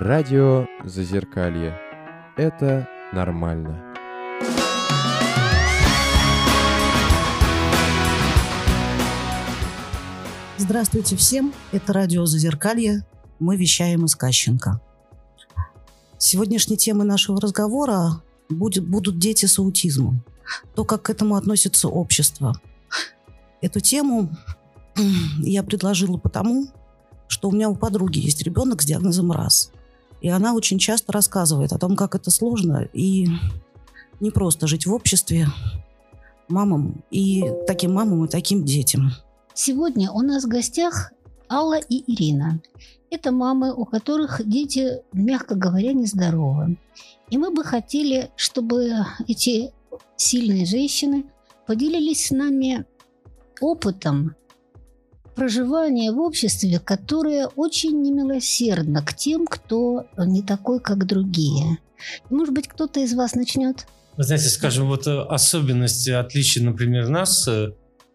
Радио 0.00 0.66
Зазеркалье. 0.82 1.76
Это 2.38 2.88
нормально. 3.12 3.84
Здравствуйте 10.56 11.16
всем, 11.16 11.52
это 11.70 11.92
радио 11.92 12.24
Зазеркалье, 12.24 13.04
мы 13.40 13.58
вещаем 13.58 14.06
из 14.06 14.16
Кащенко. 14.16 14.80
Сегодняшней 16.16 16.78
темой 16.78 17.06
нашего 17.06 17.38
разговора 17.38 18.22
будет, 18.48 18.88
будут 18.88 19.18
дети 19.18 19.44
с 19.44 19.58
аутизмом. 19.58 20.24
То, 20.74 20.86
как 20.86 21.02
к 21.02 21.10
этому 21.10 21.36
относится 21.36 21.88
общество. 21.88 22.58
Эту 23.60 23.80
тему 23.80 24.30
я 25.40 25.62
предложила 25.62 26.16
потому, 26.16 26.68
что 27.28 27.50
у 27.50 27.52
меня 27.52 27.68
у 27.68 27.76
подруги 27.76 28.18
есть 28.18 28.42
ребенок 28.42 28.80
с 28.80 28.86
диагнозом 28.86 29.30
РАС. 29.30 29.72
И 30.20 30.28
она 30.28 30.54
очень 30.54 30.78
часто 30.78 31.12
рассказывает 31.12 31.72
о 31.72 31.78
том, 31.78 31.96
как 31.96 32.14
это 32.14 32.30
сложно 32.30 32.88
и 32.92 33.26
не 34.20 34.30
просто 34.30 34.66
жить 34.66 34.86
в 34.86 34.92
обществе 34.92 35.46
мамам 36.48 37.02
и 37.10 37.44
таким 37.66 37.94
мамам 37.94 38.24
и 38.24 38.28
таким 38.28 38.64
детям. 38.64 39.12
Сегодня 39.54 40.10
у 40.10 40.20
нас 40.20 40.44
в 40.44 40.48
гостях 40.48 41.12
Алла 41.48 41.78
и 41.78 42.04
Ирина. 42.12 42.60
Это 43.10 43.32
мамы, 43.32 43.74
у 43.74 43.84
которых 43.84 44.40
дети, 44.46 45.02
мягко 45.12 45.54
говоря, 45.54 45.92
нездоровы. 45.92 46.76
И 47.30 47.38
мы 47.38 47.50
бы 47.50 47.64
хотели, 47.64 48.30
чтобы 48.36 48.90
эти 49.26 49.72
сильные 50.16 50.66
женщины 50.66 51.24
поделились 51.66 52.26
с 52.26 52.30
нами 52.30 52.84
опытом 53.60 54.36
проживания 55.34 56.12
в 56.12 56.20
обществе, 56.20 56.78
которое 56.78 57.46
очень 57.46 58.02
немилосердно 58.02 59.02
к 59.02 59.14
тем, 59.14 59.46
кто 59.46 60.06
не 60.16 60.42
такой, 60.42 60.80
как 60.80 61.06
другие. 61.06 61.78
Может 62.30 62.54
быть, 62.54 62.68
кто-то 62.68 63.00
из 63.00 63.14
вас 63.14 63.34
начнет? 63.34 63.86
Вы 64.16 64.24
знаете, 64.24 64.48
скажем, 64.48 64.86
вот 64.88 65.06
э, 65.06 65.18
особенности, 65.18 66.10
отличия, 66.10 66.62
например, 66.62 67.08
нас 67.08 67.46
э, 67.48 67.68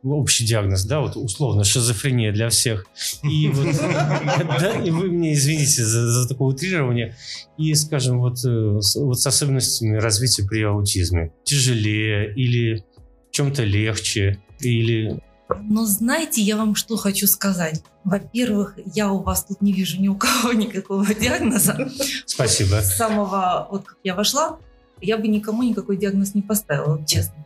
общий 0.03 0.45
диагноз, 0.45 0.85
да, 0.85 1.01
вот 1.01 1.15
условно 1.15 1.63
шизофрения 1.63 2.31
для 2.31 2.49
всех. 2.49 2.85
И 3.23 3.47
вот, 3.47 3.75
да, 4.59 4.71
и 4.83 4.91
вы 4.91 5.09
мне 5.09 5.33
извините 5.33 5.83
за, 5.83 6.07
за 6.07 6.27
такое 6.27 6.49
утрирование. 6.49 7.15
И, 7.57 7.73
скажем, 7.75 8.19
вот, 8.19 8.43
э, 8.45 8.79
вот 8.95 9.19
с 9.19 9.27
особенностями 9.27 9.97
развития 9.97 10.43
при 10.43 10.63
аутизме. 10.63 11.31
Тяжелее 11.43 12.33
или 12.33 12.83
чем-то 13.31 13.63
легче, 13.63 14.39
или... 14.59 15.19
Но 15.61 15.85
знаете, 15.85 16.41
я 16.41 16.57
вам 16.57 16.75
что 16.75 16.97
хочу 16.97 17.27
сказать. 17.27 17.83
Во-первых, 18.03 18.77
я 18.93 19.11
у 19.11 19.21
вас 19.21 19.45
тут 19.45 19.61
не 19.61 19.73
вижу 19.73 20.01
ни 20.01 20.07
у 20.07 20.15
кого 20.15 20.53
никакого 20.53 21.05
диагноза. 21.13 21.89
Спасибо. 22.25 22.81
С 22.81 22.95
самого, 22.95 23.67
вот 23.71 23.85
как 23.85 23.97
я 24.03 24.15
вошла, 24.15 24.57
я 25.01 25.17
бы 25.17 25.27
никому 25.27 25.63
никакой 25.63 25.97
диагноз 25.97 26.33
не 26.33 26.41
поставила, 26.41 27.03
честно. 27.05 27.45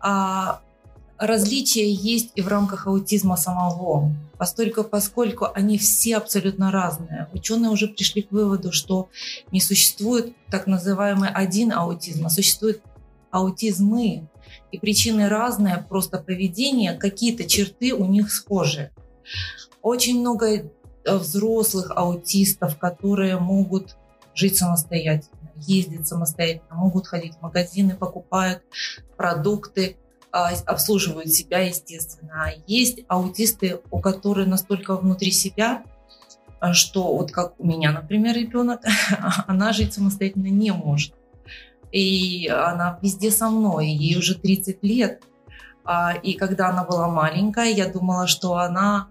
А, 0.00 0.60
различия 1.18 1.90
есть 1.90 2.32
и 2.34 2.42
в 2.42 2.48
рамках 2.48 2.86
аутизма 2.86 3.36
самого, 3.36 4.12
постольку, 4.38 4.82
поскольку 4.82 5.48
они 5.54 5.78
все 5.78 6.16
абсолютно 6.16 6.70
разные. 6.70 7.28
Ученые 7.32 7.70
уже 7.70 7.88
пришли 7.88 8.22
к 8.22 8.32
выводу, 8.32 8.72
что 8.72 9.08
не 9.52 9.60
существует 9.60 10.34
так 10.50 10.66
называемый 10.66 11.30
один 11.30 11.72
аутизм, 11.72 12.26
а 12.26 12.30
существуют 12.30 12.82
аутизмы. 13.30 14.28
И 14.72 14.78
причины 14.78 15.28
разные, 15.28 15.84
просто 15.88 16.18
поведение, 16.18 16.94
какие-то 16.94 17.44
черты 17.44 17.94
у 17.94 18.06
них 18.06 18.32
схожи. 18.32 18.90
Очень 19.82 20.20
много 20.20 20.46
э, 20.48 20.62
взрослых 21.04 21.92
аутистов, 21.94 22.78
которые 22.78 23.38
могут 23.38 23.96
жить 24.34 24.56
самостоятельно, 24.56 25.52
ездить 25.56 26.08
самостоятельно, 26.08 26.74
могут 26.74 27.06
ходить 27.06 27.34
в 27.36 27.42
магазины, 27.42 27.94
покупают 27.94 28.62
продукты, 29.16 29.98
а, 30.32 30.50
обслуживают 30.64 31.28
себя, 31.30 31.60
естественно. 31.60 32.46
Есть 32.66 33.00
аутисты, 33.08 33.80
у 33.90 34.00
которых 34.00 34.46
настолько 34.46 34.96
внутри 34.96 35.30
себя, 35.30 35.84
а, 36.58 36.72
что 36.72 37.14
вот 37.14 37.30
как 37.30 37.60
у 37.60 37.66
меня, 37.66 37.92
например, 37.92 38.34
ребенок, 38.36 38.80
она 39.46 39.72
жить 39.74 39.92
самостоятельно 39.92 40.46
не 40.46 40.72
может. 40.72 41.14
И 41.92 42.48
она 42.48 42.98
везде 43.02 43.30
со 43.30 43.50
мной, 43.50 43.88
ей 43.88 44.18
уже 44.18 44.34
30 44.34 44.82
лет. 44.82 45.22
А, 45.84 46.14
и 46.14 46.34
когда 46.34 46.70
она 46.70 46.84
была 46.84 47.08
маленькая, 47.08 47.70
я 47.70 47.88
думала, 47.88 48.26
что 48.26 48.56
она 48.56 49.08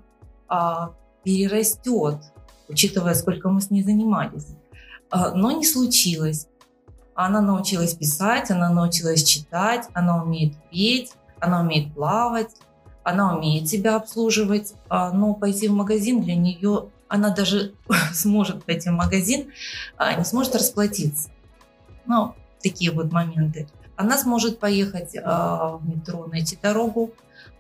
перерастет, 1.24 2.18
учитывая, 2.68 3.14
сколько 3.14 3.48
мы 3.48 3.62
с 3.62 3.72
ней 3.72 3.84
занимались. 3.84 4.48
Но 5.34 5.52
не 5.52 5.66
случилось. 5.66 6.48
Она 7.14 7.40
научилась 7.40 7.94
писать, 7.94 8.52
она 8.52 8.70
научилась 8.70 9.24
читать, 9.24 9.88
она 9.94 10.22
умеет 10.22 10.56
петь, 10.72 11.14
она 11.40 11.62
умеет 11.62 11.94
плавать, 11.94 12.50
она 13.04 13.36
умеет 13.36 13.68
себя 13.68 13.96
обслуживать, 13.96 14.74
а, 14.90 15.12
но 15.12 15.34
пойти 15.34 15.68
в 15.68 15.74
магазин 15.74 16.22
для 16.22 16.36
нее, 16.36 16.90
она 17.08 17.30
даже 17.32 17.74
сможет 18.14 18.64
пойти 18.64 18.90
в 18.90 18.94
магазин, 18.94 19.52
а 19.98 20.14
не 20.14 20.24
сможет 20.24 20.56
расплатиться. 20.56 21.30
Ну, 22.06 22.36
такие 22.62 22.92
вот 22.92 23.12
моменты. 23.12 23.68
Она 23.96 24.18
сможет 24.18 24.60
поехать 24.60 25.16
а, 25.24 25.78
в 25.78 25.88
метро, 25.88 26.26
найти 26.28 26.58
дорогу, 26.62 27.14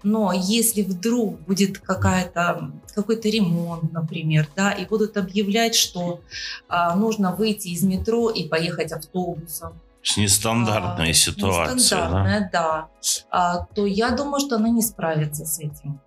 но 0.03 0.31
если 0.33 0.81
вдруг 0.81 1.39
будет 1.41 1.77
какая-то, 1.77 2.71
какой-то 2.95 3.29
ремонт, 3.29 3.91
например, 3.91 4.47
да, 4.55 4.71
и 4.71 4.85
будут 4.85 5.17
объявлять, 5.17 5.75
что 5.75 6.21
а, 6.67 6.95
нужно 6.95 7.35
выйти 7.35 7.67
из 7.67 7.83
метро 7.83 8.29
и 8.29 8.47
поехать 8.47 8.91
автобусом, 8.91 9.73
нестандартная 10.17 11.11
а, 11.11 11.13
ситуация, 11.13 11.75
нестандартная, 11.75 12.49
да, 12.51 12.71
да 12.71 12.87
а, 13.29 13.65
то 13.75 13.85
я 13.85 14.09
думаю, 14.11 14.39
что 14.39 14.55
она 14.55 14.69
не 14.69 14.81
справится 14.81 15.45
с 15.45 15.59
этим. 15.59 15.99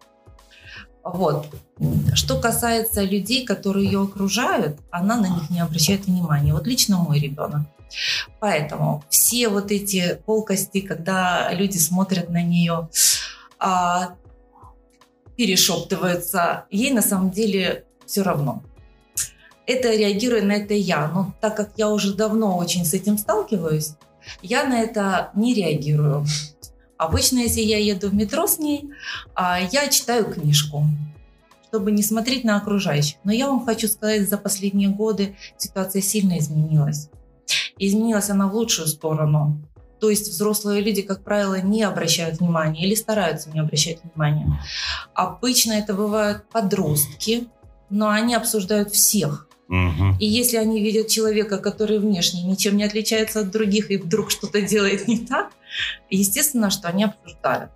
Вот. 1.04 1.46
Что 2.14 2.40
касается 2.40 3.02
людей, 3.02 3.44
которые 3.44 3.84
ее 3.84 4.02
окружают, 4.02 4.78
она 4.90 5.16
на 5.16 5.26
них 5.26 5.50
не 5.50 5.60
обращает 5.60 6.06
внимания. 6.06 6.54
Вот 6.54 6.66
лично 6.66 6.96
мой 6.96 7.18
ребенок. 7.18 7.62
Поэтому 8.40 9.04
все 9.08 9.48
вот 9.48 9.70
эти 9.70 10.20
колкости, 10.26 10.80
когда 10.80 11.52
люди 11.52 11.78
смотрят 11.78 12.30
на 12.30 12.42
нее, 12.42 12.88
а, 13.58 14.16
перешептываются, 15.36 16.66
ей 16.70 16.92
на 16.92 17.02
самом 17.02 17.30
деле 17.30 17.84
все 18.06 18.22
равно. 18.22 18.62
Это 19.66 19.94
реагирую 19.94 20.46
на 20.46 20.52
это 20.52 20.74
я. 20.74 21.08
Но 21.08 21.34
так 21.40 21.56
как 21.56 21.72
я 21.76 21.88
уже 21.88 22.14
давно 22.14 22.56
очень 22.56 22.84
с 22.84 22.94
этим 22.94 23.16
сталкиваюсь, 23.16 23.92
я 24.42 24.64
на 24.64 24.80
это 24.80 25.30
не 25.34 25.54
реагирую. 25.54 26.26
Обычно, 26.96 27.38
если 27.38 27.60
я 27.60 27.78
еду 27.78 28.08
в 28.08 28.14
метро 28.14 28.46
с 28.46 28.58
ней, 28.58 28.90
а, 29.34 29.58
я 29.60 29.88
читаю 29.88 30.32
книжку, 30.32 30.84
чтобы 31.68 31.90
не 31.90 32.02
смотреть 32.02 32.44
на 32.44 32.56
окружающих. 32.56 33.16
Но 33.24 33.32
я 33.32 33.48
вам 33.48 33.64
хочу 33.64 33.88
сказать, 33.88 34.28
за 34.28 34.38
последние 34.38 34.90
годы 34.90 35.36
ситуация 35.56 36.02
сильно 36.02 36.38
изменилась. 36.38 37.08
Изменилась 37.78 38.30
она 38.30 38.48
в 38.48 38.54
лучшую 38.54 38.88
сторону. 38.88 39.60
То 40.00 40.10
есть 40.10 40.28
взрослые 40.28 40.82
люди, 40.82 41.02
как 41.02 41.24
правило, 41.24 41.60
не 41.60 41.82
обращают 41.82 42.38
внимания 42.40 42.84
или 42.84 42.94
стараются 42.94 43.50
не 43.50 43.60
обращать 43.60 44.00
внимания. 44.04 44.60
Обычно 45.14 45.72
это 45.72 45.94
бывают 45.94 46.48
подростки, 46.50 47.46
но 47.90 48.10
они 48.10 48.34
обсуждают 48.34 48.90
всех. 48.90 49.48
Угу. 49.68 50.18
И 50.20 50.26
если 50.26 50.58
они 50.58 50.82
видят 50.82 51.08
человека, 51.08 51.58
который 51.58 51.98
внешне 51.98 52.42
ничем 52.42 52.76
не 52.76 52.84
отличается 52.84 53.40
от 53.40 53.50
других 53.50 53.90
и 53.90 53.96
вдруг 53.96 54.30
что-то 54.30 54.60
делает 54.60 55.08
не 55.08 55.18
так, 55.18 55.52
естественно, 56.10 56.70
что 56.70 56.88
они 56.88 57.04
обсуждают. 57.04 57.70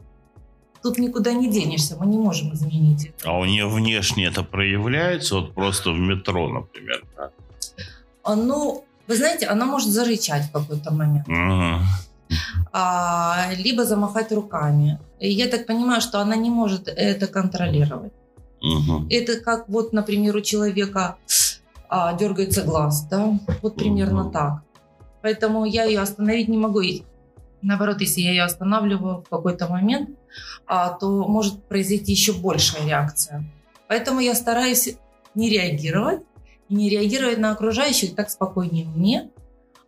Тут 0.82 0.98
никуда 0.98 1.32
не 1.32 1.50
денешься, 1.50 1.96
мы 1.96 2.06
не 2.06 2.18
можем 2.18 2.52
изменить 2.54 3.06
это. 3.06 3.30
А 3.30 3.38
у 3.38 3.44
нее 3.44 3.66
внешне 3.66 4.26
это 4.26 4.44
проявляется, 4.44 5.36
вот 5.36 5.54
просто 5.54 5.90
в 5.90 5.98
метро, 5.98 6.48
например, 6.48 7.04
да? 7.16 7.30
А, 8.22 8.36
ну, 8.36 8.84
вы 9.08 9.16
знаете, 9.16 9.46
она 9.46 9.64
может 9.64 9.88
зарычать 9.88 10.44
в 10.44 10.52
какой-то 10.52 10.92
момент. 10.92 11.26
А, 12.72 13.48
либо 13.56 13.84
замахать 13.84 14.32
руками. 14.32 14.98
И 15.18 15.30
я 15.30 15.48
так 15.48 15.66
понимаю, 15.66 16.00
что 16.00 16.20
она 16.20 16.36
не 16.36 16.50
может 16.50 16.88
это 16.88 17.26
контролировать. 17.26 18.12
Угу. 18.60 19.06
Это 19.08 19.40
как 19.40 19.68
вот, 19.68 19.92
например, 19.92 20.36
у 20.36 20.40
человека 20.42 21.16
а, 21.88 22.12
дергается 22.12 22.62
глаз, 22.62 23.06
да, 23.10 23.38
вот 23.62 23.76
примерно 23.76 24.24
угу. 24.24 24.30
так. 24.30 24.62
Поэтому 25.22 25.64
я 25.64 25.84
ее 25.84 26.00
остановить 26.00 26.48
не 26.48 26.58
могу. 26.58 26.80
И 26.80 27.02
наоборот, 27.62 28.00
если 28.00 28.20
я 28.20 28.30
ее 28.30 28.42
останавливаю 28.42 29.22
в 29.22 29.28
какой-то 29.28 29.68
момент, 29.68 30.10
а, 30.66 30.90
то 30.90 31.26
может 31.26 31.64
произойти 31.64 32.12
еще 32.12 32.32
большая 32.34 32.86
реакция. 32.86 33.44
Поэтому 33.88 34.20
я 34.20 34.34
стараюсь 34.34 34.96
не 35.34 35.48
реагировать, 35.48 36.22
не 36.68 36.88
реагировать 36.88 37.38
на 37.38 37.50
окружающих 37.52 38.14
так 38.14 38.30
спокойнее 38.30 38.86
мне, 38.86 39.30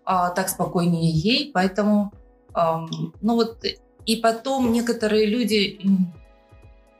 а, 0.05 0.31
так 0.31 0.49
спокойнее 0.49 1.11
ей. 1.11 1.51
Поэтому, 1.53 2.13
а, 2.53 2.87
ну 3.21 3.35
вот, 3.35 3.65
и 4.07 4.17
потом 4.17 4.73
некоторые 4.73 5.27
люди 5.27 5.79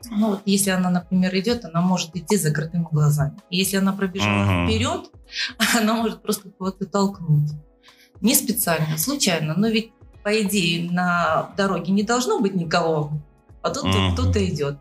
Ну, 0.09 0.29
вот 0.31 0.41
если 0.45 0.71
она, 0.71 0.89
например, 0.89 1.33
идет, 1.37 1.63
она 1.63 1.79
может 1.81 2.15
идти 2.15 2.35
с 2.35 2.41
закрытыми 2.41 2.87
глазами. 2.91 3.37
Если 3.51 3.77
она 3.77 3.93
пробежала 3.93 4.45
Мгм. 4.45 4.67
вперед, 4.67 5.11
она 5.79 5.93
может 5.93 6.23
просто 6.23 6.49
кого-то 6.49 6.85
толкнуть. 6.87 7.51
Не 8.19 8.33
специально, 8.33 8.97
случайно. 8.97 9.53
Но 9.55 9.67
ведь, 9.67 9.91
по 10.23 10.41
идее, 10.41 10.89
на 10.91 11.53
дороге 11.55 11.91
не 11.93 12.01
должно 12.03 12.39
быть 12.39 12.55
никого, 12.55 13.11
а 13.61 13.69
тут 13.69 13.85
Мгм. 13.85 14.13
кто-то 14.13 14.43
идет. 14.43 14.79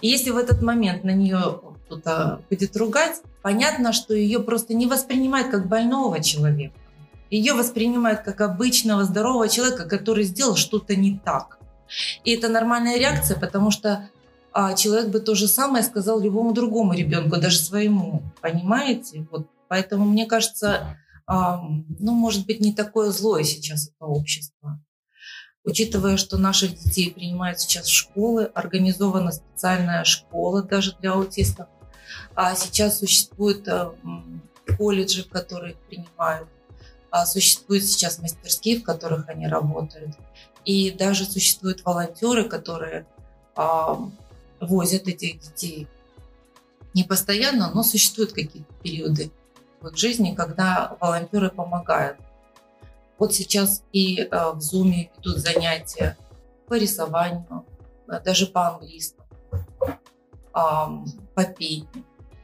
И 0.00 0.08
если 0.08 0.30
в 0.30 0.36
этот 0.36 0.62
момент 0.62 1.02
на 1.04 1.10
нее 1.10 1.60
кто-то 1.86 2.42
будет 2.48 2.76
ругать, 2.76 3.20
понятно, 3.42 3.92
что 3.92 4.14
ее 4.14 4.40
просто 4.40 4.74
не 4.74 4.86
воспринимают 4.86 5.50
как 5.50 5.68
больного 5.68 6.22
человека. 6.22 6.74
Ее 7.30 7.54
воспринимают 7.54 8.20
как 8.20 8.40
обычного 8.40 9.04
здорового 9.04 9.48
человека, 9.48 9.88
который 9.88 10.24
сделал 10.24 10.56
что-то 10.56 10.94
не 10.96 11.18
так. 11.18 11.58
И 12.24 12.32
это 12.32 12.48
нормальная 12.48 12.98
реакция, 12.98 13.38
потому 13.38 13.70
что 13.70 14.08
а, 14.52 14.74
человек 14.74 15.08
бы 15.08 15.20
то 15.20 15.34
же 15.34 15.48
самое 15.48 15.82
сказал 15.82 16.20
любому 16.20 16.52
другому 16.52 16.94
ребенку, 16.94 17.38
даже 17.38 17.58
своему. 17.58 18.22
Понимаете? 18.40 19.26
Вот. 19.30 19.46
Поэтому 19.68 20.04
мне 20.04 20.26
кажется, 20.26 20.98
а, 21.26 21.62
ну, 21.98 22.12
может 22.12 22.46
быть, 22.46 22.60
не 22.60 22.74
такое 22.74 23.10
злое 23.10 23.44
сейчас 23.44 23.88
это 23.88 24.04
общество. 24.04 24.80
Учитывая, 25.64 26.16
что 26.16 26.38
наших 26.38 26.74
детей 26.74 27.10
принимают 27.10 27.60
сейчас 27.60 27.86
в 27.86 27.94
школы, 27.94 28.46
организована 28.46 29.30
специальная 29.30 30.04
школа 30.04 30.62
даже 30.62 30.96
для 31.00 31.12
аутистов. 31.12 31.68
А 32.34 32.54
сейчас 32.54 32.98
существуют 32.98 33.68
а, 33.68 33.94
м, 34.02 34.42
колледжи, 34.78 35.24
которые 35.24 35.76
принимают. 35.88 36.48
А 37.10 37.26
существуют 37.26 37.84
сейчас 37.84 38.18
мастерские, 38.18 38.80
в 38.80 38.84
которых 38.84 39.28
они 39.28 39.46
работают. 39.46 40.16
И 40.64 40.90
даже 40.90 41.24
существуют 41.24 41.84
волонтеры, 41.84 42.48
которые 42.48 43.06
а, 43.54 43.98
возят 44.60 45.08
этих 45.08 45.40
детей. 45.40 45.88
Не 46.94 47.04
постоянно, 47.04 47.70
но 47.74 47.82
существуют 47.82 48.32
какие-то 48.32 48.72
периоды 48.82 49.30
в 49.80 49.88
их 49.88 49.96
жизни, 49.96 50.34
когда 50.34 50.96
волонтеры 51.00 51.50
помогают. 51.50 52.18
Вот 53.18 53.34
сейчас 53.34 53.82
и 53.92 54.20
э, 54.20 54.28
в 54.30 54.58
Zoom 54.58 55.08
идут 55.18 55.38
занятия 55.38 56.16
по 56.66 56.74
рисованию, 56.74 57.64
э, 58.08 58.20
даже 58.20 58.46
по 58.46 58.80
пению. 61.44 61.88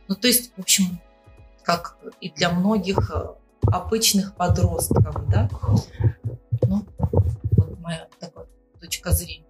Ну, 0.08 0.14
то 0.14 0.26
есть, 0.26 0.52
в 0.56 0.60
общем, 0.60 1.00
как 1.62 1.98
и 2.20 2.30
для 2.30 2.50
многих 2.50 3.10
э, 3.14 3.28
обычных 3.66 4.34
подростков, 4.34 5.28
да? 5.28 5.50
Ну, 6.66 6.86
вот 7.56 7.78
моя 7.80 8.08
такая 8.18 8.46
точка 8.80 9.12
зрения. 9.12 9.44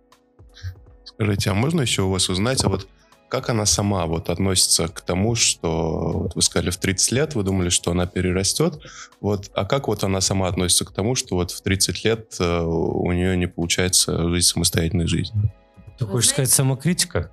Скажите, 1.04 1.50
а 1.50 1.54
можно 1.54 1.80
еще 1.80 2.02
у 2.02 2.10
вас 2.10 2.28
узнать, 2.28 2.64
а 2.64 2.68
вот 2.68 2.88
как 3.28 3.50
она 3.50 3.66
сама 3.66 4.06
вот 4.06 4.30
относится 4.30 4.88
к 4.88 5.00
тому, 5.00 5.34
что 5.34 6.22
вот 6.22 6.34
вы 6.34 6.42
сказали 6.42 6.70
в 6.70 6.78
30 6.78 7.12
лет, 7.12 7.34
вы 7.34 7.42
думали, 7.42 7.68
что 7.68 7.90
она 7.90 8.06
перерастет, 8.06 8.80
вот, 9.20 9.50
а 9.54 9.64
как 9.64 9.88
вот 9.88 10.02
она 10.02 10.20
сама 10.20 10.48
относится 10.48 10.84
к 10.84 10.92
тому, 10.92 11.14
что 11.14 11.36
вот 11.36 11.50
в 11.50 11.60
30 11.60 12.04
лет 12.04 12.36
э, 12.40 12.60
у 12.62 13.12
нее 13.12 13.36
не 13.36 13.46
получается 13.46 14.28
жить 14.30 14.46
самостоятельной 14.46 15.06
жизнью? 15.06 15.52
Ты 15.98 16.06
Вы 16.06 16.12
хочешь 16.12 16.30
сказать 16.30 16.50
самокритика? 16.50 17.30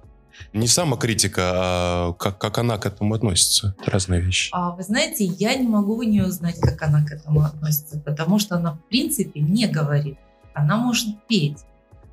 Не 0.54 0.68
самокритика, 0.68 1.42
а 1.46 2.14
как, 2.14 2.38
как 2.38 2.58
она 2.58 2.78
к 2.78 2.86
этому 2.86 3.14
относится. 3.14 3.76
Это 3.80 3.92
разные 3.92 4.22
вещи. 4.22 4.50
А 4.54 4.72
вы 4.72 4.84
знаете, 4.84 5.26
я 5.26 5.56
не 5.56 5.68
могу 5.68 5.98
у 5.98 6.28
узнать, 6.28 6.60
как 6.60 6.82
она 6.82 7.06
к 7.06 7.12
этому 7.12 7.42
относится, 7.42 8.00
потому 8.00 8.40
что 8.40 8.56
она, 8.56 8.74
в 8.74 8.80
принципе, 8.90 9.40
не 9.40 9.68
говорит. 9.68 10.18
Она 10.54 10.78
может 10.78 11.28
петь. 11.28 11.60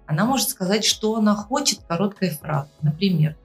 Она 0.07 0.25
может 0.25 0.49
сказать, 0.49 0.85
что 0.85 1.17
она 1.17 1.35
хочет 1.35 1.81
короткой 1.89 2.31
фразой. 2.31 2.71
Например, 2.83 3.37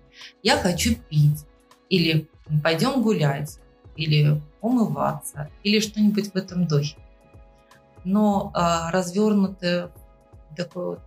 «Я 0.43 0.57
хочу 0.57 0.95
пить», 0.95 1.45
или 1.89 2.27
«Пойдем 2.63 3.01
гулять», 3.01 3.59
или 3.95 4.41
«Умываться», 4.61 5.49
или 5.63 5.79
что-нибудь 5.79 6.33
в 6.33 6.35
этом 6.35 6.67
духе. 6.67 6.97
Но 8.03 8.51
а, 8.53 8.91
развернутое 8.91 9.91
такое 10.55 10.85
вот 10.85 10.99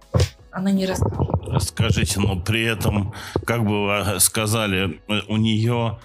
она 0.50 0.70
не 0.70 0.86
расскажет. 0.86 1.39
Скажите, 1.58 2.20
но 2.20 2.38
при 2.40 2.64
этом, 2.64 3.12
как 3.44 3.64
бы 3.64 3.86
вы 3.86 4.20
сказали, 4.20 5.00
э, 5.08 5.20
у 5.28 5.36
нее 5.36 5.98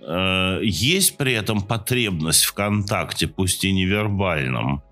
э, 0.00 0.60
есть 0.62 1.16
при 1.16 1.32
этом 1.32 1.60
потребность 1.60 2.44
в 2.44 2.54
контакте, 2.54 3.26
пусть 3.26 3.64
и 3.64 3.72
невербальном? 3.72 4.82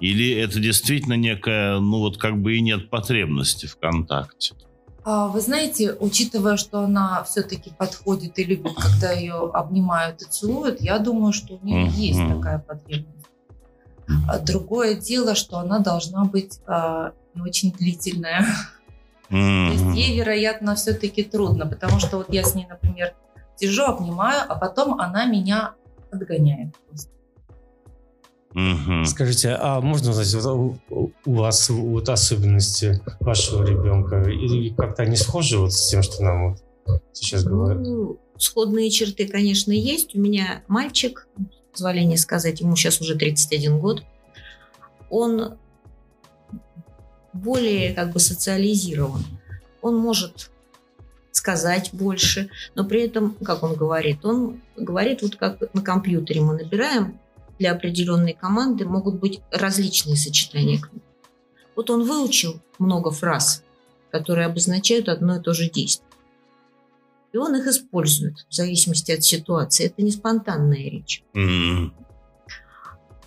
Или 0.00 0.32
это 0.32 0.58
действительно 0.58 1.14
некая, 1.14 1.78
ну 1.78 1.98
вот 1.98 2.16
как 2.16 2.40
бы 2.40 2.56
и 2.56 2.60
нет 2.60 2.90
потребности 2.90 3.66
в 3.66 3.76
контакте? 3.76 4.54
А, 5.04 5.28
Вы 5.28 5.40
знаете, 5.40 5.94
учитывая, 5.98 6.56
что 6.56 6.80
она 6.80 7.22
все-таки 7.24 7.70
подходит 7.70 8.38
и 8.38 8.44
любит, 8.44 8.74
когда 8.74 9.12
ее 9.12 9.50
обнимают 9.52 10.22
и 10.22 10.24
целуют, 10.24 10.80
я 10.80 10.98
думаю, 10.98 11.32
что 11.32 11.54
у 11.54 11.64
нее 11.64 11.88
есть 11.88 12.20
такая 12.28 12.58
потребность. 12.58 13.26
А 14.28 14.38
Другое 14.38 14.96
дело, 14.96 15.34
что 15.34 15.58
она 15.58 15.78
должна 15.78 16.24
быть 16.24 16.58
не 17.34 17.42
очень 17.42 17.72
длительная. 17.72 18.44
То 19.30 19.36
есть 19.36 19.96
ей, 19.96 20.18
вероятно, 20.18 20.74
все-таки 20.74 21.22
трудно, 21.22 21.66
потому 21.66 22.00
что 22.00 22.18
вот 22.18 22.32
я 22.32 22.42
с 22.42 22.54
ней, 22.54 22.66
например, 22.68 23.14
сижу, 23.56 23.84
обнимаю, 23.84 24.42
а 24.48 24.56
потом 24.56 25.00
она 25.00 25.26
меня 25.26 25.74
отгоняет. 26.10 26.74
Мгм. 28.52 29.04
Скажите, 29.04 29.50
а 29.50 29.80
можно 29.80 30.10
узнать, 30.10 30.34
вот 30.34 30.78
у, 30.90 31.12
у 31.24 31.34
вас 31.34 31.70
вот 31.70 32.08
особенности 32.08 33.00
вашего 33.20 33.64
ребенка? 33.64 34.20
Или 34.22 34.74
как-то 34.74 35.04
они 35.04 35.14
схожи 35.14 35.56
вот 35.56 35.72
с 35.72 35.88
тем, 35.88 36.02
что 36.02 36.24
нам 36.24 36.56
вот 36.86 37.02
сейчас 37.12 37.44
говорят? 37.44 37.80
Ну, 37.80 38.18
сходные 38.36 38.90
черты, 38.90 39.28
конечно, 39.28 39.70
есть. 39.70 40.16
У 40.16 40.20
меня 40.20 40.64
мальчик, 40.66 41.28
позволение 41.70 42.18
сказать, 42.18 42.60
ему 42.60 42.74
сейчас 42.74 43.00
уже 43.00 43.14
31 43.14 43.78
год. 43.78 44.02
Он 45.08 45.54
более 47.32 47.94
как 47.94 48.12
бы 48.12 48.20
социализирован. 48.20 49.24
Он 49.82 49.96
может 49.96 50.50
сказать 51.32 51.90
больше, 51.92 52.50
но 52.74 52.84
при 52.84 53.02
этом, 53.02 53.36
как 53.42 53.62
он 53.62 53.74
говорит, 53.74 54.24
он 54.24 54.60
говорит 54.76 55.22
вот 55.22 55.36
как 55.36 55.72
на 55.74 55.82
компьютере 55.82 56.40
мы 56.40 56.54
набираем 56.54 57.18
для 57.58 57.72
определенной 57.72 58.32
команды 58.32 58.84
могут 58.84 59.20
быть 59.20 59.40
различные 59.50 60.16
сочетания. 60.16 60.80
Вот 61.76 61.90
он 61.90 62.04
выучил 62.04 62.60
много 62.78 63.10
фраз, 63.10 63.62
которые 64.10 64.46
обозначают 64.46 65.08
одно 65.08 65.36
и 65.36 65.42
то 65.42 65.52
же 65.52 65.70
действие. 65.70 66.08
И 67.32 67.36
он 67.36 67.54
их 67.54 67.66
использует 67.66 68.44
в 68.48 68.54
зависимости 68.54 69.12
от 69.12 69.22
ситуации. 69.22 69.86
Это 69.86 70.02
не 70.02 70.10
спонтанная 70.10 70.90
речь. 70.90 71.22
М. 71.34 71.94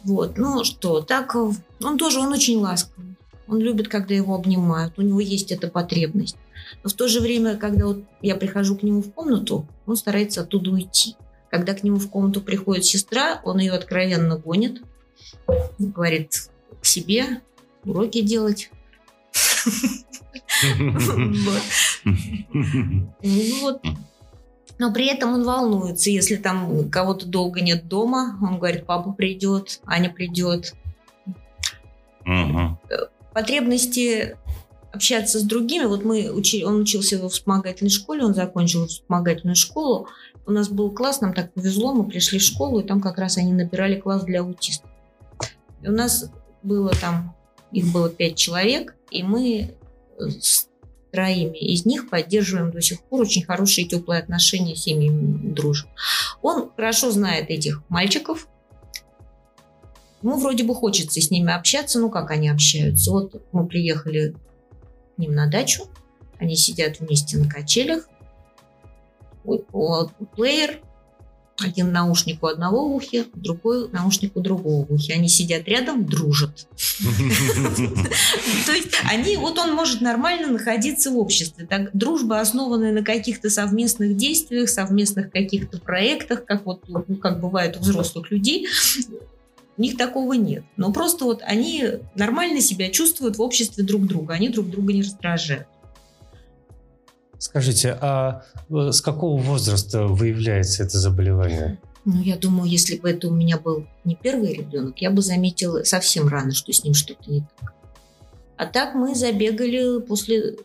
Вот, 0.04 0.38
ну 0.38 0.64
что, 0.66 1.02
так 1.02 1.36
он 1.36 1.98
тоже, 1.98 2.20
он 2.20 2.34
очень 2.34 2.58
ласковый. 2.58 3.16
Он 3.48 3.60
любит, 3.60 3.88
когда 3.88 4.14
его 4.14 4.36
обнимают. 4.36 4.98
У 4.98 5.02
него 5.02 5.20
есть 5.20 5.52
эта 5.52 5.68
потребность. 5.68 6.38
Но 6.84 6.90
в 6.90 6.94
то 6.94 7.08
же 7.08 7.20
время, 7.20 7.58
когда 7.58 7.88
вот 7.88 8.04
я 8.22 8.36
прихожу 8.36 8.78
к 8.78 8.84
нему 8.84 9.02
в 9.02 9.12
комнату, 9.12 9.68
он 9.86 9.96
старается 9.96 10.42
оттуда 10.42 10.72
уйти. 10.72 11.16
Когда 11.52 11.74
к 11.74 11.84
нему 11.84 11.98
в 11.98 12.10
комнату 12.10 12.42
приходит 12.42 12.86
сестра, 12.86 13.42
он 13.44 13.60
ее 13.60 13.74
откровенно 13.74 14.38
гонит. 14.38 14.82
Говорит 15.78 16.50
к 16.82 16.86
себе 16.86 17.42
уроки 17.84 18.22
делать. 18.22 18.72
Вот. 23.22 23.80
Ну. 23.84 23.98
Но 24.80 24.92
при 24.92 25.06
этом 25.08 25.34
он 25.34 25.44
волнуется, 25.44 26.10
если 26.10 26.36
там 26.36 26.90
кого-то 26.90 27.28
долго 27.28 27.62
нет 27.62 27.88
дома, 27.88 28.38
он 28.42 28.58
говорит, 28.58 28.86
папа 28.86 29.14
придет, 29.14 29.80
Аня 29.86 30.10
придет. 30.10 30.74
Потребности 33.34 34.38
общаться 34.92 35.40
с 35.40 35.44
другими, 35.44 35.86
вот 35.86 36.06
мы 36.06 36.32
учи, 36.32 36.64
он 36.64 36.82
учился 36.82 37.18
во 37.18 37.28
вспомогательной 37.28 37.90
школе, 37.90 38.24
он 38.24 38.36
закончил 38.36 38.86
вспомогательную 38.86 39.56
школу, 39.56 40.08
у 40.46 40.52
нас 40.52 40.70
был 40.70 40.92
класс, 40.92 41.22
нам 41.22 41.34
так 41.34 41.52
повезло, 41.54 41.94
мы 41.94 42.08
пришли 42.08 42.38
в 42.38 42.44
школу, 42.44 42.80
и 42.80 42.84
там 42.84 43.02
как 43.02 43.18
раз 43.18 43.38
они 43.38 43.54
набирали 43.54 44.00
класс 44.00 44.24
для 44.24 44.42
аутистов. 44.42 44.90
И 45.82 45.88
у 45.88 45.92
нас 45.92 46.30
было 46.62 46.92
там, 46.92 47.36
их 47.72 47.92
было 47.92 48.10
пять 48.10 48.36
человек, 48.36 48.96
и 49.10 49.24
мы 49.24 49.74
с 50.20 50.68
троими 51.12 51.58
из 51.58 51.86
них 51.86 52.10
поддерживаем 52.10 52.72
до 52.72 52.82
сих 52.82 53.02
пор 53.04 53.22
очень 53.22 53.44
хорошие 53.44 53.88
теплые 53.88 54.20
отношения, 54.20 54.76
с 54.76 54.84
семьями 54.84 55.54
дружим. 55.54 55.90
Он 56.42 56.72
хорошо 56.76 57.12
знает 57.12 57.50
этих 57.50 57.84
мальчиков, 57.88 58.48
ему 60.24 60.38
вроде 60.38 60.64
бы 60.64 60.74
хочется 60.74 61.22
с 61.22 61.30
ними 61.30 61.54
общаться, 61.54 62.00
ну 62.00 62.10
как 62.10 62.32
они 62.32 62.50
общаются. 62.50 63.12
Вот 63.12 63.42
мы 63.52 63.68
приехали 63.68 64.36
к 65.16 65.20
ним 65.20 65.36
на 65.36 65.48
дачу, 65.48 65.84
они 66.40 66.56
сидят 66.56 67.00
вместе 67.00 67.38
на 67.38 67.50
качелях, 67.50 68.08
плеер, 70.36 70.80
Один 71.60 71.92
наушник 71.92 72.42
у 72.42 72.48
одного 72.48 72.90
в 72.90 72.96
ухе, 72.96 73.26
другой 73.36 73.88
наушник 73.90 74.36
у 74.36 74.42
другого 74.42 74.86
в 74.86 74.92
ухе. 74.92 75.14
Они 75.14 75.30
сидят 75.30 75.68
рядом, 75.68 76.06
дружат. 76.06 76.68
То 78.66 78.72
есть 78.72 78.90
они, 79.10 79.38
вот 79.38 79.60
он 79.60 79.74
может 79.74 80.02
нормально 80.02 80.48
находиться 80.48 81.12
в 81.12 81.18
обществе. 81.18 81.68
Так, 81.68 81.92
дружба, 81.94 82.40
основанная 82.40 82.92
на 82.92 83.04
каких-то 83.04 83.50
совместных 83.50 84.18
действиях, 84.18 84.68
совместных 84.68 85.32
каких-то 85.32 85.80
проектах, 85.80 86.44
как 86.46 86.66
вот 86.66 86.84
ну, 86.88 87.04
как 87.18 87.40
бывает 87.40 87.78
у 87.78 87.82
взрослых 87.82 88.32
людей, 88.32 88.68
у 89.78 89.82
них 89.82 89.98
такого 89.98 90.34
нет. 90.34 90.64
Но 90.78 90.92
просто 90.92 91.26
вот 91.26 91.42
они 91.44 91.84
нормально 92.16 92.62
себя 92.62 92.90
чувствуют 92.90 93.38
в 93.38 93.42
обществе 93.42 93.84
друг 93.84 94.06
друга. 94.06 94.36
Они 94.36 94.50
друг 94.50 94.70
друга 94.70 94.94
не 94.94 95.02
раздражают. 95.02 95.68
Скажите, 97.38 97.98
а 98.00 98.44
э, 98.70 98.92
с 98.92 99.02
какого 99.02 99.42
возраста 99.42 100.08
выявляется 100.08 100.84
это 100.84 100.98
заболевание? 100.98 101.80
Ну, 102.06 102.22
я 102.22 102.36
думаю, 102.36 102.70
если 102.70 102.98
бы 102.98 103.10
это 103.10 103.30
у 103.30 103.34
меня 103.34 103.58
был 103.58 103.88
не 104.04 104.18
первый 104.18 104.54
ребенок, 104.54 105.00
я 105.00 105.10
бы 105.10 105.22
заметила 105.22 105.86
совсем 105.86 106.28
рано, 106.28 106.52
что 106.52 106.74
с 106.74 106.84
ним 106.84 106.94
что-то 106.94 107.32
не 107.32 107.48
так. 107.62 107.74
А 108.58 108.66
так 108.66 108.94
мы 108.94 109.16
забегали 109.16 110.02
после, 110.02 110.58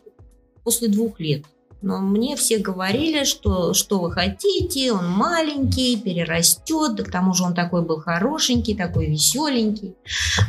после 0.65 0.89
двух 0.89 1.17
лет. 1.21 1.45
Но 1.81 1.99
мне 1.99 2.35
все 2.35 2.57
говорили, 2.57 3.23
что 3.23 3.73
что 3.73 3.99
вы 3.99 4.11
хотите, 4.11 4.91
он 4.91 5.09
маленький, 5.09 5.99
перерастет, 5.99 6.95
да 6.95 7.03
к 7.03 7.11
тому 7.11 7.33
же 7.33 7.43
он 7.43 7.53
такой 7.53 7.83
был 7.83 8.01
хорошенький, 8.01 8.75
такой 8.75 9.07
веселенький. 9.07 9.95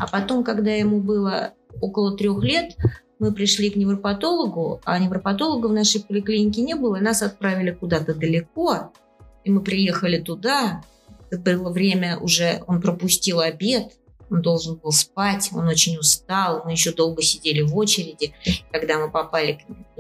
А 0.01 0.09
потом, 0.09 0.43
когда 0.43 0.73
ему 0.73 1.01
было 1.01 1.53
около 1.81 2.17
трех 2.17 2.43
лет, 2.43 2.77
мы 3.21 3.33
пришли 3.33 3.71
к 3.71 3.77
невропатологу, 3.77 4.81
а 4.85 4.99
невропатолога 4.99 5.67
в 5.67 5.73
нашей 5.73 6.03
поликлинике 6.03 6.63
не 6.63 6.75
было, 6.75 6.97
и 6.97 7.01
нас 7.03 7.23
отправили 7.23 7.71
куда-то 7.71 8.15
далеко. 8.15 8.93
И 9.45 9.51
мы 9.51 9.63
приехали 9.63 10.19
туда, 10.19 10.83
это 11.31 11.57
было 11.59 11.71
время 11.71 12.19
уже, 12.19 12.63
он 12.67 12.81
пропустил 12.81 13.41
обед, 13.41 13.93
он 14.31 14.43
должен 14.43 14.77
был 14.77 14.93
спать, 14.93 15.51
он 15.53 15.69
очень 15.69 15.99
устал, 15.99 16.63
мы 16.65 16.73
еще 16.73 16.93
долго 16.93 17.23
сидели 17.23 17.63
в 17.63 17.77
очереди, 17.77 18.33
когда 18.71 18.99
мы 18.99 19.11
попали 19.11 19.53
к 19.53 19.97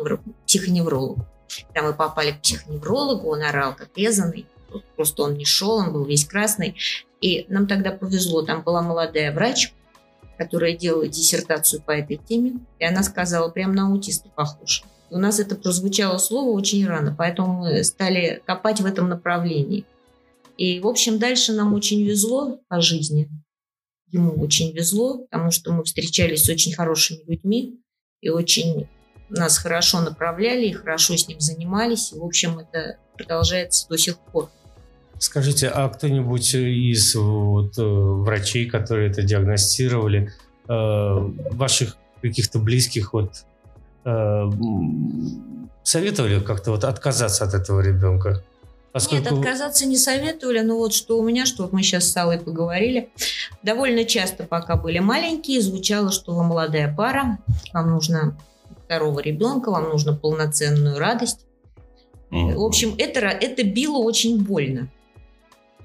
психоневрологу. 0.51 1.25
Когда 1.69 1.89
мы 1.89 1.95
попали 1.95 2.33
к 2.33 2.41
психоневрологу, 2.41 3.29
он 3.29 3.43
орал 3.43 3.77
как 3.77 3.91
резанный, 3.97 4.47
просто 4.97 5.23
он 5.23 5.35
не 5.35 5.45
шел, 5.45 5.77
он 5.77 5.93
был 5.93 6.05
весь 6.05 6.25
красный. 6.25 6.75
И 7.21 7.47
нам 7.49 7.69
тогда 7.69 7.93
повезло, 7.93 8.43
там 8.43 8.63
была 8.63 8.83
молодая 8.83 9.33
врач, 9.33 9.73
которая 10.39 10.77
делала 10.77 11.07
диссертацию 11.07 11.83
по 11.83 11.93
этой 11.93 12.17
теме, 12.17 12.55
и 12.81 12.85
она 12.85 13.05
сказала, 13.05 13.49
прям 13.51 13.75
на 13.75 13.87
аутиста 13.87 14.29
похож. 14.31 14.83
У 15.11 15.19
нас 15.19 15.39
это 15.39 15.55
прозвучало 15.55 16.19
слово 16.19 16.51
очень 16.51 16.85
рано, 16.87 17.15
поэтому 17.17 17.61
мы 17.61 17.85
стали 17.85 18.43
копать 18.45 18.81
в 18.81 18.87
этом 18.87 19.09
направлении. 19.09 19.85
И, 20.57 20.81
в 20.81 20.87
общем, 20.89 21.19
дальше 21.19 21.53
нам 21.53 21.75
очень 21.75 22.05
везло 22.05 22.59
по 22.69 22.81
жизни. 22.81 23.29
Ему 24.09 24.33
очень 24.43 24.73
везло, 24.73 25.19
потому 25.19 25.53
что 25.53 25.73
мы 25.73 25.85
встречались 25.85 26.45
с 26.45 26.49
очень 26.49 26.75
хорошими 26.75 27.23
людьми 27.27 27.81
и 28.21 28.31
очень 28.31 28.89
нас 29.31 29.59
хорошо 29.59 30.01
направляли 30.01 30.67
и 30.67 30.73
хорошо 30.73 31.17
с 31.17 31.29
ним 31.29 31.41
занимались. 31.41 32.13
И, 32.13 32.19
в 32.19 32.25
общем, 32.25 32.59
это 32.59 32.97
продолжается 33.17 33.89
до 33.89 33.97
сих 33.97 34.19
пор. 34.19 34.51
Скажите, 35.19 35.69
а 35.69 35.89
кто-нибудь 35.89 36.55
из 36.55 37.15
вот, 37.15 37.77
э, 37.79 37.83
врачей, 37.83 38.69
которые 38.69 39.11
это 39.11 39.23
диагностировали, 39.23 40.33
э, 40.67 40.73
ваших 41.51 41.97
каких-то 42.23 42.59
близких 42.59 43.13
вот 43.13 43.45
э, 44.05 44.51
советовали 45.83 46.41
как-то 46.41 46.71
вот 46.71 46.85
отказаться 46.85 47.45
от 47.45 47.53
этого 47.53 47.81
ребенка? 47.81 48.43
Поскольку... 48.93 49.25
Нет, 49.25 49.33
отказаться 49.33 49.87
не 49.87 49.97
советовали, 49.97 50.61
но 50.61 50.77
вот 50.77 50.93
что 50.95 51.19
у 51.19 51.23
меня, 51.23 51.47
что 51.47 51.63
вот 51.63 51.73
мы 51.73 51.83
сейчас 51.83 52.11
с 52.11 52.17
Аллой 52.17 52.39
поговорили, 52.39 53.11
довольно 53.63 54.05
часто, 54.05 54.45
пока 54.45 54.77
были 54.77 54.99
маленькие, 54.99 55.61
звучало, 55.61 56.11
что 56.11 56.35
вы 56.35 56.43
молодая 56.43 56.93
пара, 56.93 57.39
вам 57.73 57.91
нужно 57.91 58.37
второго 58.91 59.21
ребенка, 59.21 59.71
вам 59.71 59.89
нужно 59.91 60.15
полноценную 60.15 60.99
радость. 60.99 61.47
Mm-hmm. 62.33 62.57
В 62.57 62.63
общем, 62.65 62.95
это, 62.99 63.21
это 63.21 63.63
било 63.63 63.99
очень 63.99 64.43
больно. 64.43 64.91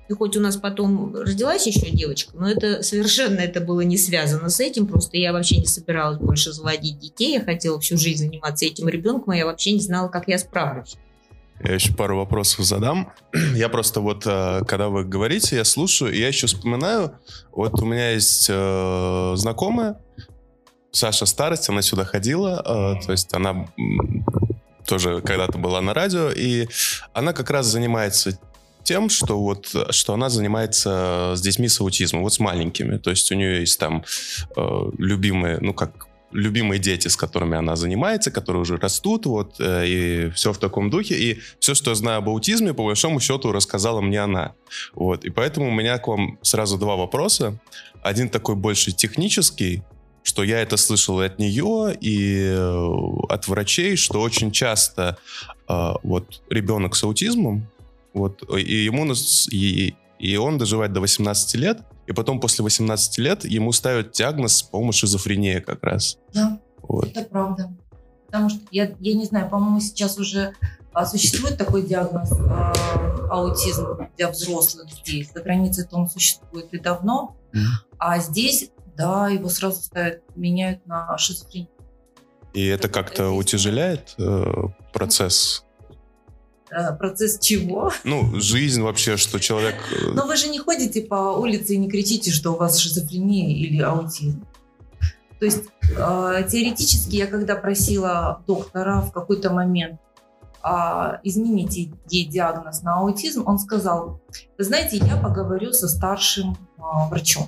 И 0.10 0.14
хоть 0.14 0.36
у 0.36 0.40
нас 0.40 0.58
потом 0.58 1.16
родилась 1.16 1.68
еще 1.68 1.92
девочка, 1.92 2.32
но 2.36 2.50
это 2.50 2.82
совершенно 2.82 3.40
это 3.42 3.62
было 3.62 3.82
не 3.82 3.98
связано 3.98 4.50
с 4.50 4.60
этим. 4.60 4.88
Просто 4.88 5.18
я 5.18 5.34
вообще 5.34 5.58
не 5.58 5.68
собиралась 5.68 6.18
больше 6.18 6.52
заводить 6.52 6.98
детей. 6.98 7.34
Я 7.34 7.42
хотела 7.42 7.80
всю 7.80 7.96
жизнь 7.96 8.26
заниматься 8.26 8.66
этим 8.66 8.88
ребенком, 8.88 9.34
и 9.34 9.38
я 9.38 9.46
вообще 9.46 9.74
не 9.74 9.82
знала, 9.82 10.08
как 10.08 10.28
я 10.28 10.40
справлюсь. 10.40 10.96
Я 11.64 11.76
еще 11.76 11.94
пару 11.94 12.18
вопросов 12.18 12.66
задам. 12.66 13.14
Я 13.56 13.70
просто 13.70 14.02
вот, 14.02 14.24
э, 14.26 14.62
когда 14.68 14.90
вы 14.90 15.06
говорите, 15.06 15.56
я 15.56 15.64
слушаю, 15.64 16.12
и 16.14 16.20
я 16.20 16.28
еще 16.28 16.48
вспоминаю, 16.48 17.18
вот 17.54 17.82
у 17.82 17.86
меня 17.86 18.12
есть 18.12 18.48
э, 18.50 19.34
знакомая, 19.38 19.98
Саша 20.96 21.26
Старость, 21.26 21.70
она 21.70 21.82
сюда 21.82 22.06
ходила, 22.06 22.62
э, 22.66 23.06
то 23.06 23.12
есть 23.12 23.34
она 23.34 23.68
тоже 24.86 25.22
когда-то 25.22 25.58
была 25.58 25.82
на 25.82 25.94
радио, 25.94 26.30
и 26.32 26.68
она 27.14 27.34
как 27.34 27.50
раз 27.50 27.66
занимается 27.66 28.40
тем, 28.84 29.10
что 29.10 29.42
вот, 29.42 29.76
что 29.90 30.14
она 30.14 30.30
занимается 30.30 31.34
с 31.36 31.42
детьми 31.42 31.68
с 31.68 31.82
аутизмом, 31.82 32.22
вот 32.24 32.34
с 32.34 32.40
маленькими. 32.40 32.98
То 32.98 33.10
есть 33.10 33.32
у 33.32 33.36
нее 33.36 33.62
есть 33.62 33.80
там 33.80 34.06
э, 34.56 34.92
любимые, 34.98 35.58
ну 35.60 35.74
как 35.74 36.08
любимые 36.32 36.80
дети, 36.80 37.08
с 37.08 37.18
которыми 37.18 37.58
она 37.58 37.76
занимается, 37.76 38.32
которые 38.32 38.62
уже 38.62 38.78
растут, 38.78 39.26
вот, 39.26 39.56
э, 39.60 39.88
и 39.88 40.30
все 40.32 40.54
в 40.54 40.60
таком 40.60 40.90
духе. 40.90 41.16
И 41.16 41.42
все, 41.60 41.74
что 41.74 41.92
я 41.92 41.96
знаю 41.96 42.20
об 42.20 42.30
аутизме, 42.30 42.74
по 42.74 42.86
большому 42.86 43.20
счету, 43.20 43.52
рассказала 43.52 44.02
мне 44.02 44.22
она. 44.22 44.54
Вот, 44.94 45.26
и 45.26 45.30
поэтому 45.30 45.68
у 45.68 45.72
меня 45.72 45.98
к 45.98 46.08
вам 46.08 46.38
сразу 46.42 46.78
два 46.78 46.96
вопроса. 46.96 47.58
Один 48.04 48.30
такой 48.30 48.56
больше 48.56 48.92
технический, 48.92 49.82
что 50.26 50.44
я 50.44 50.60
это 50.60 50.76
слышал 50.76 51.22
и 51.22 51.26
от 51.26 51.38
нее, 51.38 51.96
и 52.02 52.48
э, 52.50 52.88
от 53.30 53.48
врачей, 53.48 53.96
что 53.96 54.22
очень 54.22 54.52
часто 54.52 55.18
э, 55.70 55.94
вот 56.02 56.42
ребенок 56.50 56.96
с 56.96 57.04
аутизмом, 57.04 57.68
вот, 58.14 58.42
и 58.58 58.86
ему, 58.86 59.06
и, 59.52 59.96
и 60.18 60.38
он 60.38 60.58
доживает 60.58 60.94
до 60.94 61.02
18 61.02 61.56
лет, 61.56 61.82
и 62.08 62.12
потом 62.12 62.40
после 62.40 62.64
18 62.64 63.18
лет 63.20 63.46
ему 63.46 63.72
ставят 63.72 64.14
диагноз, 64.14 64.64
по-моему, 64.64 64.94
шизофрения 64.94 65.62
как 65.62 65.84
раз. 65.84 66.18
Да, 66.34 66.60
вот. 66.82 67.06
это 67.06 67.22
правда. 67.24 67.72
Потому 68.26 68.50
что, 68.50 68.60
я, 68.72 68.96
я 69.00 69.14
не 69.14 69.26
знаю, 69.26 69.48
по-моему, 69.48 69.80
сейчас 69.80 70.18
уже 70.18 70.56
а, 70.92 71.06
существует 71.06 71.60
такой 71.60 71.84
диагноз 71.84 72.32
а, 72.32 72.74
аутизм 73.30 74.08
для 74.18 74.32
взрослых 74.32 74.88
людей. 74.98 75.30
За 75.32 75.42
границей-то 75.42 75.96
он 75.96 76.10
существует 76.10 76.74
и 76.74 76.80
давно. 76.80 77.36
А 78.00 78.20
здесь, 78.20 78.72
да, 78.98 79.30
его 79.30 79.50
сразу 79.50 79.82
ставят, 79.82 80.22
меняют 80.36 80.86
на 80.88 81.18
шизофрению. 81.18 81.70
И 82.54 82.66
это 82.66 82.88
как-то 82.88 83.32
утяжеляет 83.32 84.16
э, 84.18 84.46
процесс 84.94 85.66
Э, 86.72 86.94
процесс 86.94 87.40
чего? 87.40 87.92
Ну, 88.04 88.40
жизнь 88.40 88.82
вообще, 88.82 89.18
что 89.18 89.40
человек... 89.40 89.76
Э, 89.92 90.12
Но 90.14 90.26
вы 90.26 90.36
же 90.36 90.48
не 90.48 90.60
ходите 90.60 91.02
по 91.02 91.38
улице 91.38 91.76
и 91.76 91.78
не 91.78 91.90
кричите, 91.90 92.32
что 92.32 92.52
у 92.52 92.58
вас 92.58 92.78
шизофрения 92.78 93.56
или 93.56 93.82
аутизм. 93.82 94.46
То 95.40 95.46
есть 95.46 95.64
э, 95.84 96.48
теоретически 96.50 97.16
я 97.16 97.28
когда 97.28 97.56
просила 97.56 98.42
доктора 98.48 99.02
в 99.02 99.12
какой-то 99.12 99.52
момент 99.52 100.00
э, 100.64 100.70
изменить 101.24 101.92
ей 102.10 102.26
диагноз 102.26 102.82
на 102.82 102.98
аутизм, 102.98 103.44
он 103.46 103.60
сказал, 103.60 104.22
вы 104.58 104.64
знаете, 104.64 104.98
я 104.98 105.18
поговорю 105.18 105.72
со 105.72 105.88
старшим 105.88 106.58
э, 106.78 106.82
врачом. 107.10 107.48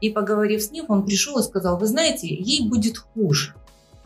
И 0.00 0.10
поговорив 0.10 0.62
с 0.62 0.70
ним, 0.70 0.86
он 0.88 1.04
пришел 1.04 1.38
и 1.38 1.42
сказал, 1.42 1.78
вы 1.78 1.86
знаете, 1.86 2.26
ей 2.28 2.68
будет 2.68 2.98
хуже 2.98 3.54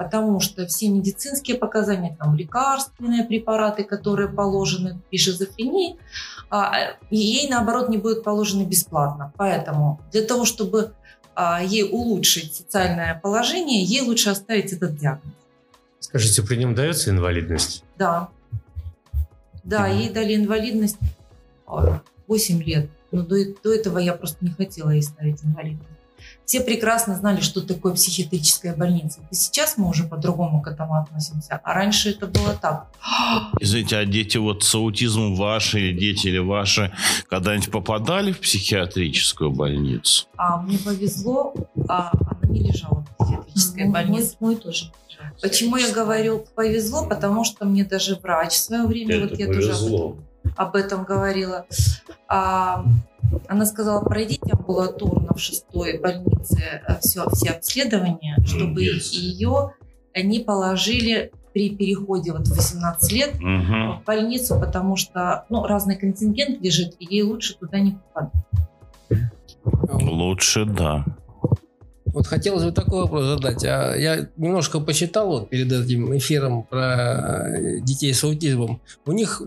потому 0.02 0.40
что 0.40 0.66
все 0.66 0.88
медицинские 0.88 1.56
показания, 1.56 2.16
там 2.18 2.34
лекарственные 2.34 3.24
препараты, 3.24 3.84
которые 3.84 4.28
положены 4.28 5.00
при 5.08 5.18
шизофрении, 5.18 5.96
а, 6.50 6.72
ей 7.10 7.48
наоборот 7.48 7.88
не 7.88 7.98
будут 7.98 8.24
положены 8.24 8.64
бесплатно. 8.64 9.32
Поэтому 9.36 10.00
для 10.10 10.22
того, 10.22 10.44
чтобы 10.44 10.92
а, 11.34 11.62
ей 11.62 11.84
улучшить 11.84 12.54
социальное 12.54 13.18
положение, 13.22 13.84
ей 13.84 14.02
лучше 14.02 14.30
оставить 14.30 14.72
этот 14.72 14.96
диагноз. 14.96 15.34
Скажите, 16.00 16.42
при 16.42 16.56
нем 16.56 16.74
дается 16.74 17.10
инвалидность? 17.10 17.84
Да. 17.96 18.28
Да, 19.62 19.86
ей 19.86 20.10
дали 20.10 20.34
инвалидность 20.34 20.98
8 21.66 22.60
а, 22.60 22.64
лет. 22.64 22.90
Но 23.12 23.22
до, 23.22 23.36
до 23.62 23.72
этого 23.72 23.98
я 23.98 24.14
просто 24.14 24.44
не 24.44 24.50
хотела 24.50 24.90
ей 24.90 25.02
ставить 25.02 25.44
инвалидность 25.44 25.92
все 26.44 26.60
прекрасно 26.60 27.14
знали, 27.14 27.40
что 27.40 27.60
такое 27.62 27.94
психиатрическая 27.94 28.74
больница. 28.74 29.20
И 29.30 29.34
сейчас 29.34 29.78
мы 29.78 29.88
уже 29.88 30.04
по-другому 30.04 30.60
к 30.60 30.66
этому 30.66 30.96
относимся. 31.00 31.60
А 31.62 31.74
раньше 31.74 32.10
это 32.10 32.26
было 32.26 32.54
так. 32.60 32.88
Извините, 33.60 33.96
а 33.96 34.04
дети 34.04 34.36
вот 34.38 34.62
с 34.62 34.74
аутизмом 34.74 35.34
ваши, 35.34 35.92
дети 35.92 36.28
или 36.28 36.38
ваши, 36.38 36.92
когда-нибудь 37.28 37.70
попадали 37.70 38.32
в 38.32 38.40
психиатрическую 38.40 39.50
больницу? 39.50 40.26
А 40.36 40.60
мне 40.60 40.78
повезло, 40.78 41.54
а 41.88 42.12
она 42.12 42.52
не 42.52 42.64
лежала 42.64 43.04
в 43.18 43.24
психиатрической 43.24 43.84
ну, 43.84 43.92
больнице. 43.92 44.36
Мой, 44.40 44.54
мой 44.54 44.60
тоже. 44.60 44.92
Почему 45.40 45.76
я 45.76 45.90
говорю 45.92 46.44
повезло? 46.54 47.06
Потому 47.06 47.44
что 47.44 47.64
мне 47.64 47.84
даже 47.84 48.16
врач 48.16 48.52
в 48.52 48.56
свое 48.56 48.84
время, 48.84 49.16
это 49.16 49.28
вот 49.28 49.38
я 49.38 49.46
повезло. 49.46 49.98
тоже 50.10 50.31
об 50.56 50.76
этом 50.76 51.04
говорила. 51.04 51.66
А, 52.28 52.84
она 53.48 53.66
сказала, 53.66 54.04
пройдите 54.04 54.52
амбулаторно 54.52 55.34
в 55.34 55.40
шестой 55.40 55.98
больнице 55.98 56.82
все, 57.00 57.28
все 57.30 57.50
обследования, 57.50 58.36
чтобы 58.44 58.72
Молодец. 58.72 59.10
ее 59.12 59.74
не 60.14 60.40
положили 60.40 61.32
при 61.52 61.70
переходе 61.70 62.32
вот 62.32 62.46
в 62.48 62.54
18 62.54 63.12
лет 63.12 63.34
Мгм. 63.40 64.00
в 64.00 64.04
больницу, 64.04 64.58
потому 64.58 64.96
что 64.96 65.44
ну, 65.50 65.66
разный 65.66 65.96
контингент 65.96 66.60
лежит, 66.62 66.96
и 66.98 67.06
ей 67.08 67.22
лучше 67.22 67.56
туда 67.58 67.78
не 67.78 67.92
попадать. 67.92 68.32
Лучше 70.00 70.64
да. 70.64 71.04
Вот 72.06 72.26
хотелось 72.26 72.64
бы 72.64 72.72
такой 72.72 73.02
вопрос 73.02 73.24
задать. 73.24 73.64
А 73.64 73.94
я 73.96 74.28
немножко 74.36 74.80
почитал 74.80 75.28
вот 75.28 75.48
перед 75.48 75.72
этим 75.72 76.16
эфиром 76.16 76.64
про 76.64 77.48
э, 77.48 77.80
детей 77.80 78.12
с 78.12 78.22
аутизмом. 78.22 78.80
У 79.06 79.12
них 79.12 79.40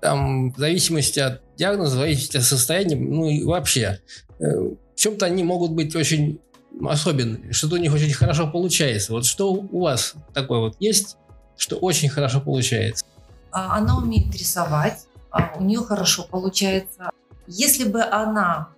там 0.00 0.52
в 0.52 0.58
зависимости 0.58 1.20
от 1.20 1.42
диагноза, 1.56 1.96
в 1.96 2.00
зависимости 2.00 2.36
от 2.36 2.44
состояния, 2.44 2.96
ну 2.96 3.28
и 3.28 3.44
вообще, 3.44 4.00
э, 4.38 4.44
в 4.44 4.76
чем-то 4.96 5.26
они 5.26 5.42
могут 5.42 5.72
быть 5.72 5.94
очень 5.94 6.40
особенными, 6.84 7.52
что-то 7.52 7.76
у 7.76 7.78
них 7.78 7.92
очень 7.92 8.12
хорошо 8.12 8.46
получается. 8.46 9.12
Вот 9.12 9.26
что 9.26 9.52
у 9.52 9.80
вас 9.82 10.14
такое 10.32 10.60
вот 10.60 10.76
есть, 10.80 11.16
что 11.56 11.76
очень 11.76 12.08
хорошо 12.08 12.40
получается? 12.40 13.04
А, 13.50 13.76
Она 13.76 13.98
умеет 13.98 14.34
рисовать, 14.34 15.06
а, 15.30 15.52
у 15.58 15.62
нее 15.62 15.80
хорошо 15.80 16.26
получается. 16.28 17.10
Если 17.46 17.84
бы 17.84 18.02
она 18.02 18.68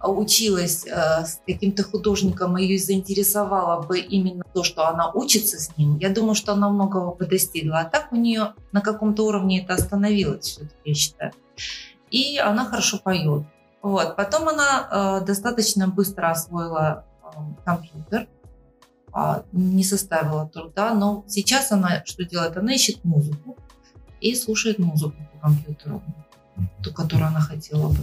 училась 0.00 0.86
э, 0.86 1.24
с 1.24 1.40
каким-то 1.46 1.82
художником, 1.82 2.56
и 2.56 2.64
ее 2.64 2.78
заинтересовало 2.78 3.82
бы 3.82 3.98
именно 3.98 4.44
то, 4.54 4.62
что 4.62 4.86
она 4.86 5.10
учится 5.10 5.58
с 5.58 5.76
ним, 5.76 5.98
я 5.98 6.10
думаю, 6.10 6.34
что 6.34 6.52
она 6.52 6.68
многого 6.70 7.14
бы 7.14 7.26
достигла. 7.26 7.80
А 7.80 7.84
так 7.84 8.12
у 8.12 8.16
нее 8.16 8.54
на 8.72 8.80
каком-то 8.80 9.26
уровне 9.26 9.62
это 9.62 9.74
остановилось, 9.74 10.60
я 10.84 10.94
считаю. 10.94 11.32
И 12.10 12.38
она 12.38 12.64
хорошо 12.64 12.98
поет. 12.98 13.44
Вот. 13.82 14.16
Потом 14.16 14.48
она 14.48 15.20
э, 15.20 15.24
достаточно 15.24 15.88
быстро 15.88 16.30
освоила 16.30 17.04
э, 17.22 17.26
компьютер, 17.64 18.28
а, 19.12 19.42
не 19.52 19.84
составила 19.84 20.48
труда, 20.48 20.94
но 20.94 21.24
сейчас 21.26 21.72
она 21.72 22.02
что 22.04 22.24
делает? 22.24 22.56
Она 22.56 22.74
ищет 22.74 23.04
музыку 23.04 23.56
и 24.20 24.34
слушает 24.34 24.78
музыку 24.78 25.16
по 25.32 25.48
компьютеру, 25.48 26.02
ту, 26.82 26.92
которую 26.92 27.28
она 27.28 27.40
хотела 27.40 27.88
бы. 27.88 27.98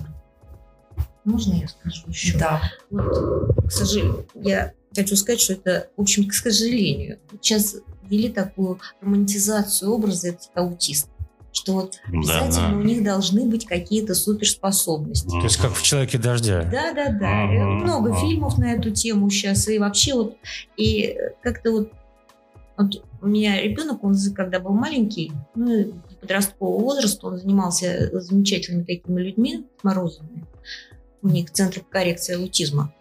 Можно 1.25 1.53
я 1.55 1.67
скажу 1.67 2.03
еще? 2.07 2.37
Да. 2.37 2.61
Вот, 2.89 3.55
к 3.67 3.71
сожалению, 3.71 4.27
я 4.35 4.73
хочу 4.95 5.15
сказать, 5.15 5.41
что 5.41 5.53
это, 5.53 5.89
в 5.97 6.01
общем, 6.01 6.27
к 6.27 6.33
сожалению, 6.33 7.19
сейчас 7.41 7.75
ввели 8.03 8.29
такую 8.29 8.79
романтизацию 9.01 9.91
образа 9.91 10.29
этих 10.29 10.49
аутистов, 10.53 11.09
что 11.51 11.73
вот 11.73 11.95
Да, 12.05 12.17
обязательно 12.19 12.69
да. 12.69 12.75
у 12.77 12.81
них 12.83 13.03
должны 13.03 13.45
быть 13.45 13.65
какие-то 13.65 14.13
суперспособности. 14.13 15.27
То 15.29 15.41
есть 15.41 15.57
как 15.57 15.73
в 15.73 15.81
«Человеке 15.81 16.19
дождя». 16.19 16.63
Да, 16.71 16.93
да, 16.93 17.09
да. 17.09 17.43
Ага, 17.43 17.65
Много 17.83 18.15
фильмов 18.15 18.57
на 18.59 18.73
эту 18.73 18.91
тему 18.91 19.29
сейчас. 19.31 19.67
И 19.67 19.79
вообще 19.79 20.13
вот, 20.13 20.37
и 20.77 21.17
как-то 21.41 21.71
вот, 21.71 21.91
вот 22.77 23.03
у 23.21 23.27
меня 23.27 23.59
ребенок, 23.61 24.03
он 24.03 24.15
когда 24.35 24.59
был 24.59 24.73
маленький, 24.73 25.31
ну, 25.55 25.93
подросткового 26.21 26.79
возраста, 26.79 27.27
он 27.27 27.37
занимался 27.37 28.09
с 28.13 28.27
замечательными 28.27 28.83
такими 28.83 29.21
людьми, 29.21 29.65
Морозовыми. 29.81 30.45
У 31.25 31.27
них 31.27 31.51
Центр 31.51 31.83
коррекции 31.89 32.35
аутизма. 32.35 32.93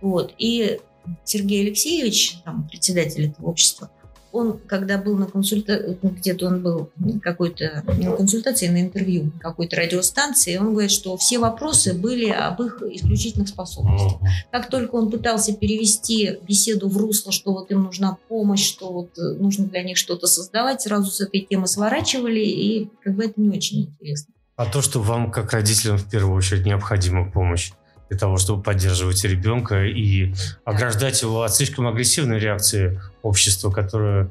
Вот. 0.00 0.32
И 0.38 0.78
Сергей 1.24 1.62
Алексеевич, 1.66 2.38
там, 2.44 2.68
председатель 2.68 3.26
этого 3.26 3.46
общества, 3.46 3.90
он, 4.30 4.58
когда 4.66 4.96
был 4.96 5.16
на 5.16 5.26
консультации, 5.26 5.98
где-то 6.00 6.46
он 6.46 6.62
был 6.62 6.90
какой-то 7.20 7.82
на 7.86 8.16
консультации, 8.16 8.68
на 8.68 8.80
интервью 8.80 9.32
какой-то 9.40 9.76
радиостанции, 9.76 10.56
он 10.56 10.70
говорит, 10.70 10.92
что 10.92 11.16
все 11.16 11.38
вопросы 11.38 11.94
были 11.94 12.30
об 12.30 12.62
их 12.62 12.80
исключительных 12.82 13.48
способностях. 13.48 14.20
Как 14.52 14.70
только 14.70 14.94
он 14.94 15.10
пытался 15.10 15.52
перевести 15.52 16.38
беседу 16.46 16.88
в 16.88 16.96
русло, 16.96 17.32
что 17.32 17.52
вот 17.52 17.72
им 17.72 17.82
нужна 17.84 18.18
помощь, 18.28 18.64
что 18.64 18.92
вот 18.92 19.18
э, 19.18 19.34
нужно 19.34 19.66
для 19.66 19.82
них 19.82 19.96
что-то 19.96 20.28
создавать, 20.28 20.82
сразу 20.82 21.10
с 21.10 21.20
этой 21.20 21.40
темы 21.40 21.66
сворачивали, 21.66 22.40
и 22.40 22.88
как 23.02 23.14
бы 23.14 23.24
это 23.24 23.40
не 23.40 23.50
очень 23.50 23.82
интересно. 23.82 24.33
А 24.56 24.66
то, 24.66 24.82
что 24.82 25.00
вам, 25.00 25.30
как 25.30 25.52
родителям, 25.52 25.98
в 25.98 26.08
первую 26.08 26.36
очередь 26.36 26.64
необходима 26.64 27.30
помощь 27.30 27.72
для 28.08 28.18
того, 28.18 28.36
чтобы 28.36 28.62
поддерживать 28.62 29.24
ребенка 29.24 29.84
и 29.84 30.32
ограждать 30.64 31.22
его 31.22 31.42
от 31.42 31.54
слишком 31.54 31.86
агрессивной 31.88 32.38
реакции 32.38 33.00
общества, 33.22 33.70
которое 33.70 34.30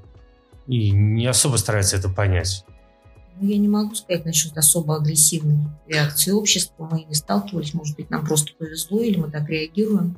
и 0.68 0.92
не 0.92 1.28
особо 1.28 1.58
старается 1.58 1.98
это 1.98 2.08
понять. 2.08 2.64
Ну, 3.40 3.50
Я 3.50 3.58
не 3.58 3.68
могу 3.68 3.96
сказать 3.96 4.26
насчет 4.26 4.58
особо 4.58 4.96
агрессивной 4.96 5.68
реакции 5.88 6.32
общества. 6.32 6.88
Мы 6.90 7.04
не 7.04 7.16
сталкивались. 7.16 7.74
Может 7.74 7.98
быть, 7.98 8.10
нам 8.10 8.26
просто 8.26 8.54
повезло, 8.58 9.02
или 9.02 9.20
мы 9.20 9.30
так 9.30 9.50
реагируем 9.50 10.18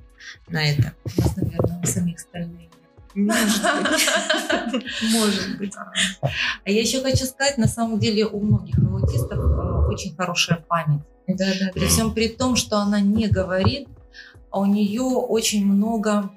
на 0.50 0.64
это. 0.64 0.94
У 1.06 1.22
нас, 1.22 1.36
наверное, 1.36 1.82
у 1.82 1.86
самих 1.86 2.20
стальные. 2.20 2.70
Может 5.12 5.58
быть. 5.58 5.74
А 5.76 6.70
я 6.70 6.82
еще 6.82 7.02
хочу 7.02 7.26
сказать, 7.26 7.58
на 7.58 7.68
самом 7.68 7.98
деле 7.98 8.26
у 8.26 8.42
многих 8.42 8.78
аутистов 8.78 9.40
э, 9.40 9.88
очень 9.88 10.16
хорошая 10.16 10.64
память. 10.68 11.02
Да, 11.28 11.46
да, 11.60 11.72
При 11.74 11.88
всем 11.88 12.14
при 12.14 12.28
том, 12.28 12.56
что 12.56 12.78
она 12.78 13.00
не 13.00 13.28
говорит, 13.28 13.88
а 14.52 14.60
у 14.60 14.66
нее 14.66 15.02
очень 15.02 15.66
много 15.66 16.30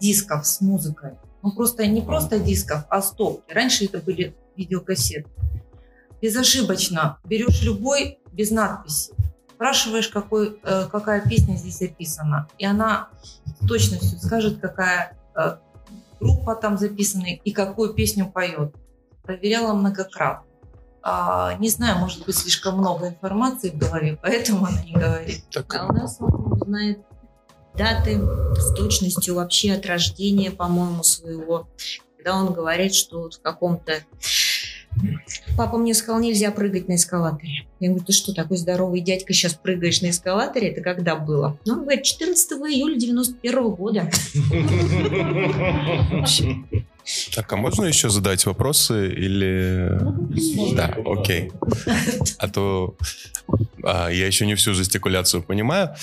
дисков 0.00 0.46
с 0.46 0.60
музыкой. 0.60 1.12
Ну 1.42 1.52
просто 1.52 1.86
не 1.86 2.00
просто 2.00 2.38
дисков, 2.38 2.84
а 2.88 3.02
стопки. 3.02 3.52
Раньше 3.52 3.84
это 3.84 3.98
были 3.98 4.34
видеокассеты. 4.56 5.28
Безошибочно 6.20 7.18
берешь 7.24 7.62
любой 7.62 8.18
без 8.32 8.50
надписи, 8.50 9.12
спрашиваешь, 9.54 10.08
какой, 10.08 10.58
э, 10.62 10.86
какая 10.90 11.20
песня 11.20 11.56
здесь 11.56 11.82
описана, 11.82 12.48
и 12.58 12.64
она 12.64 13.10
с 13.44 13.66
точностью 13.66 14.18
скажет, 14.18 14.60
какая 14.60 15.16
э, 15.34 15.56
группа 16.22 16.54
там 16.54 16.78
записана 16.78 17.26
и 17.26 17.52
какую 17.52 17.94
песню 17.94 18.30
поет. 18.30 18.74
Проверяла 19.22 19.74
многократно. 19.74 20.46
А, 21.02 21.54
не 21.58 21.68
знаю, 21.68 21.98
может 21.98 22.24
быть, 22.24 22.36
слишком 22.36 22.78
много 22.78 23.08
информации 23.08 23.70
в 23.70 23.78
голове, 23.78 24.18
поэтому 24.22 24.66
она 24.66 24.82
не 24.82 24.92
говорит. 24.92 25.44
Так, 25.50 25.74
А 25.74 25.86
у 25.86 25.92
нас 25.92 26.16
он 26.20 26.60
знает 26.64 27.00
даты 27.74 28.20
с 28.56 28.74
точностью 28.74 29.34
вообще 29.34 29.72
от 29.72 29.86
рождения, 29.86 30.50
по-моему, 30.50 31.02
своего. 31.02 31.68
Когда 32.16 32.36
он 32.36 32.52
говорит, 32.52 32.94
что 32.94 33.22
вот 33.22 33.34
в 33.34 33.42
каком-то... 33.42 33.94
Папа 35.56 35.76
мне 35.76 35.94
сказал, 35.94 36.20
нельзя 36.20 36.50
прыгать 36.50 36.88
на 36.88 36.96
эскалаторе. 36.96 37.66
Я 37.80 37.88
говорю, 37.88 38.04
ты 38.04 38.12
что, 38.12 38.32
такой 38.32 38.56
здоровый 38.56 39.00
дядька, 39.00 39.32
сейчас 39.32 39.54
прыгаешь 39.54 40.00
на 40.02 40.10
эскалаторе? 40.10 40.68
Это 40.68 40.80
когда 40.82 41.16
было? 41.16 41.58
Ну, 41.64 41.74
он 41.74 41.80
говорит, 41.82 42.04
14 42.04 42.52
июля 42.52 42.98
91 42.98 43.70
года. 43.70 44.10
так, 47.34 47.52
а 47.52 47.56
можно 47.56 47.84
еще 47.84 48.08
задать 48.08 48.46
вопросы 48.46 49.08
или... 49.12 49.98
Да, 50.74 50.96
окей. 51.04 51.50
А 52.38 52.48
то 52.48 52.96
а, 53.82 54.08
я 54.08 54.26
еще 54.26 54.46
не 54.46 54.54
всю 54.54 54.74
жестикуляцию 54.74 55.42
понимаю. 55.42 55.94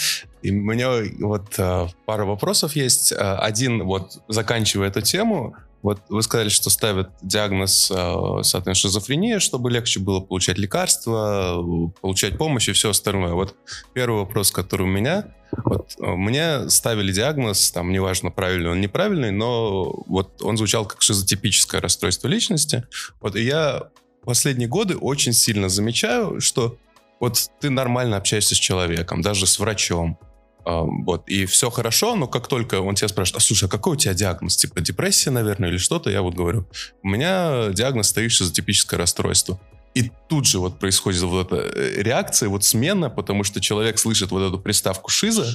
И 0.42 0.52
у 0.52 0.62
меня 0.62 0.90
вот 1.20 1.54
а, 1.58 1.88
пара 2.06 2.26
вопросов 2.26 2.76
есть. 2.76 3.14
А, 3.14 3.40
Один, 3.40 3.84
вот 3.86 4.22
заканчивая 4.28 4.90
эту 4.90 5.02
тему, 5.02 5.56
вот 5.82 6.02
вы 6.10 6.22
сказали, 6.24 6.50
что 6.50 6.70
ставят 6.70 7.12
диагноз, 7.22 7.92
а, 7.94 8.44
соответственно, 8.44 8.76
шизофрения, 8.76 9.40
чтобы 9.40 9.72
легче 9.72 10.00
было 10.00 10.20
получать 10.20 10.58
лекарства, 10.58 11.64
получать 12.02 12.38
помощь 12.38 12.68
и 12.68 12.74
все 12.74 12.90
остальное. 12.90 13.34
Вот 13.34 13.56
первый 13.94 14.20
вопрос, 14.20 14.52
который 14.52 14.84
у 14.84 14.90
меня. 14.90 15.34
Вот 15.64 15.96
а, 16.00 16.16
мне 16.16 16.70
ставили 16.70 17.12
диагноз, 17.12 17.72
там, 17.72 17.92
неважно, 17.92 18.32
правильный 18.32 18.72
он, 18.72 18.82
неправильный, 18.82 19.32
но 19.32 20.04
вот 20.08 20.42
он 20.42 20.58
звучал 20.58 20.86
как 20.86 21.02
шизотипическое 21.02 21.80
расстройство 21.80 22.28
личности. 22.28 22.86
Вот 23.22 23.36
и 23.36 23.44
я 23.44 23.90
последние 24.24 24.68
годы 24.68 24.98
очень 24.98 25.34
сильно 25.34 25.70
замечаю, 25.70 26.42
что 26.42 26.78
вот 27.20 27.50
ты 27.60 27.70
нормально 27.70 28.18
общаешься 28.18 28.56
с 28.56 28.58
человеком, 28.60 29.22
даже 29.22 29.46
с 29.46 29.60
врачом, 29.60 30.20
вот, 30.66 31.28
и 31.28 31.46
все 31.46 31.70
хорошо, 31.70 32.16
но 32.16 32.28
как 32.28 32.48
только 32.48 32.82
он 32.82 32.96
тебя 32.96 33.08
спрашивает, 33.08 33.42
а 33.42 33.46
слушай, 33.46 33.66
а 33.66 33.68
какой 33.68 33.94
у 33.94 33.96
тебя 33.96 34.14
диагноз? 34.14 34.58
Типа 34.58 34.82
депрессия, 34.82 35.32
наверное, 35.32 35.70
или 35.70 35.78
что-то? 35.78 36.10
Я 36.10 36.22
вот 36.22 36.36
говорю, 36.36 36.68
у 37.04 37.08
меня 37.08 37.70
диагноз 37.70 38.10
стоит 38.10 38.32
шизотипическое 38.32 39.00
расстройство. 39.00 39.60
И 39.96 40.12
тут 40.28 40.46
же 40.46 40.60
вот 40.60 40.78
происходит 40.78 41.22
вот 41.24 41.48
эта 41.48 41.56
э, 41.58 42.04
реакция, 42.04 42.48
вот 42.48 42.64
смена, 42.64 43.10
потому 43.10 43.44
что 43.44 43.60
человек 43.60 43.98
слышит 43.98 44.30
вот 44.30 44.48
эту 44.48 44.60
приставку 44.60 45.10
шиза, 45.10 45.52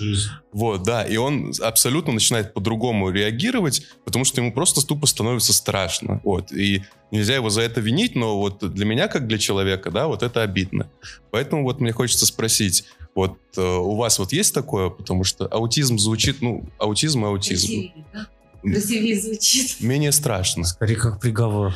вот, 0.52 0.82
да, 0.82 1.04
и 1.04 1.16
он 1.16 1.52
абсолютно 1.62 2.12
начинает 2.12 2.52
по-другому 2.52 3.10
реагировать, 3.10 3.86
потому 4.04 4.24
что 4.24 4.40
ему 4.40 4.52
просто 4.52 4.84
тупо 4.84 5.06
становится 5.06 5.52
страшно, 5.52 6.20
вот, 6.24 6.50
и 6.50 6.82
нельзя 7.12 7.36
его 7.36 7.48
за 7.48 7.62
это 7.62 7.80
винить, 7.80 8.16
но 8.16 8.36
вот 8.36 8.58
для 8.74 8.84
меня, 8.84 9.06
как 9.06 9.28
для 9.28 9.38
человека, 9.38 9.92
да, 9.92 10.08
вот 10.08 10.24
это 10.24 10.42
обидно. 10.42 10.90
Поэтому 11.30 11.62
вот 11.62 11.80
мне 11.80 11.92
хочется 11.92 12.26
спросить, 12.26 12.86
вот 13.14 13.38
э, 13.56 13.60
у 13.62 13.94
вас 13.96 14.18
вот 14.18 14.32
есть 14.32 14.52
такое, 14.54 14.90
потому 14.90 15.24
что 15.24 15.46
аутизм 15.46 15.98
звучит, 15.98 16.42
ну, 16.42 16.64
аутизм 16.78 17.24
и 17.24 17.28
аутизм. 17.28 17.66
Красивее, 17.66 18.06
да? 18.12 18.26
Красивее 18.62 19.20
звучит. 19.20 19.76
Менее 19.80 20.12
страшно. 20.12 20.64
Скорее, 20.64 20.96
как 20.96 21.20
приговор. 21.20 21.74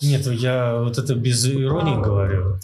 Нет, 0.00 0.26
я 0.26 0.80
вот 0.80 0.98
это 0.98 1.14
без 1.14 1.46
иронии 1.46 2.02
говорю. 2.02 2.58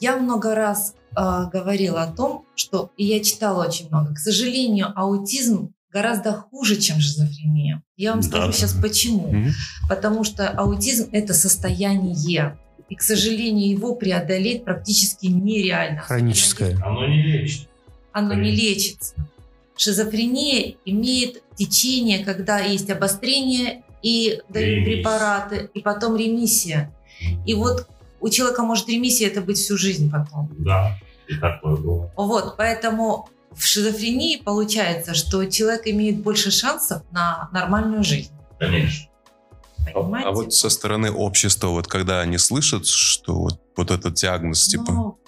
Я 0.00 0.16
много 0.16 0.54
раз 0.54 0.94
э, 1.16 1.44
говорила 1.52 2.02
о 2.02 2.12
том, 2.12 2.44
что, 2.56 2.90
и 2.96 3.04
я 3.04 3.22
читала 3.22 3.66
очень 3.66 3.88
много, 3.88 4.14
к 4.14 4.18
сожалению, 4.18 4.92
аутизм 4.96 5.72
гораздо 5.92 6.32
хуже, 6.32 6.76
чем 6.76 7.00
шизофрения. 7.00 7.82
Я 7.96 8.12
вам 8.12 8.20
Да. 8.22 8.26
скажу 8.28 8.52
сейчас 8.52 8.72
почему. 8.72 9.32
Потому 9.88 10.24
что 10.24 10.48
аутизм– 10.48 11.08
это 11.12 11.34
состояние. 11.34 12.58
И, 12.92 12.94
к 12.94 13.00
сожалению, 13.00 13.70
его 13.70 13.94
преодолеть 13.94 14.66
практически 14.66 15.24
нереально. 15.24 16.02
Хроническое. 16.02 16.78
Оно 16.84 17.06
не 17.08 17.22
лечит. 17.22 17.66
Оно 18.12 18.34
не 18.34 18.50
лечится. 18.50 19.14
Шизофрения 19.78 20.74
имеет 20.84 21.42
течение, 21.54 22.22
когда 22.22 22.58
есть 22.58 22.90
обострение 22.90 23.82
и 24.02 24.42
дают 24.50 24.68
Ремиссия. 24.68 24.96
препараты, 24.96 25.70
и 25.72 25.80
потом 25.80 26.16
ремиссия. 26.16 26.92
И 27.46 27.54
вот 27.54 27.88
у 28.20 28.28
человека 28.28 28.62
может 28.62 28.90
ремиссия 28.90 29.28
это 29.28 29.40
быть 29.40 29.56
всю 29.56 29.78
жизнь 29.78 30.10
потом. 30.10 30.50
Да, 30.58 30.98
и 31.28 31.36
такое 31.36 31.76
было. 31.76 32.12
Вот, 32.14 32.58
поэтому 32.58 33.30
в 33.52 33.64
шизофрении 33.64 34.36
получается, 34.36 35.14
что 35.14 35.46
человек 35.46 35.86
имеет 35.86 36.18
больше 36.18 36.50
шансов 36.50 37.04
на 37.10 37.48
нормальную 37.54 38.04
жизнь. 38.04 38.32
Конечно. 38.58 39.08
А, 39.86 39.92
Понимаете? 39.92 40.28
а 40.28 40.32
вот 40.32 40.52
со 40.52 40.68
стороны 40.70 41.10
общества, 41.10 41.68
вот 41.68 41.86
когда 41.86 42.20
они 42.20 42.38
слышат, 42.38 42.86
что 42.86 43.34
вот, 43.34 43.60
вот 43.76 43.90
этот 43.90 44.14
диагноз, 44.14 44.66
типа, 44.66 44.92
Ну, 44.92 45.18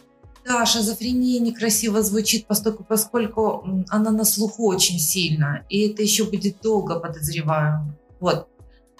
да, 0.46 0.66
шизофрения 0.66 1.40
некрасиво 1.40 2.02
звучит, 2.02 2.46
поскольку, 2.46 2.84
поскольку 2.84 3.66
она 3.88 4.10
на 4.10 4.24
слуху 4.24 4.66
очень 4.66 4.98
сильно, 4.98 5.64
и 5.68 5.88
это 5.88 6.02
еще 6.02 6.24
будет 6.24 6.60
долго, 6.62 7.00
подозреваю. 7.00 7.96
Вот. 8.20 8.48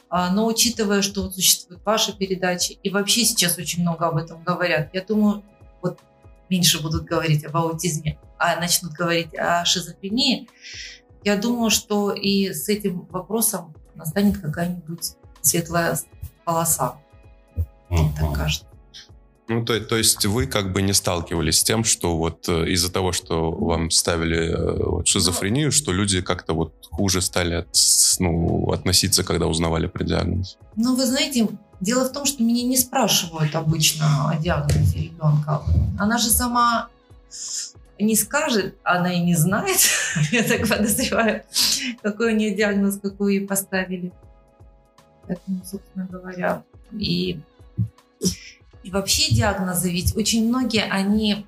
А, 0.09 0.33
Но 0.33 0.47
учитывая, 0.47 1.03
что 1.03 1.23
вот 1.23 1.35
существуют 1.35 1.85
ваши 1.85 2.17
передачи, 2.17 2.79
и 2.83 2.91
вообще 2.91 3.25
сейчас 3.25 3.59
очень 3.59 3.83
много 3.83 4.07
об 4.07 4.17
этом 4.17 4.43
говорят, 4.43 4.91
я 4.95 5.03
думаю, 5.03 5.43
вот 5.83 5.99
меньше 6.49 6.81
будут 6.81 7.05
говорить 7.05 7.45
об 7.45 7.57
аутизме, 7.57 8.19
а 8.39 8.59
начнут 8.59 8.93
говорить 8.93 9.35
о 9.35 9.65
шизофрении, 9.65 10.49
я 11.25 11.37
думаю, 11.37 11.71
что 11.71 12.13
и 12.13 12.53
с 12.53 12.69
этим 12.69 13.07
вопросом 13.11 13.75
настанет 13.95 14.39
какая-нибудь 14.39 15.15
светлая 15.49 15.99
полоса, 16.45 16.95
так 17.89 18.23
Мгм. 18.23 18.33
кажется. 18.35 18.67
ну, 19.47 19.65
то, 19.65 19.79
то 19.81 19.97
есть 19.97 20.25
вы 20.27 20.47
как 20.47 20.73
бы 20.73 20.81
не 20.83 20.93
сталкивались 20.95 21.59
с 21.59 21.63
тем, 21.63 21.85
что 21.85 22.17
вот 22.17 22.49
э, 22.49 22.71
из-за 22.71 22.91
того, 22.91 23.13
что 23.13 23.51
вам 23.53 23.91
ставили 23.91 24.49
э, 24.53 24.85
вот 24.85 25.07
шизофрению, 25.07 25.71
что 25.71 25.93
люди 25.93 26.21
как-то 26.23 26.55
вот 26.55 26.73
хуже 26.91 27.21
стали 27.21 27.55
от- 27.57 27.77
ну, 28.19 28.71
относиться, 28.73 29.23
когда 29.23 29.47
узнавали 29.47 29.87
про 29.87 30.03
диагноз? 30.05 30.57
Ну, 30.77 30.97
вы 30.97 31.05
знаете, 31.07 31.47
дело 31.81 32.09
в 32.09 32.13
том, 32.13 32.25
что 32.25 32.43
меня 32.43 32.65
не 32.65 32.79
спрашивают 32.79 33.55
обычно 33.55 34.31
о 34.31 34.37
диагнозе 34.39 34.99
ребенка. 34.99 35.63
Она 35.99 36.17
же 36.19 36.31
сама 36.31 36.89
не 38.01 38.17
скажет, 38.17 38.77
она 38.83 39.13
и 39.13 39.21
не 39.21 39.35
знает, 39.37 39.79
я 40.33 40.43
так 40.43 40.67
подозреваю, 40.69 41.43
какой 42.03 42.33
у 42.33 42.37
нее 42.37 42.55
диагноз, 42.55 42.99
какой 43.03 43.37
ей 43.37 43.47
поставили. 43.47 44.11
Поэтому, 45.27 45.65
собственно 45.65 46.07
говоря, 46.07 46.65
и, 46.93 47.41
и 48.83 48.91
вообще 48.91 49.35
диагнозы, 49.35 49.91
ведь 49.91 50.17
очень 50.17 50.49
многие, 50.49 50.85
они 50.85 51.47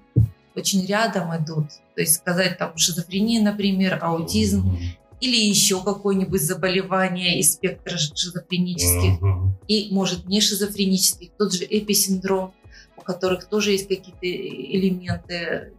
очень 0.55 0.87
рядом 0.87 1.37
идут. 1.37 1.69
То 1.95 2.01
есть 2.01 2.15
сказать 2.15 2.59
там 2.59 2.77
шизофрения, 2.77 3.43
например, 3.43 3.99
аутизм, 4.03 4.79
или 5.21 5.37
еще 5.37 5.83
какое-нибудь 5.83 6.43
заболевание 6.43 7.39
из 7.39 7.55
спектра 7.55 7.97
шизофренических, 7.97 9.19
и, 9.67 9.89
может, 9.93 10.27
не 10.27 10.41
шизофренических, 10.41 11.31
тот 11.39 11.55
же 11.55 11.65
эписиндром, 11.69 12.53
у 12.97 13.01
которых 13.01 13.47
тоже 13.47 13.73
есть 13.73 13.89
какие-то 13.89 14.27
элементы 14.27 15.73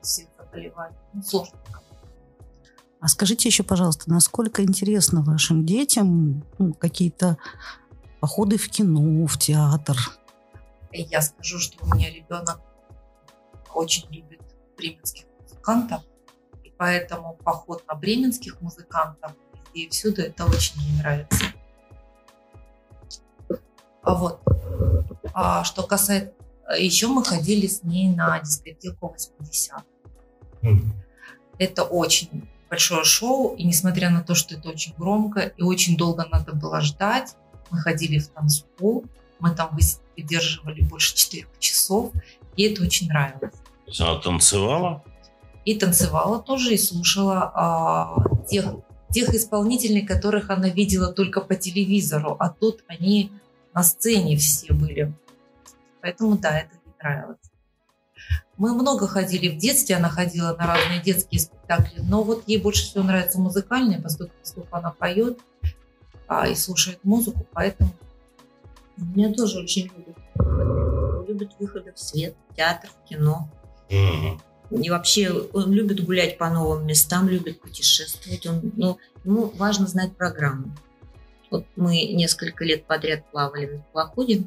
всех 0.00 0.28
заболеваний. 0.38 0.96
Ну, 1.12 1.22
сложно. 1.22 1.58
А 3.04 3.08
скажите 3.08 3.50
еще, 3.50 3.62
пожалуйста, 3.64 4.08
насколько 4.08 4.62
интересно 4.62 5.20
вашим 5.20 5.66
детям 5.66 6.42
ну, 6.56 6.72
какие-то 6.72 7.36
походы 8.18 8.56
в 8.56 8.66
кино, 8.70 9.26
в 9.26 9.38
театр? 9.38 9.94
Я 10.90 11.20
скажу, 11.20 11.58
что 11.58 11.84
у 11.84 11.94
меня 11.94 12.08
ребенок 12.10 12.62
очень 13.74 14.06
любит 14.10 14.40
бременских 14.78 15.26
музыкантов, 15.38 16.00
и 16.62 16.72
поэтому 16.78 17.34
поход 17.44 17.84
на 17.86 17.94
бременских 17.94 18.62
музыкантов 18.62 19.32
и 19.74 19.86
всюду 19.90 20.22
это 20.22 20.46
очень 20.46 20.80
ей 20.80 20.96
нравится. 20.96 21.44
А 24.00 24.14
вот. 24.14 24.40
А 25.34 25.62
что 25.64 25.82
касается... 25.82 26.32
Еще 26.78 27.08
мы 27.08 27.22
ходили 27.22 27.66
с 27.66 27.82
ней 27.82 28.08
на 28.08 28.40
дискотеку 28.40 29.08
80 29.08 29.74
Мгм. 30.62 30.94
Это 31.58 31.84
очень 31.84 32.48
большое 32.74 33.04
шоу, 33.04 33.54
и 33.54 33.62
несмотря 33.62 34.10
на 34.10 34.20
то, 34.20 34.34
что 34.34 34.56
это 34.56 34.68
очень 34.70 34.94
громко 34.98 35.40
и 35.40 35.62
очень 35.62 35.96
долго 35.96 36.26
надо 36.30 36.52
было 36.52 36.80
ждать, 36.80 37.36
мы 37.70 37.78
ходили 37.78 38.18
в 38.18 38.28
танцпол, 38.28 39.04
мы 39.38 39.54
там 39.54 39.78
выдерживали 40.16 40.82
больше 40.82 41.14
четырех 41.14 41.46
часов, 41.60 42.10
и 42.56 42.64
это 42.64 42.82
очень 42.82 43.06
нравилось. 43.06 43.52
То 43.52 43.86
есть 43.86 44.00
Она 44.00 44.18
танцевала? 44.18 45.04
И 45.64 45.76
танцевала 45.76 46.42
тоже, 46.42 46.74
и 46.74 46.78
слушала 46.78 47.52
а, 47.54 48.16
тех, 48.48 48.64
тех 49.10 49.28
исполнителей, 49.28 50.04
которых 50.04 50.50
она 50.50 50.68
видела 50.68 51.12
только 51.12 51.40
по 51.40 51.54
телевизору, 51.54 52.36
а 52.40 52.48
тут 52.48 52.82
они 52.88 53.30
на 53.72 53.84
сцене 53.84 54.36
все 54.36 54.72
были. 54.72 55.14
Поэтому 56.00 56.36
да, 56.38 56.58
это 56.58 56.74
ей 56.84 56.92
нравилось. 57.00 57.38
Мы 58.56 58.72
много 58.72 59.08
ходили 59.08 59.48
в 59.48 59.58
детстве, 59.58 59.96
она 59.96 60.08
ходила 60.08 60.54
на 60.56 60.66
разные 60.66 61.02
детские 61.02 61.40
спектакли, 61.40 62.00
но 62.02 62.22
вот 62.22 62.44
ей 62.46 62.60
больше 62.60 62.84
всего 62.84 63.02
нравятся 63.02 63.40
музыкальные, 63.40 64.00
поскольку, 64.00 64.32
поскольку 64.40 64.76
она 64.76 64.92
поет 64.92 65.38
а, 66.28 66.46
и 66.46 66.54
слушает 66.54 67.00
музыку, 67.02 67.46
поэтому 67.52 67.90
Меня 68.96 69.32
тоже 69.32 69.58
очень 69.58 69.90
любят. 69.96 70.16
Любят 71.28 71.50
выходы 71.58 71.92
в 71.92 71.98
свет, 71.98 72.36
в 72.50 72.56
театр, 72.56 72.90
в 72.90 73.08
кино. 73.08 73.48
И 74.70 74.90
вообще 74.90 75.30
он 75.30 75.72
любит 75.72 76.04
гулять 76.04 76.38
по 76.38 76.48
новым 76.48 76.86
местам, 76.86 77.28
любит 77.28 77.60
путешествовать. 77.60 78.46
Он, 78.46 78.72
ну, 78.76 78.98
ему 79.24 79.52
важно 79.56 79.86
знать 79.86 80.16
программу. 80.16 80.74
Вот 81.50 81.66
мы 81.76 82.04
несколько 82.04 82.64
лет 82.64 82.86
подряд 82.86 83.30
плавали 83.30 83.66
на 83.66 83.78
теплоходе. 83.78 84.44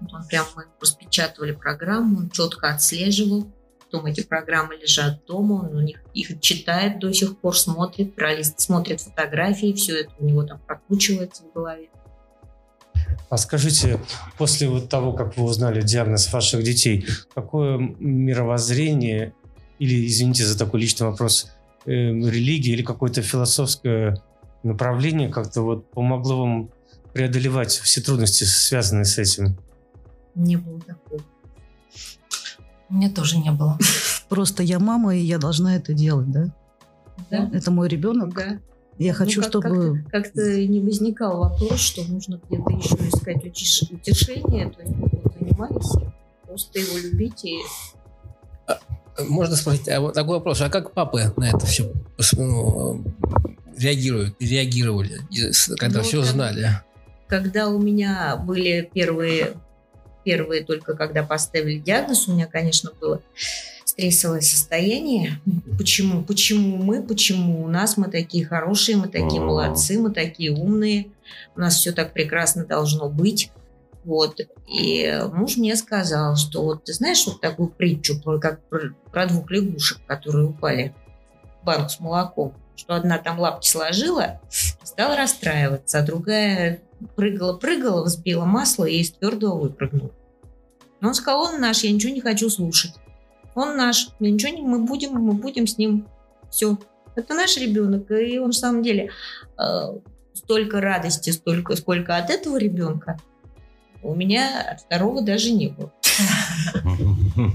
Он 0.00 0.26
прям 0.26 0.46
мы 0.54 0.64
распечатывали 0.80 1.52
программу, 1.52 2.18
он 2.18 2.30
четко 2.30 2.70
отслеживал. 2.70 3.46
Потом 3.84 4.06
эти 4.06 4.22
программы 4.22 4.76
лежат 4.76 5.24
дома, 5.26 5.54
он 5.54 5.76
у 5.76 5.80
них 5.80 6.02
их 6.12 6.40
читает 6.40 6.98
до 6.98 7.12
сих 7.12 7.38
пор, 7.38 7.56
смотрит, 7.56 8.14
смотрит 8.56 9.00
фотографии, 9.00 9.72
все 9.72 10.00
это 10.00 10.10
у 10.18 10.24
него 10.24 10.42
там 10.42 10.58
прокручивается 10.66 11.44
в 11.44 11.52
голове. 11.52 11.88
А 13.28 13.36
скажите, 13.38 14.00
после 14.38 14.68
вот 14.68 14.88
того, 14.88 15.12
как 15.12 15.36
вы 15.36 15.44
узнали 15.44 15.82
диагноз 15.82 16.32
ваших 16.32 16.62
детей, 16.62 17.06
какое 17.34 17.78
мировоззрение 17.78 19.34
или, 19.78 20.06
извините 20.06 20.44
за 20.44 20.58
такой 20.58 20.80
личный 20.80 21.08
вопрос, 21.08 21.50
э, 21.86 21.90
религия 21.90 22.72
или 22.72 22.82
какое-то 22.82 23.22
философское 23.22 24.22
направление 24.62 25.28
как-то 25.28 25.62
вот 25.62 25.90
помогло 25.90 26.40
вам 26.40 26.70
преодолевать 27.12 27.70
все 27.70 28.00
трудности, 28.00 28.44
связанные 28.44 29.04
с 29.04 29.18
этим? 29.18 29.56
Не 30.36 30.56
было 30.56 30.78
такого. 30.80 31.20
у 32.88 32.94
меня 32.94 33.10
тоже 33.10 33.38
не 33.38 33.50
было. 33.50 33.76
Просто 34.28 34.62
я 34.62 34.78
мама, 34.78 35.16
и 35.16 35.20
я 35.20 35.38
должна 35.38 35.74
это 35.76 35.92
делать, 35.92 36.30
да? 36.30 36.54
Да? 37.30 37.50
Это 37.52 37.70
мой 37.70 37.88
ребенок. 37.88 38.34
Да. 38.34 38.58
Я 38.98 39.12
Ну, 39.12 39.18
хочу, 39.18 39.40
как- 39.40 39.50
чтобы... 39.50 40.04
Как-то 40.10 40.40
не 40.66 40.80
возникал 40.80 41.38
вопрос, 41.38 41.80
что 41.80 42.04
нужно 42.04 42.40
где-то 42.48 42.70
еще 42.70 42.94
искать 43.08 43.44
утеш- 43.44 43.92
утешение, 43.92 44.70
то 44.70 44.82
есть 44.82 44.94
мы 44.94 45.08
вот 45.12 45.32
занимались, 45.38 45.92
просто 46.46 46.78
его 46.78 46.96
любить 46.98 47.44
и 47.44 47.56
Можно 49.28 49.56
спросить, 49.56 49.88
а 49.88 50.00
вот 50.00 50.14
такой 50.14 50.36
вопрос, 50.36 50.60
а 50.60 50.68
как 50.68 50.92
папы 50.92 51.32
на 51.38 51.48
это 51.48 51.64
все 51.66 51.90
ну, 52.36 53.02
реагируют, 53.76 54.36
реагировали, 54.40 55.20
когда 55.78 55.98
Ну, 55.98 56.04
все 56.04 56.20
как- 56.22 56.30
знали? 56.30 56.68
Когда 57.26 57.68
у 57.68 57.78
меня 57.80 58.36
были 58.36 58.88
первые, 58.94 59.54
первые 60.26 60.64
только 60.64 60.94
когда 60.96 61.22
поставили 61.22 61.78
диагноз, 61.78 62.26
у 62.26 62.32
меня, 62.32 62.46
конечно, 62.46 62.90
было 63.00 63.22
стрессовое 63.84 64.40
состояние. 64.40 65.40
Почему? 65.78 66.24
Почему 66.24 66.78
мы? 66.78 67.00
Почему 67.00 67.62
у 67.64 67.68
нас? 67.68 67.96
Мы 67.96 68.10
такие 68.10 68.44
хорошие, 68.44 68.96
мы 68.96 69.06
такие 69.06 69.40
А. 69.40 69.44
молодцы, 69.44 70.00
мы 70.00 70.10
такие 70.10 70.50
умные. 70.50 71.06
У 71.54 71.60
нас 71.60 71.76
все 71.76 71.92
так 71.92 72.12
прекрасно 72.12 72.66
должно 72.66 73.08
быть. 73.08 73.52
Вот. 74.02 74.40
И 74.68 75.20
муж 75.32 75.58
мне 75.58 75.76
сказал, 75.76 76.34
что 76.34 76.64
вот 76.64 76.84
ты 76.84 76.92
знаешь 76.92 77.24
вот 77.24 77.40
такую 77.40 77.68
притчу, 77.68 78.20
про, 78.20 78.40
как 78.40 78.60
про, 78.68 78.94
про 79.12 79.26
двух 79.26 79.48
лягушек, 79.52 79.98
которые 80.08 80.46
упали 80.46 80.92
в 81.62 81.64
банк 81.64 81.88
с 81.88 82.00
молоком, 82.00 82.52
что 82.74 82.96
одна 82.96 83.18
там 83.18 83.38
лапки 83.38 83.68
сложила, 83.68 84.40
стала 84.82 85.16
расстраиваться, 85.16 86.00
а 86.00 86.02
другая 86.02 86.80
прыгала-прыгала, 87.16 88.04
взбила 88.04 88.44
масло 88.44 88.84
и 88.84 88.98
из 88.98 89.10
твердого 89.12 89.58
выпрыгнула. 89.58 90.12
Он 91.02 91.14
сказал, 91.14 91.42
он 91.42 91.60
наш, 91.60 91.84
я 91.84 91.90
ничего 91.92 92.12
не 92.12 92.20
хочу 92.20 92.48
слушать. 92.50 92.94
Он 93.54 93.76
наш, 93.76 94.08
мы 94.18 94.30
ничего 94.30 94.52
не, 94.54 94.62
мы 94.62 94.80
будем, 94.84 95.12
мы 95.12 95.32
будем 95.32 95.66
с 95.66 95.78
ним. 95.78 96.06
Все. 96.50 96.78
Это 97.14 97.34
наш 97.34 97.56
ребенок, 97.56 98.10
и 98.10 98.38
он 98.38 98.50
в 98.50 98.56
самом 98.56 98.82
деле 98.82 99.10
э, 99.58 99.98
столько 100.34 100.80
радости, 100.80 101.30
столько, 101.30 101.76
сколько 101.76 102.16
от 102.16 102.30
этого 102.30 102.56
ребенка, 102.58 103.18
у 104.02 104.14
меня 104.14 104.60
от 104.72 104.80
второго 104.80 105.22
даже 105.22 105.52
не 105.52 105.68
было. 105.68 105.92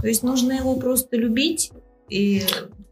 То 0.00 0.06
есть 0.08 0.22
нужно 0.22 0.52
его 0.52 0.76
просто 0.76 1.16
любить 1.16 1.72
и 2.12 2.42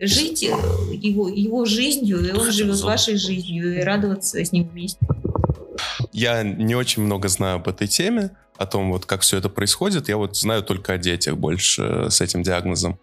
жить 0.01 0.43
его, 0.43 1.29
его 1.29 1.65
жизнью, 1.67 2.27
и 2.27 2.33
он 2.33 2.51
живет 2.51 2.81
вашей 2.81 3.17
жизнью, 3.17 3.79
и 3.79 3.83
радоваться 3.83 4.43
с 4.43 4.53
ним 4.53 4.69
вместе. 4.69 5.01
Я 6.13 6.43
не 6.43 6.75
очень 6.75 7.03
много 7.03 7.29
знаю 7.29 7.57
об 7.57 7.69
этой 7.69 7.87
теме, 7.87 8.31
о 8.57 8.67
том, 8.67 8.91
вот 8.91 9.07
как 9.07 9.23
все 9.23 9.39
это 9.39 9.49
происходит. 9.49 10.09
Я 10.09 10.17
вот 10.17 10.37
знаю 10.37 10.63
только 10.63 10.95
о 10.95 10.99
детях 10.99 11.37
больше 11.37 11.83
э, 11.83 12.11
с 12.11 12.21
этим 12.21 12.43
диагнозом. 12.43 12.99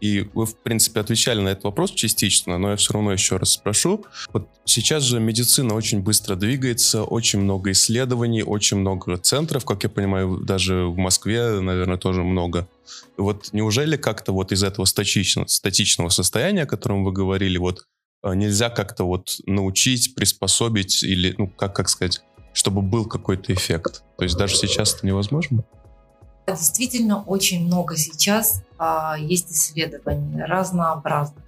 И 0.00 0.28
вы, 0.32 0.46
в 0.46 0.56
принципе, 0.62 1.00
отвечали 1.00 1.40
на 1.40 1.48
этот 1.48 1.64
вопрос 1.64 1.90
частично, 1.92 2.58
но 2.58 2.70
я 2.70 2.76
все 2.76 2.92
равно 2.92 3.12
еще 3.12 3.36
раз 3.36 3.52
спрошу. 3.52 4.04
Вот 4.32 4.48
сейчас 4.64 5.02
же 5.02 5.18
медицина 5.18 5.74
очень 5.74 6.00
быстро 6.00 6.36
двигается, 6.36 7.02
очень 7.02 7.40
много 7.40 7.72
исследований, 7.72 8.42
очень 8.42 8.78
много 8.78 9.16
центров, 9.18 9.64
как 9.64 9.82
я 9.82 9.88
понимаю, 9.88 10.38
даже 10.38 10.84
в 10.84 10.96
Москве, 10.96 11.60
наверное, 11.60 11.96
тоже 11.96 12.22
много. 12.22 12.68
Вот 13.16 13.48
неужели 13.52 13.96
как-то 13.96 14.32
вот 14.32 14.52
из 14.52 14.62
этого 14.62 14.84
статичного, 14.84 15.46
статичного 15.46 16.08
состояния, 16.08 16.62
о 16.62 16.66
котором 16.66 17.04
вы 17.04 17.12
говорили, 17.12 17.58
вот 17.58 17.84
э, 18.22 18.34
нельзя 18.34 18.70
как-то 18.70 19.04
вот 19.04 19.38
научить, 19.46 20.14
приспособить 20.14 21.02
или, 21.02 21.34
ну, 21.36 21.48
как, 21.48 21.74
как 21.74 21.88
сказать, 21.88 22.22
чтобы 22.52 22.82
был 22.82 23.04
какой-то 23.04 23.52
эффект? 23.52 24.04
То 24.16 24.24
есть 24.24 24.36
даже 24.36 24.56
сейчас 24.56 24.94
это 24.94 25.06
невозможно? 25.06 25.64
Действительно, 26.52 27.22
очень 27.22 27.64
много 27.64 27.96
сейчас 27.96 28.62
а, 28.78 29.16
есть 29.18 29.52
исследований 29.52 30.42
разнообразных. 30.42 31.44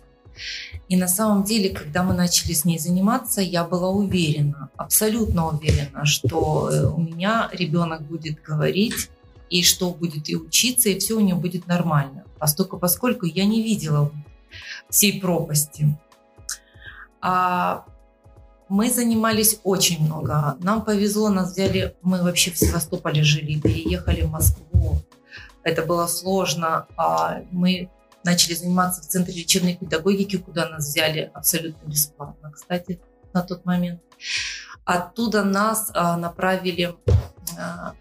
И 0.89 0.97
на 0.97 1.09
самом 1.09 1.45
деле, 1.45 1.71
когда 1.71 2.03
мы 2.03 2.15
начали 2.15 2.53
с 2.53 2.65
ней 2.65 2.79
заниматься, 2.79 3.41
я 3.41 3.65
была 3.65 3.91
уверена, 3.91 4.71
абсолютно 4.77 5.49
уверена, 5.49 6.05
что 6.05 6.71
э, 6.73 6.87
у 6.87 7.01
меня 7.01 7.49
ребенок 7.53 8.03
будет 8.03 8.43
говорить, 8.43 9.11
и 9.51 9.63
что 9.63 9.91
будет 9.91 10.29
и 10.29 10.37
учиться, 10.37 10.89
и 10.89 10.99
все 10.99 11.15
у 11.15 11.21
него 11.21 11.41
будет 11.41 11.67
нормально. 11.67 12.25
Поскольку, 12.39 12.79
поскольку 12.79 13.27
я 13.27 13.45
не 13.45 13.63
видела 13.63 14.11
всей 14.89 15.21
пропасти. 15.21 15.97
А 17.21 17.85
мы 18.71 18.89
занимались 18.89 19.61
очень 19.65 20.03
много. 20.05 20.57
Нам 20.61 20.85
повезло, 20.85 21.29
нас 21.29 21.51
взяли, 21.51 21.97
мы 22.03 22.23
вообще 22.23 22.53
в 22.53 22.57
Севастополе 22.57 23.25
жили, 23.25 23.59
переехали 23.59 24.23
в 24.23 24.31
Москву. 24.31 25.03
Это 25.65 25.85
было 25.85 26.07
сложно. 26.07 26.87
А 26.97 27.43
мы 27.51 27.91
начали 28.23 28.55
заниматься 28.55 29.03
в 29.03 29.07
Центре 29.07 29.35
лечебной 29.35 29.75
педагогики, 29.75 30.37
куда 30.37 30.69
нас 30.69 30.87
взяли 30.87 31.33
абсолютно 31.35 31.85
бесплатно, 31.89 32.53
кстати, 32.53 33.01
на 33.33 33.43
тот 33.43 33.65
момент. 33.65 34.01
Оттуда 34.85 35.43
нас 35.43 35.91
а, 35.93 36.17
направили 36.17 36.95
а, 37.59 37.95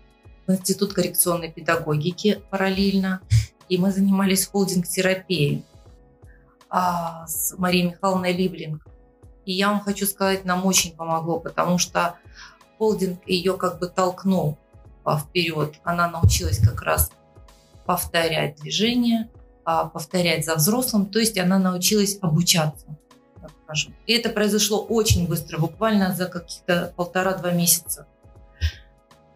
в 0.45 0.51
Институт 0.51 0.93
коррекционной 0.93 1.51
педагогики 1.51 2.43
параллельно, 2.51 3.21
и 3.69 3.79
мы 3.79 3.91
занимались 3.91 4.45
холдинг-терапией 4.45 5.65
с 6.71 7.57
Марией 7.57 7.87
Михайловной 7.87 8.33
Либлинг. 8.33 8.85
И 9.49 9.53
я 9.53 9.69
вам 9.69 9.79
хочу 9.79 10.05
сказать, 10.05 10.45
нам 10.45 10.63
очень 10.63 10.95
помогло, 10.95 11.39
потому 11.39 11.79
что 11.79 12.19
холдинг 12.77 13.27
ее 13.27 13.57
как 13.57 13.79
бы 13.79 13.87
толкнул 13.87 14.59
вперед. 15.03 15.73
Она 15.83 16.07
научилась 16.07 16.59
как 16.59 16.83
раз 16.83 17.09
повторять 17.83 18.57
движение, 18.57 19.27
а, 19.65 19.85
повторять 19.85 20.45
за 20.45 20.53
взрослым, 20.53 21.07
то 21.07 21.17
есть 21.17 21.35
она 21.39 21.57
научилась 21.57 22.19
обучаться. 22.21 22.85
И 24.05 24.13
это 24.13 24.29
произошло 24.29 24.85
очень 24.85 25.27
быстро, 25.27 25.57
буквально 25.57 26.13
за 26.13 26.27
каких-то 26.27 26.93
полтора-два 26.95 27.49
месяца. 27.49 28.05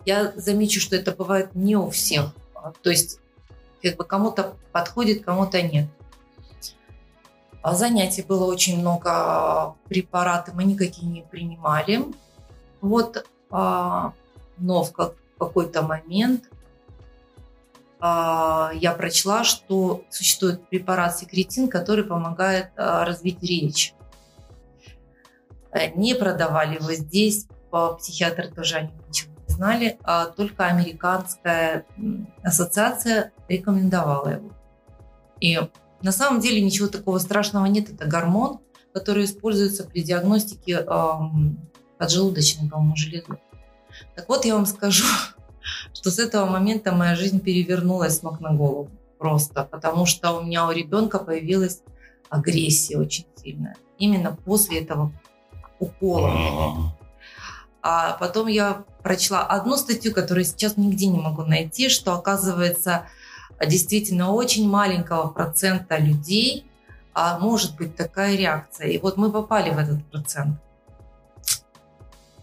Я 0.05 0.31
замечу, 0.35 0.79
что 0.79 0.95
это 0.95 1.11
бывает 1.11 1.55
не 1.55 1.75
у 1.75 1.89
всех. 1.89 2.35
То 2.83 2.91
есть 2.91 3.17
как 3.81 3.95
бы 3.95 4.03
кому-то 4.03 4.53
подходит, 4.71 5.25
кому-то 5.25 5.59
нет. 5.63 5.87
А 7.63 7.75
занятий 7.75 8.23
было 8.23 8.43
очень 8.43 8.77
много, 8.81 9.75
препараты 9.87 10.51
мы 10.53 10.65
никакие 10.65 11.09
не 11.09 11.21
принимали. 11.21 12.03
Вот, 12.81 13.25
а, 13.49 14.11
но 14.57 14.83
в 14.83 14.91
какой-то 14.91 15.81
момент 15.81 16.49
а, 18.01 18.71
я 18.73 18.91
прочла, 18.91 19.45
что 19.45 20.03
существует 20.09 20.67
препарат 20.67 21.17
секретин, 21.17 21.69
который 21.69 22.03
помогает 22.03 22.71
развить 22.75 23.41
речь. 23.41 23.95
Э, 25.71 25.89
не 25.95 26.15
продавали 26.15 26.75
его 26.75 26.91
здесь, 26.91 27.47
психиатры 27.97 28.49
тоже 28.49 28.91
ничего 29.07 29.31
не 29.47 29.53
знали, 29.55 29.97
а 30.03 30.25
только 30.25 30.65
американская 30.65 31.85
ассоциация 32.43 33.31
рекомендовала 33.47 34.27
его. 34.27 34.51
И 35.39 35.59
на 36.03 36.11
самом 36.11 36.41
деле 36.41 36.61
ничего 36.61 36.87
такого 36.87 37.17
страшного 37.17 37.65
нет. 37.65 37.89
Это 37.89 38.05
гормон, 38.05 38.59
который 38.93 39.25
используется 39.25 39.85
при 39.85 40.01
диагностике 40.01 40.73
эм, 40.73 41.57
поджелудочной, 41.97 42.69
по-моему, 42.69 42.95
железы. 42.95 43.39
Так 44.15 44.27
вот, 44.27 44.45
я 44.45 44.55
вам 44.55 44.65
скажу, 44.65 45.05
что 45.93 46.11
с 46.11 46.19
этого 46.19 46.45
момента 46.45 46.91
моя 46.91 47.15
жизнь 47.15 47.39
перевернулась 47.39 48.19
с 48.19 48.21
ног 48.21 48.41
на 48.41 48.53
голову. 48.53 48.89
Просто. 49.17 49.63
Потому 49.63 50.05
что 50.05 50.33
у 50.33 50.43
меня 50.43 50.67
у 50.67 50.71
ребенка 50.71 51.19
появилась 51.19 51.81
агрессия 52.29 52.97
очень 52.97 53.25
сильная. 53.41 53.77
Именно 53.97 54.35
после 54.43 54.81
этого 54.81 55.13
укола. 55.79 56.93
А 57.81 58.13
потом 58.13 58.47
я 58.47 58.83
прочла 59.03 59.45
одну 59.45 59.77
статью, 59.77 60.13
которую 60.13 60.45
сейчас 60.45 60.77
нигде 60.77 61.07
не 61.07 61.19
могу 61.19 61.43
найти, 61.43 61.89
что 61.89 62.13
оказывается 62.13 63.05
действительно 63.65 64.31
очень 64.31 64.67
маленького 64.69 65.29
процента 65.29 65.97
людей 65.97 66.65
а 67.13 67.37
может 67.37 67.77
быть 67.77 67.95
такая 67.95 68.35
реакция. 68.35 68.87
И 68.87 68.97
вот 68.97 69.17
мы 69.17 69.31
попали 69.31 69.69
в 69.69 69.77
этот 69.77 70.03
процент. 70.09 70.59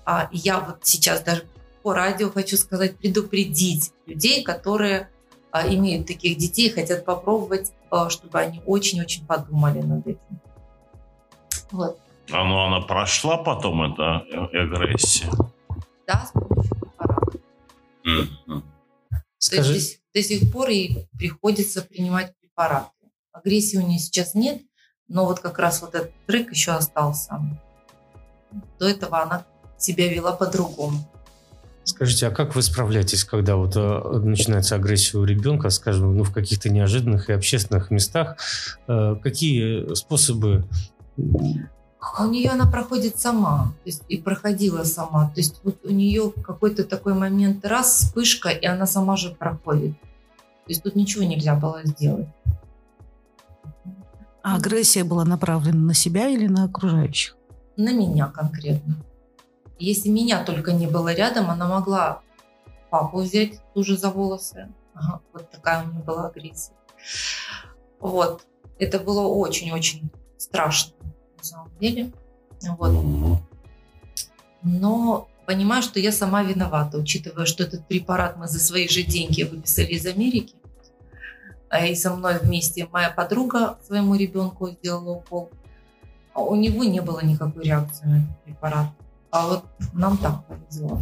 А 0.04 0.28
я 0.32 0.60
вот 0.60 0.78
сейчас 0.82 1.22
даже 1.22 1.44
по 1.82 1.92
радио 1.94 2.30
хочу 2.30 2.56
сказать, 2.56 2.96
предупредить 2.98 3.92
людей, 4.06 4.42
которые 4.42 5.08
а, 5.50 5.66
имеют 5.66 6.06
таких 6.06 6.36
детей, 6.36 6.70
хотят 6.70 7.04
попробовать, 7.04 7.72
а, 7.90 8.10
чтобы 8.10 8.38
они 8.38 8.62
очень-очень 8.66 9.26
подумали 9.26 9.80
над 9.80 10.06
этим. 10.06 10.40
Вот. 11.70 11.98
А 12.30 12.44
ну 12.44 12.64
она 12.64 12.80
прошла 12.80 13.38
потом, 13.38 13.92
эта 13.92 14.24
э, 14.30 14.58
агрессия? 14.58 15.30
Да, 16.06 16.26
с 16.26 16.32
помощью 16.32 16.76
препарата. 16.76 17.38
Mm-hmm. 18.06 18.62
Скажи... 19.38 19.74
Есть 19.74 19.99
до 20.14 20.22
сих 20.22 20.50
пор 20.52 20.68
ей 20.68 21.08
приходится 21.18 21.82
принимать 21.82 22.34
препараты. 22.40 22.90
Агрессии 23.32 23.76
у 23.76 23.86
нее 23.86 23.98
сейчас 23.98 24.34
нет, 24.34 24.62
но 25.08 25.24
вот 25.24 25.40
как 25.40 25.58
раз 25.58 25.82
вот 25.82 25.94
этот 25.94 26.12
трек 26.26 26.50
еще 26.52 26.72
остался. 26.72 27.40
До 28.78 28.88
этого 28.88 29.22
она 29.22 29.46
себя 29.78 30.08
вела 30.12 30.32
по-другому. 30.32 30.98
Скажите, 31.84 32.26
а 32.26 32.30
как 32.30 32.54
вы 32.54 32.62
справляетесь, 32.62 33.24
когда 33.24 33.56
вот 33.56 33.74
э, 33.74 34.20
начинается 34.22 34.76
агрессия 34.76 35.16
у 35.18 35.24
ребенка, 35.24 35.70
скажем, 35.70 36.16
ну, 36.16 36.24
в 36.24 36.32
каких-то 36.32 36.68
неожиданных 36.68 37.30
и 37.30 37.32
общественных 37.32 37.90
местах? 37.90 38.36
Э, 38.86 39.16
какие 39.20 39.94
способы 39.94 40.68
а 42.00 42.24
у 42.24 42.30
нее 42.30 42.50
она 42.50 42.66
проходит 42.66 43.18
сама, 43.18 43.74
то 43.82 43.88
есть 43.88 44.04
и 44.08 44.16
проходила 44.16 44.84
сама. 44.84 45.30
То 45.34 45.40
есть 45.40 45.60
вот 45.62 45.84
у 45.84 45.90
нее 45.90 46.32
какой-то 46.42 46.84
такой 46.84 47.12
момент, 47.12 47.64
раз, 47.66 47.98
вспышка, 47.98 48.48
и 48.48 48.64
она 48.64 48.86
сама 48.86 49.16
же 49.16 49.30
проходит. 49.34 50.00
То 50.00 50.68
есть 50.68 50.82
тут 50.82 50.96
ничего 50.96 51.24
нельзя 51.24 51.54
было 51.54 51.82
сделать. 51.84 52.28
А 54.42 54.56
агрессия 54.56 55.04
была 55.04 55.24
направлена 55.24 55.78
на 55.78 55.94
себя 55.94 56.28
или 56.28 56.46
на 56.46 56.64
окружающих? 56.64 57.36
На 57.76 57.92
меня 57.92 58.28
конкретно. 58.28 58.96
Если 59.78 60.08
меня 60.08 60.42
только 60.42 60.72
не 60.72 60.86
было 60.86 61.12
рядом, 61.12 61.50
она 61.50 61.68
могла 61.68 62.22
папу 62.88 63.20
взять 63.20 63.60
тоже 63.74 63.98
за 63.98 64.10
волосы. 64.10 64.68
Ага, 64.94 65.20
вот 65.34 65.50
такая 65.50 65.84
у 65.84 65.92
нее 65.92 66.02
была 66.02 66.28
агрессия. 66.28 66.72
Вот. 68.00 68.46
Это 68.78 68.98
было 68.98 69.26
очень-очень 69.26 70.10
страшно 70.38 70.94
на 71.40 71.44
самом 71.44 71.70
деле. 71.80 72.12
Вот. 72.62 73.40
Но 74.62 75.28
понимаю, 75.46 75.82
что 75.82 75.98
я 75.98 76.12
сама 76.12 76.42
виновата, 76.42 76.98
учитывая, 76.98 77.46
что 77.46 77.64
этот 77.64 77.86
препарат 77.86 78.36
мы 78.36 78.46
за 78.46 78.60
свои 78.60 78.88
же 78.88 79.02
деньги 79.02 79.42
выписали 79.42 79.86
из 79.86 80.06
Америки. 80.06 80.54
А 81.68 81.86
и 81.86 81.94
со 81.94 82.14
мной 82.14 82.38
вместе 82.40 82.86
моя 82.90 83.10
подруга 83.10 83.78
своему 83.86 84.16
ребенку 84.16 84.70
сделала 84.70 85.12
укол. 85.12 85.50
А 86.34 86.42
у 86.42 86.56
него 86.56 86.84
не 86.84 87.00
было 87.00 87.24
никакой 87.24 87.64
реакции 87.64 88.06
на 88.06 88.18
этот 88.18 88.44
препарат. 88.44 88.86
А 89.30 89.46
вот 89.46 89.64
нам 89.92 90.18
так 90.18 90.44
повезло. 90.46 91.00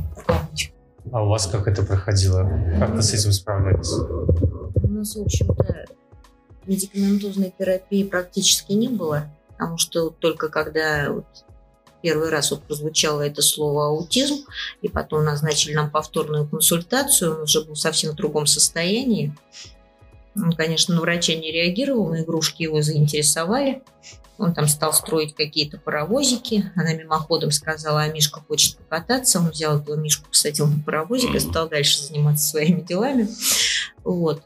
А 1.10 1.24
у 1.24 1.28
вас 1.28 1.46
как 1.46 1.66
это 1.66 1.82
проходило? 1.82 2.42
Как 2.78 2.90
вы 2.90 3.02
с 3.02 3.14
этим 3.14 3.32
справлялись? 3.32 3.92
У 3.92 4.88
нас, 4.88 5.16
в 5.16 5.22
общем-то, 5.22 5.86
медикаментозной 6.66 7.52
терапии 7.58 8.04
практически 8.04 8.72
не 8.72 8.88
было, 8.88 9.24
потому 9.58 9.76
что 9.76 10.10
только 10.10 10.48
когда 10.48 11.10
вот 11.10 11.26
первый 12.00 12.30
раз 12.30 12.52
вот 12.52 12.62
прозвучало 12.62 13.22
это 13.22 13.42
слово 13.42 13.88
аутизм, 13.88 14.46
и 14.82 14.88
потом 14.88 15.24
назначили 15.24 15.74
нам 15.74 15.90
повторную 15.90 16.46
консультацию, 16.46 17.34
он 17.34 17.42
уже 17.42 17.64
был 17.64 17.74
совсем 17.74 18.12
в 18.12 18.14
другом 18.14 18.46
состоянии. 18.46 19.34
Он, 20.36 20.52
конечно, 20.52 20.94
на 20.94 21.00
врача 21.00 21.34
не 21.34 21.50
реагировал, 21.50 22.10
но 22.10 22.20
игрушки 22.20 22.62
его 22.62 22.80
заинтересовали. 22.82 23.82
Он 24.38 24.54
там 24.54 24.68
стал 24.68 24.92
строить 24.92 25.34
какие-то 25.34 25.78
паровозики. 25.78 26.70
Она 26.76 26.94
мимоходом 26.94 27.50
сказала, 27.50 28.02
а 28.02 28.08
Мишка 28.08 28.40
хочет 28.46 28.76
покататься. 28.76 29.40
Он 29.40 29.50
взял 29.50 29.80
этого 29.80 29.96
Мишку, 29.96 30.28
посадил 30.28 30.68
на 30.68 30.80
паровозик 30.80 31.34
и 31.34 31.40
стал 31.40 31.68
дальше 31.68 32.00
заниматься 32.04 32.46
своими 32.46 32.82
делами. 32.82 33.28
Вот. 34.04 34.44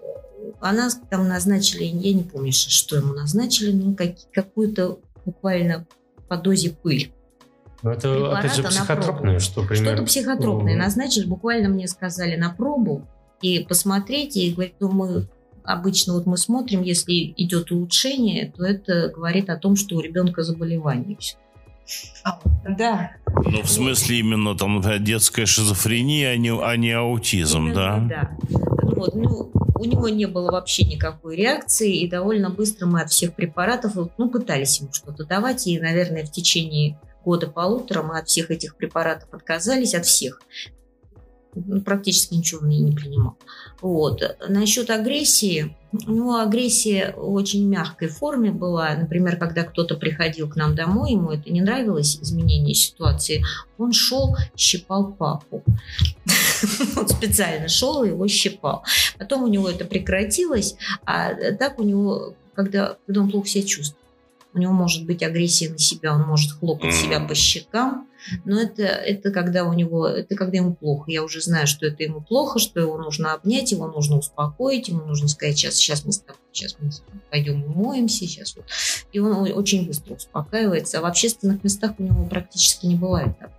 Она 0.60 0.88
там 1.10 1.28
назначили, 1.28 1.84
я 1.84 2.12
не 2.12 2.22
помню, 2.22 2.52
что 2.52 2.96
ему 2.96 3.14
назначили, 3.14 3.72
ну, 3.72 3.94
как, 3.94 4.14
какую-то 4.32 4.98
буквально 5.24 5.86
по 6.28 6.36
дозе 6.36 6.70
пыль. 6.70 7.12
Ну, 7.82 7.90
это, 7.90 8.38
опять 8.38 8.54
же, 8.54 8.62
психотропное, 8.62 9.38
что 9.40 9.64
примерно... 9.64 9.96
Что-то 9.96 10.06
психотропное 10.06 10.76
назначили. 10.76 11.26
Буквально 11.26 11.68
мне 11.68 11.88
сказали 11.88 12.36
на 12.36 12.50
пробу 12.50 13.06
и 13.40 13.60
посмотреть, 13.60 14.36
и 14.36 14.52
говорит, 14.52 14.74
ну, 14.78 14.90
мы 14.90 15.28
обычно 15.64 16.14
вот 16.14 16.26
мы 16.26 16.36
смотрим, 16.36 16.82
если 16.82 17.34
идет 17.36 17.70
улучшение, 17.72 18.52
то 18.56 18.64
это 18.64 19.08
говорит 19.08 19.50
о 19.50 19.56
том, 19.56 19.76
что 19.76 19.96
у 19.96 20.00
ребенка 20.00 20.42
заболевание. 20.42 21.18
А, 22.24 22.40
да. 22.68 23.12
Ну, 23.44 23.62
в 23.62 23.68
смысле 23.68 24.20
именно 24.20 24.56
там 24.56 24.82
детская 25.02 25.46
шизофрения, 25.46 26.30
а 26.30 26.36
не, 26.36 26.52
а 26.52 26.76
не 26.76 26.92
аутизм, 26.92 27.66
именно, 27.66 27.74
да? 27.74 28.06
Да. 28.08 28.30
Вот, 28.82 29.14
ну, 29.14 29.50
у 29.82 29.84
него 29.84 30.08
не 30.08 30.26
было 30.26 30.52
вообще 30.52 30.84
никакой 30.84 31.34
реакции, 31.34 31.96
и 31.96 32.08
довольно 32.08 32.50
быстро 32.50 32.86
мы 32.86 33.02
от 33.02 33.10
всех 33.10 33.34
препаратов, 33.34 33.94
ну, 34.16 34.30
пытались 34.30 34.78
ему 34.78 34.92
что-то 34.92 35.24
давать, 35.24 35.66
и, 35.66 35.80
наверное, 35.80 36.24
в 36.24 36.30
течение 36.30 37.00
года-полутора 37.24 38.02
мы 38.02 38.18
от 38.20 38.28
всех 38.28 38.52
этих 38.52 38.76
препаратов 38.76 39.28
отказались, 39.34 39.94
от 39.94 40.06
всех. 40.06 40.40
Ну, 41.54 41.82
практически 41.82 42.34
ничего 42.34 42.66
не, 42.66 42.80
не 42.80 42.92
принимал. 42.92 43.36
Вот. 43.82 44.22
Насчет 44.48 44.88
агрессии, 44.88 45.76
у 46.06 46.10
него 46.10 46.36
агрессия 46.36 47.14
в 47.14 47.34
очень 47.34 47.68
мягкой 47.68 48.08
форме 48.08 48.50
была. 48.50 48.94
Например, 48.94 49.36
когда 49.36 49.62
кто-то 49.62 49.96
приходил 49.96 50.48
к 50.48 50.56
нам 50.56 50.74
домой, 50.74 51.12
ему 51.12 51.30
это 51.30 51.52
не 51.52 51.60
нравилось, 51.60 52.16
изменение 52.22 52.74
ситуации, 52.74 53.44
он 53.76 53.92
шел, 53.92 54.34
щипал 54.56 55.12
папу. 55.12 55.62
Он 56.96 57.08
специально 57.08 57.66
шел 57.66 58.04
и 58.04 58.10
его 58.10 58.28
щипал. 58.28 58.84
Потом 59.18 59.42
у 59.42 59.48
него 59.48 59.68
это 59.68 59.84
прекратилось, 59.84 60.76
а 61.04 61.34
так 61.54 61.80
у 61.80 61.82
него, 61.82 62.34
когда, 62.54 62.96
когда 63.04 63.22
он 63.22 63.30
плохо 63.32 63.48
себя 63.48 63.66
чувствует, 63.66 63.98
у 64.54 64.58
него 64.58 64.72
может 64.72 65.04
быть 65.04 65.24
агрессия 65.24 65.70
на 65.70 65.78
себя, 65.78 66.14
он 66.14 66.22
может 66.22 66.52
хлопать 66.52 66.94
себя 66.94 67.18
по 67.18 67.34
щекам, 67.34 68.06
но 68.44 68.60
это, 68.60 68.82
это 68.82 69.30
когда 69.30 69.64
у 69.64 69.72
него, 69.72 70.06
это 70.06 70.34
когда 70.34 70.58
ему 70.58 70.74
плохо. 70.74 71.10
Я 71.10 71.22
уже 71.22 71.40
знаю, 71.40 71.66
что 71.66 71.86
это 71.86 72.02
ему 72.02 72.20
плохо, 72.20 72.58
что 72.58 72.80
его 72.80 72.96
нужно 72.98 73.32
обнять, 73.32 73.72
его 73.72 73.86
нужно 73.86 74.18
успокоить, 74.18 74.88
ему 74.88 75.04
нужно 75.04 75.28
сказать, 75.28 75.56
сейчас, 75.58 75.74
сейчас 75.74 76.04
мы 76.04 76.12
с 76.12 76.18
тобой, 76.20 76.40
сейчас 76.52 76.76
мы 76.80 76.90
пойдем 77.30 77.64
умоемся, 77.64 78.26
сейчас 78.26 78.56
вот. 78.56 78.66
И 79.12 79.18
он 79.18 79.50
очень 79.52 79.86
быстро 79.86 80.14
успокаивается. 80.14 80.98
А 80.98 81.02
в 81.02 81.06
общественных 81.06 81.64
местах 81.64 81.94
у 81.98 82.02
него 82.02 82.24
практически 82.24 82.86
не 82.86 82.96
бывает 82.96 83.38
так. 83.38 83.50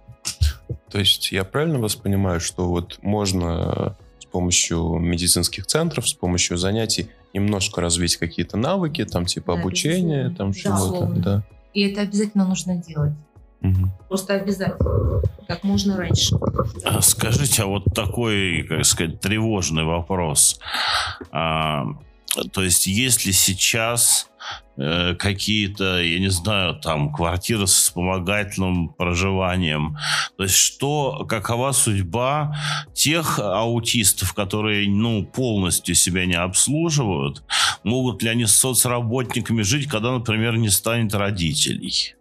То 0.89 0.99
есть 0.99 1.32
я 1.32 1.43
правильно 1.43 1.80
вас 1.80 1.95
понимаю, 1.95 2.39
что 2.39 2.69
вот 2.69 2.99
можно 3.02 3.97
с 4.19 4.26
помощью 4.26 4.99
медицинских 4.99 5.65
центров, 5.65 6.08
с 6.08 6.13
помощью 6.13 6.58
занятий 6.58 7.10
немножко 7.34 7.82
развить 7.82 8.17
какие-то 8.17 8.58
навыки, 8.58 9.04
там 9.06 9.26
типа 9.26 9.56
Да, 9.56 9.62
обучения, 9.62 10.30
там 10.30 10.52
Да, 10.52 10.58
чего-то, 10.58 11.13
да. 11.15 11.43
И 11.73 11.82
это 11.82 12.02
обязательно 12.02 12.45
нужно 12.45 12.76
делать. 12.76 13.13
Мгм. 13.63 13.91
Просто 14.10 14.36
обязательно. 14.36 15.21
Как 15.47 15.63
можно 15.63 15.97
раньше. 15.97 16.36
А 16.84 17.02
Скажите, 17.02 17.63
а 17.63 17.65
вот 17.65 17.86
такой, 17.95 18.63
как 18.63 18.86
сказать, 18.86 19.19
тревожный 19.21 19.86
вопрос. 19.86 20.60
А, 21.32 21.86
то 22.52 22.62
есть, 22.62 22.88
если 22.88 23.32
сейчас 23.32 24.30
э, 24.76 25.15
какие-то, 25.15 26.02
я 26.02 26.19
не 26.19 26.30
знаю, 26.30 26.76
там 26.76 27.13
квартиры 27.13 27.65
с 27.67 27.73
вспомогательным 27.73 28.89
проживанием, 28.89 29.97
то 30.36 30.43
есть 30.43 30.56
что, 30.56 31.26
какова 31.30 31.71
судьба 31.71 32.58
тех 32.93 33.39
аутистов, 33.39 34.34
которые, 34.34 34.89
ну, 34.89 35.23
полностью 35.23 35.95
себя 35.95 36.26
не 36.26 36.36
обслуживают, 36.36 37.43
могут 37.84 38.23
ли 38.23 38.30
они 38.30 38.45
с 38.45 38.56
соцработниками 38.56 39.62
жить, 39.62 39.88
когда, 39.88 40.12
например, 40.12 40.58
не 40.58 40.69
станет 40.69 41.13
родителей? 41.13 42.15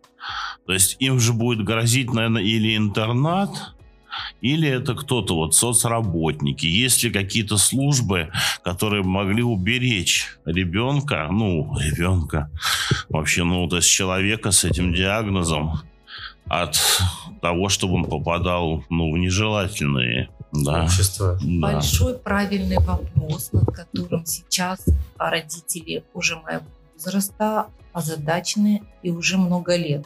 То 0.67 0.73
есть 0.73 0.97
им 1.01 1.19
же 1.19 1.33
будет 1.33 1.65
грозить, 1.65 2.13
наверное, 2.13 2.43
или 2.43 2.77
интернат, 2.77 3.51
или 4.41 4.69
это 4.69 4.95
кто-то, 4.95 5.35
вот 5.35 5.55
соцработники. 5.55 6.67
Есть 6.67 7.03
ли 7.03 7.11
какие-то 7.11 7.57
службы, 7.57 8.31
которые 8.63 9.03
могли 9.03 9.43
уберечь 9.43 10.37
ребенка, 10.45 11.29
ну, 11.31 11.77
ребенка, 11.79 12.51
вообще, 13.09 13.45
ну, 13.45 13.67
то 13.69 13.77
есть 13.77 13.89
человека 13.89 14.51
с 14.51 14.65
этим 14.65 14.93
диагнозом 14.93 15.81
от 16.47 16.79
того, 17.41 17.69
чтобы 17.69 17.95
он 17.95 18.05
попадал, 18.05 18.85
ну, 18.91 19.13
в 19.13 19.19
нежелательные, 19.19 20.29
да. 20.53 20.85
Общество. 20.85 21.39
да. 21.41 21.73
Большой 21.73 22.19
правильный 22.19 22.79
вопрос, 22.79 23.53
над 23.53 23.65
которым 23.75 24.27
сейчас 24.27 24.85
родители 25.17 26.05
уже 26.13 26.37
моего 26.37 26.65
возраста 26.95 27.69
озадачены 27.95 28.83
и 29.03 29.11
уже 29.11 29.39
много 29.39 29.77
лет. 29.77 30.05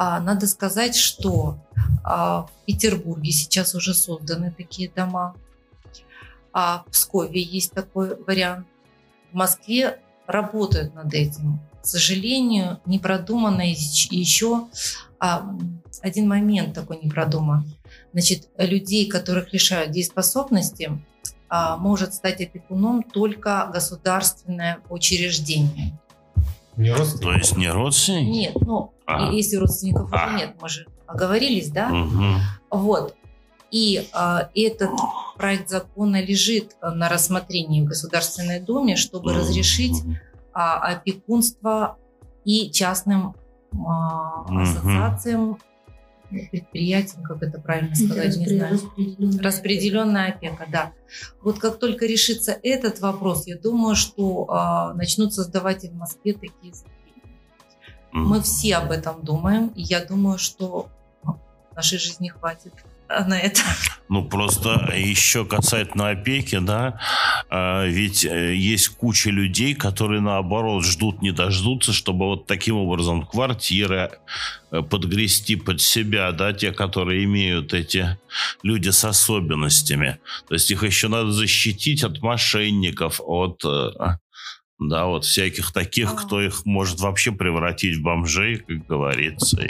А, 0.00 0.20
надо 0.20 0.46
сказать, 0.46 0.94
что 0.94 1.58
а, 2.04 2.42
в 2.42 2.64
Петербурге 2.66 3.32
сейчас 3.32 3.74
уже 3.74 3.94
созданы 3.94 4.54
такие 4.56 4.88
дома. 4.88 5.34
А 6.52 6.84
в 6.86 6.92
Пскове 6.92 7.42
есть 7.42 7.72
такой 7.72 8.14
вариант. 8.22 8.68
В 9.32 9.34
Москве 9.34 9.98
работают 10.28 10.94
над 10.94 11.12
этим. 11.14 11.58
К 11.82 11.86
сожалению, 11.86 12.80
не 12.86 13.00
продумано 13.00 13.62
еще 13.62 14.68
а, 15.18 15.52
один 16.00 16.28
момент 16.28 16.74
такой 16.74 17.00
не 17.02 17.10
продуман. 17.10 17.68
Значит, 18.12 18.48
людей, 18.56 19.08
которых 19.08 19.52
лишают 19.52 19.90
дееспособности, 19.90 20.92
может 21.50 22.12
стать 22.12 22.42
опекуном 22.42 23.02
только 23.02 23.68
государственное 23.72 24.80
учреждение. 24.90 25.98
Не 26.78 26.92
То 26.92 26.98
родственник? 26.98 27.36
есть 27.38 27.56
не 27.56 27.70
родственники? 27.70 28.28
Нет, 28.30 28.54
ну, 28.60 28.92
А. 29.06 29.30
если 29.32 29.56
родственников 29.56 30.08
А. 30.12 30.26
уже 30.28 30.36
нет, 30.36 30.56
мы 30.60 30.68
же 30.68 30.86
оговорились, 31.06 31.70
да? 31.70 31.88
Мгм. 31.88 32.36
Вот. 32.70 33.14
И 33.70 34.08
а, 34.14 34.48
этот 34.54 34.90
проект 35.36 35.68
закона 35.68 36.22
лежит 36.22 36.76
а, 36.80 36.90
на 36.92 37.08
рассмотрении 37.08 37.82
в 37.82 37.84
Государственной 37.84 38.60
Думе, 38.60 38.96
чтобы 38.96 39.34
разрешить 39.34 40.02
а, 40.54 40.78
опекунство 40.78 41.96
и 42.44 42.70
частным 42.70 43.34
а, 43.86 44.44
Мгм. 44.48 44.62
ассоциациям, 44.62 45.58
предприятиям, 46.30 47.22
как 47.22 47.42
это 47.42 47.60
правильно 47.60 47.94
сказать, 47.94 48.36
не 48.36 48.46
знаю. 48.46 48.78
Распределенная 49.40 50.32
опека, 50.32 50.66
да. 50.70 50.92
Вот 51.42 51.58
как 51.58 51.78
только 51.78 52.06
решится 52.06 52.58
этот 52.62 53.00
вопрос, 53.00 53.46
я 53.46 53.56
думаю, 53.56 53.96
что 53.96 54.46
а, 54.48 54.94
начнут 54.94 55.32
создавать 55.32 55.84
и 55.84 55.88
в 55.88 55.94
Москве 55.94 56.34
такие 56.34 56.74
заведения. 56.74 56.98
Мы 58.12 58.42
все 58.42 58.76
об 58.76 58.90
этом 58.90 59.22
думаем, 59.22 59.68
и 59.68 59.82
я 59.82 60.04
думаю, 60.04 60.38
что 60.38 60.88
ну, 61.24 61.38
нашей 61.74 61.98
жизни 61.98 62.28
хватит 62.28 62.72
на 63.08 63.38
это. 63.38 63.62
Ну, 64.08 64.24
просто 64.24 64.92
еще 64.96 65.44
касательно 65.44 66.10
опеки, 66.10 66.58
да, 66.58 66.98
а, 67.50 67.84
ведь 67.84 68.24
э, 68.24 68.54
есть 68.54 68.88
куча 68.88 69.30
людей, 69.30 69.74
которые, 69.74 70.20
наоборот, 70.20 70.84
ждут, 70.84 71.20
не 71.20 71.30
дождутся, 71.30 71.92
чтобы 71.92 72.26
вот 72.26 72.46
таким 72.46 72.76
образом 72.76 73.26
квартиры 73.26 74.12
э, 74.70 74.82
подгрести 74.82 75.56
под 75.56 75.80
себя, 75.80 76.32
да, 76.32 76.52
те, 76.52 76.72
которые 76.72 77.24
имеют 77.24 77.74
эти 77.74 78.18
люди 78.62 78.88
с 78.90 79.04
особенностями. 79.04 80.18
То 80.48 80.54
есть 80.54 80.70
их 80.70 80.82
еще 80.82 81.08
надо 81.08 81.32
защитить 81.32 82.04
от 82.04 82.22
мошенников, 82.22 83.20
от, 83.22 83.62
э, 83.64 83.90
да, 84.78 85.06
вот 85.06 85.24
всяких 85.24 85.72
таких, 85.72 86.14
кто 86.14 86.40
их 86.40 86.64
может 86.64 87.00
вообще 87.00 87.32
превратить 87.32 87.98
в 87.98 88.02
бомжей, 88.02 88.58
как 88.58 88.86
говорится. 88.86 89.60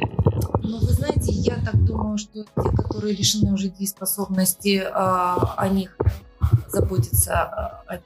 Ну, 0.63 0.79
вы 0.79 0.93
знаете, 0.93 1.33
я 1.33 1.57
так 1.57 1.83
думаю, 1.85 2.19
что 2.19 2.45
те, 2.45 2.71
которые 2.77 3.15
лишены 3.15 3.53
уже 3.53 3.69
дееспособности, 3.69 4.87
а, 4.93 5.55
о 5.57 5.69
них 5.69 5.97
заботятся 6.69 7.43
а, 7.43 8.01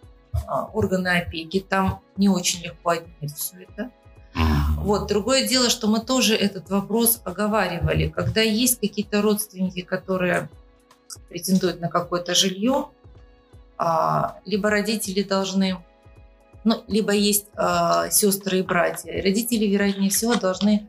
а, 0.47 0.65
органы 0.67 1.09
опеки. 1.09 1.61
Там 1.61 2.01
не 2.17 2.29
очень 2.29 2.63
легко 2.63 2.91
отнять 2.91 3.35
все 3.35 3.57
это. 3.63 3.91
Вот. 4.79 5.09
Другое 5.09 5.47
дело, 5.47 5.69
что 5.71 5.89
мы 5.89 6.01
тоже 6.01 6.35
этот 6.35 6.71
вопрос 6.71 7.21
оговаривали. 7.25 8.09
Когда 8.09 8.41
есть 8.41 8.81
какие-то 8.81 9.23
родственники, 9.23 9.83
которые 9.83 10.49
претендует 11.29 11.81
на 11.81 11.89
какое-то 11.89 12.35
жилье, 12.35 12.89
а, 13.77 14.39
либо 14.45 14.71
родители 14.71 15.23
должны, 15.23 15.77
ну, 16.65 16.85
либо 16.87 17.13
есть 17.13 17.47
а, 17.57 18.11
сестры 18.11 18.61
и 18.61 18.63
братья. 18.63 19.13
Родители, 19.23 19.67
вероятнее 19.67 20.11
всего, 20.11 20.35
должны 20.35 20.89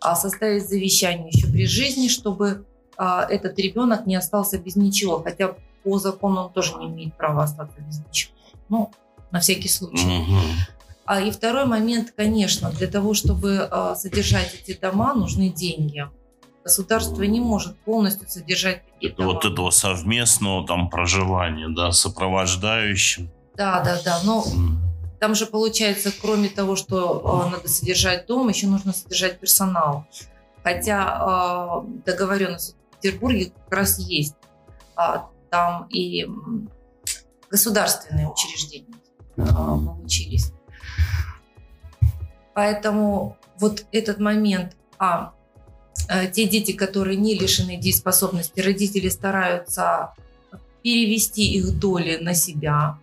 а, 0.00 0.16
составить 0.16 0.68
завещание 0.68 1.28
еще 1.30 1.46
при 1.46 1.66
жизни, 1.66 2.08
чтобы 2.08 2.64
а, 2.96 3.24
этот 3.28 3.58
ребенок 3.58 4.06
не 4.06 4.16
остался 4.16 4.58
без 4.58 4.76
ничего, 4.76 5.22
хотя 5.22 5.54
по 5.82 5.98
закону 5.98 6.42
он 6.42 6.52
тоже 6.52 6.74
не 6.74 6.86
имеет 6.86 7.14
права 7.16 7.44
остаться 7.44 7.80
без 7.80 8.00
ничего. 8.00 8.32
Ну, 8.68 8.90
на 9.30 9.40
всякий 9.40 9.68
случай. 9.68 10.04
Мгм. 10.04 10.40
А 11.06 11.20
и 11.20 11.30
второй 11.30 11.66
момент, 11.66 12.12
конечно, 12.16 12.70
для 12.70 12.86
того, 12.86 13.14
чтобы 13.14 13.68
а, 13.70 13.94
содержать 13.94 14.54
эти 14.54 14.76
дома, 14.78 15.14
нужны 15.14 15.50
деньги. 15.50 16.08
Государство 16.64 17.22
не 17.22 17.40
может 17.40 17.76
полностью 17.80 18.26
содержать 18.28 18.82
такие 18.86 19.12
Это 19.12 19.22
дома. 19.22 19.34
вот 19.34 19.44
этого 19.44 19.70
совместного 19.70 20.66
там 20.66 20.88
проживания, 20.88 21.68
да, 21.68 21.92
сопровождающим. 21.92 23.30
Да, 23.54 23.82
да, 23.84 24.00
да. 24.02 24.20
Но. 24.24 24.44
Там 25.24 25.34
же 25.34 25.46
получается, 25.46 26.12
кроме 26.20 26.50
того, 26.50 26.76
что 26.76 27.22
а, 27.24 27.48
надо 27.48 27.66
содержать 27.66 28.26
дом, 28.26 28.50
еще 28.50 28.66
нужно 28.66 28.92
содержать 28.92 29.40
персонал. 29.40 30.04
Хотя 30.62 31.02
а, 31.02 31.84
договоренность 32.04 32.76
в 32.90 33.00
Петербурге 33.00 33.50
как 33.64 33.72
раз 33.72 33.98
есть. 33.98 34.34
А, 34.94 35.30
там 35.48 35.86
и 35.88 36.26
государственные 37.48 38.28
учреждения 38.28 38.98
а, 39.38 39.76
мы 39.76 40.04
учились. 40.04 40.52
Поэтому 42.52 43.38
вот 43.58 43.86
этот 43.92 44.20
момент, 44.20 44.76
а 44.98 45.32
э, 46.10 46.30
те 46.30 46.46
дети, 46.46 46.72
которые 46.72 47.16
не 47.16 47.32
лишены 47.32 47.78
дееспособности, 47.78 48.60
родители 48.60 49.08
стараются 49.08 50.12
перевести 50.82 51.54
их 51.54 51.78
доли 51.78 52.18
на 52.18 52.34
себя 52.34 52.98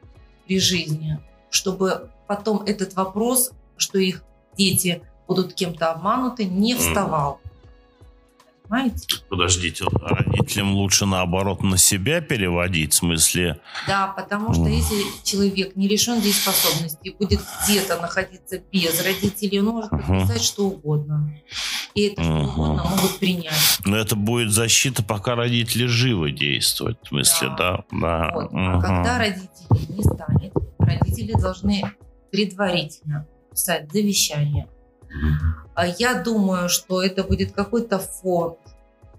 при 0.45 0.59
жизни, 0.59 1.19
чтобы 1.51 2.09
потом 2.27 2.63
этот 2.63 2.95
вопрос, 2.95 3.51
что 3.77 3.99
их 3.99 4.23
дети 4.57 5.03
будут 5.27 5.53
кем-то 5.53 5.91
обмануты, 5.91 6.45
не 6.45 6.75
вставал. 6.75 7.39
Понимаете? 8.67 9.17
Подождите, 9.29 9.83
родителям 10.01 10.75
лучше 10.75 11.05
наоборот 11.05 11.61
на 11.61 11.77
себя 11.77 12.21
переводить, 12.21 12.93
в 12.93 12.97
смысле, 12.97 13.59
Да, 13.85 14.07
потому 14.07 14.53
что 14.53 14.67
если 14.67 15.03
человек 15.25 15.75
не 15.75 15.89
лишен 15.89 16.21
дееспособности 16.21 17.13
будет 17.19 17.41
где-то 17.65 17.99
находиться 17.99 18.59
без 18.71 19.03
родителей, 19.03 19.59
он 19.59 19.65
может 19.67 19.89
подписать 19.89 20.41
что 20.41 20.67
угодно. 20.67 21.33
И 21.95 22.03
это 22.07 22.23
что 22.23 22.33
Ага. 22.33 22.43
угодно 22.49 22.83
могут 22.85 23.19
принять. 23.19 23.79
ну 23.83 23.97
это 23.97 24.15
будет 24.15 24.51
защита, 24.51 25.03
пока 25.03 25.35
родители 25.35 25.85
живы 25.87 26.31
действовать, 26.31 26.97
в 27.03 27.07
смысле, 27.09 27.49
да, 27.57 27.83
да. 27.91 28.31
Вот. 28.33 28.51
А 28.53 28.55
Мгм. 28.55 28.81
когда 28.81 29.17
родителей 29.17 29.87
не 29.89 30.03
станет, 30.03 30.53
родители 30.91 31.33
должны 31.33 31.83
предварительно 32.31 33.27
писать 33.51 33.91
завещание. 33.91 34.67
А 35.73 35.87
Я 35.87 36.21
думаю, 36.21 36.69
что 36.69 37.01
это 37.01 37.23
будет 37.23 37.51
какой-то 37.51 37.99
фонд, 37.99 38.57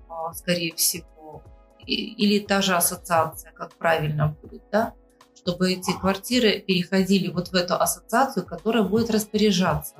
а, 0.08 0.32
скорее 0.32 0.74
всего, 0.74 1.42
или 1.86 2.38
та 2.38 2.62
же 2.62 2.74
ассоциация, 2.74 3.52
как 3.52 3.74
правильно 3.74 4.36
будет, 4.42 4.62
да, 4.70 4.94
чтобы 5.34 5.72
эти 5.72 5.92
квартиры 5.92 6.60
переходили 6.60 7.28
вот 7.28 7.48
в 7.48 7.54
эту 7.54 7.74
ассоциацию, 7.74 8.46
которая 8.46 8.84
будет 8.84 9.10
распоряжаться. 9.10 9.94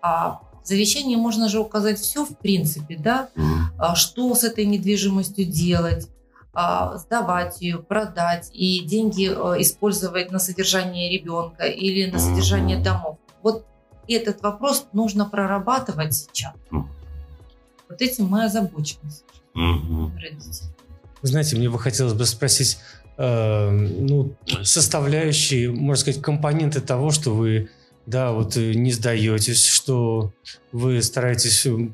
А 0.00 0.40
в 0.62 0.66
завещании 0.66 1.16
можно 1.16 1.48
же 1.48 1.60
указать 1.60 1.98
все, 1.98 2.24
в 2.24 2.36
принципе, 2.38 2.96
да, 2.96 3.28
а, 3.78 3.94
что 3.94 4.34
с 4.34 4.44
этой 4.44 4.64
недвижимостью 4.64 5.44
делать, 5.44 6.08
сдавать 6.52 7.60
ее, 7.60 7.78
продать 7.78 8.50
и 8.52 8.80
деньги 8.84 9.30
а, 9.32 9.60
использовать 9.60 10.32
на 10.32 10.38
содержание 10.38 11.10
ребенка 11.10 11.64
или 11.64 12.10
на 12.10 12.18
содержание 12.18 12.82
домов. 12.82 13.18
Вот 13.42 13.66
этот 14.08 14.42
вопрос 14.42 14.86
нужно 14.92 15.26
прорабатывать 15.26 16.14
сейчас. 16.14 16.54
Вот 16.70 18.00
этим 18.00 18.26
мы 18.26 18.44
озабочены, 18.44 19.10
родители. 19.54 20.70
Знаете, 21.22 21.56
мне 21.56 21.68
бы 21.68 21.78
хотелось 21.78 22.14
бы 22.14 22.24
спросить, 22.24 22.78
э, 23.18 23.70
ну, 23.70 24.34
составляющие, 24.62 25.70
можно 25.70 26.00
сказать, 26.00 26.22
компоненты 26.22 26.80
того, 26.80 27.10
что 27.10 27.34
вы, 27.34 27.68
да, 28.06 28.32
вот 28.32 28.56
э, 28.56 28.72
не 28.72 28.92
сдаетесь, 28.92 29.66
что 29.66 30.32
вы 30.72 31.02
стараетесь 31.02 31.66
э, 31.66 31.90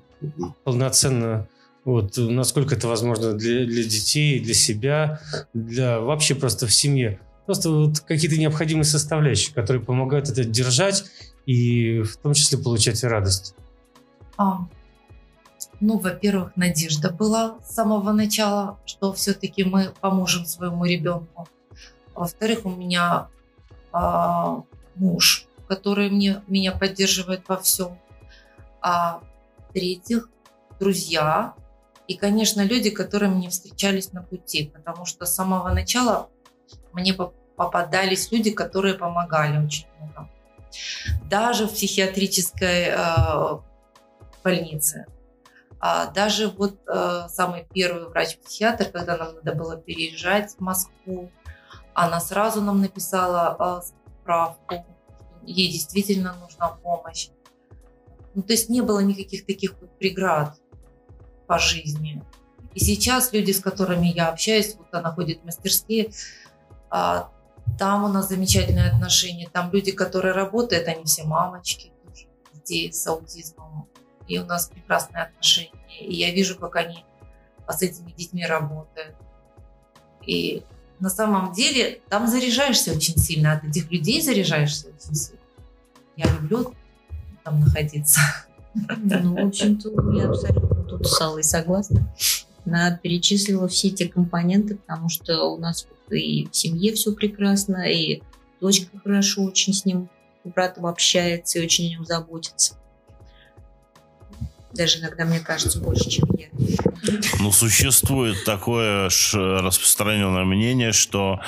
полноценно, 0.65 1.49
вот, 1.87 2.17
насколько 2.17 2.75
это 2.75 2.89
возможно 2.89 3.33
для, 3.35 3.65
для 3.65 3.85
детей, 3.85 4.41
для 4.41 4.55
себя, 4.55 5.21
для 5.55 6.01
вообще 6.01 6.35
просто 6.35 6.67
в 6.67 6.75
семье. 6.75 7.21
Просто 7.47 7.71
вот 7.71 8.01
какие-то 8.01 8.37
необходимые 8.37 8.85
составляющие, 8.85 9.55
которые 9.55 9.81
помогают 9.81 10.29
это 10.29 10.43
держать 10.43 11.05
и 11.47 12.03
в 12.03 12.17
том 12.17 12.35
числе 12.35 12.59
получать 12.59 13.05
радость. 13.05 13.55
А, 14.37 14.67
ну, 15.79 15.99
во-первых, 15.99 16.57
надежда 16.57 17.13
была 17.13 17.59
с 17.65 17.77
самого 17.77 18.11
начала, 18.11 18.81
что 18.85 19.13
все-таки 19.13 19.63
мы 19.63 19.93
поможем 20.01 20.45
своему 20.45 20.85
ребенку. 20.87 21.47
Во-вторых, 22.17 22.67
у 22.67 22.71
меня 22.71 23.29
а, 23.93 24.65
муж, 24.97 25.47
который 25.69 26.11
мне, 26.11 26.43
меня 26.49 26.73
поддерживает 26.73 27.45
во 27.47 27.59
всем. 27.59 27.97
А 28.83 29.21
в-третьих, 29.69 30.29
друзья 30.81 31.55
и, 32.09 32.17
конечно, 32.17 32.63
люди, 32.63 32.91
которые 32.91 33.31
мне 33.31 33.51
встречались 33.51 34.13
на 34.13 34.23
пути, 34.23 34.71
потому 34.75 35.07
что 35.07 35.27
с 35.27 35.35
самого 35.35 35.71
начала 35.71 36.31
мне 36.93 37.13
поп- 37.13 37.35
попадались 37.57 38.31
люди, 38.31 38.51
которые 38.51 38.95
помогали 38.95 39.65
очень 39.65 39.87
много. 39.99 40.31
Даже 41.25 41.67
в 41.67 41.73
психиатрической 41.73 42.89
э, 42.91 43.59
больнице. 44.45 45.07
А 45.81 46.07
даже 46.07 46.49
вот 46.49 46.79
э, 46.87 47.27
самый 47.29 47.67
первый 47.73 48.09
врач-психиатр, 48.09 48.87
когда 48.87 49.17
нам 49.17 49.35
надо 49.35 49.53
было 49.55 49.77
переезжать 49.77 50.53
в 50.53 50.61
Москву, 50.61 51.31
она 51.93 52.21
сразу 52.21 52.61
нам 52.63 52.81
написала 52.81 53.83
э, 53.83 53.87
справку, 54.23 54.87
ей 55.43 55.73
действительно 55.73 56.35
нужна 56.41 56.69
помощь. 56.69 57.31
Ну, 58.35 58.43
то 58.43 58.53
есть 58.53 58.69
не 58.69 58.81
было 58.81 59.01
никаких 59.01 59.47
таких 59.47 59.75
вот 59.81 59.99
преград 59.99 60.57
по 61.47 61.59
жизни. 61.59 62.23
И 62.75 62.81
сейчас 62.81 63.33
люди, 63.33 63.53
с 63.53 63.61
которыми 63.61 64.09
я 64.09 64.29
общаюсь, 64.29 64.75
вот 64.77 64.89
она 64.93 65.13
ходит 65.13 65.41
в 65.41 65.45
мастерские, 65.45 66.11
а, 66.91 67.31
там 67.79 68.05
у 68.05 68.09
нас 68.09 68.29
замечательные 68.29 68.91
отношения. 68.91 69.49
Там 69.53 69.71
люди, 69.73 69.93
которые 69.93 70.33
работают, 70.35 70.87
они 70.89 71.05
все 71.05 71.25
мамочки, 71.25 71.93
тоже, 72.05 72.27
детей 72.55 72.93
с 72.93 73.07
аутизмом. 73.07 73.89
И 74.29 74.39
у 74.39 74.45
нас 74.45 74.69
прекрасные 74.69 75.25
отношения. 75.25 75.71
И 76.01 76.15
я 76.15 76.33
вижу, 76.33 76.57
как 76.57 76.77
они 76.77 77.05
а, 77.67 77.73
с 77.73 77.83
этими 77.83 78.11
детьми 78.13 78.45
работают. 78.45 79.17
И 80.27 80.63
на 80.99 81.11
самом 81.11 81.53
деле 81.53 82.01
там 82.09 82.27
заряжаешься 82.27 82.93
очень 82.93 83.17
сильно, 83.17 83.53
от 83.53 83.65
этих 83.65 83.91
людей 83.91 84.21
заряжаешься 84.21 84.89
очень 84.89 85.15
сильно. 85.15 85.41
Я 86.17 86.27
люблю 86.27 86.75
там 87.45 87.61
находиться. 87.61 88.21
Ну, 88.75 89.35
в 89.35 89.47
общем-то, 89.47 89.89
я 90.13 90.29
абсолютно 90.29 90.76
тут 90.99 91.09
с 91.09 91.21
Аллой 91.21 91.45
согласна. 91.45 92.13
Она 92.65 92.97
перечислила 92.97 93.69
все 93.69 93.89
эти 93.89 94.07
компоненты, 94.07 94.77
потому 94.77 95.09
что 95.09 95.45
у 95.45 95.59
нас 95.59 95.87
и 96.11 96.49
в 96.51 96.57
семье 96.57 96.95
все 96.95 97.13
прекрасно, 97.13 97.91
и 97.91 98.23
дочка 98.61 98.99
хорошо 99.03 99.43
очень 99.43 99.73
с 99.73 99.85
ним, 99.85 100.09
братом 100.45 100.87
общается 100.87 101.59
и 101.59 101.65
очень 101.65 101.87
о 101.87 101.91
нем 101.91 102.05
заботится. 102.05 102.77
Даже 104.73 104.99
иногда, 104.99 105.25
мне 105.25 105.41
кажется, 105.41 105.81
больше, 105.81 106.11
чем 106.11 106.29
я. 106.37 106.49
Ну, 107.39 107.51
существует 107.51 108.45
такое 108.45 109.05
распространенное 109.07 110.45
мнение, 110.45 110.93
что 110.93 111.41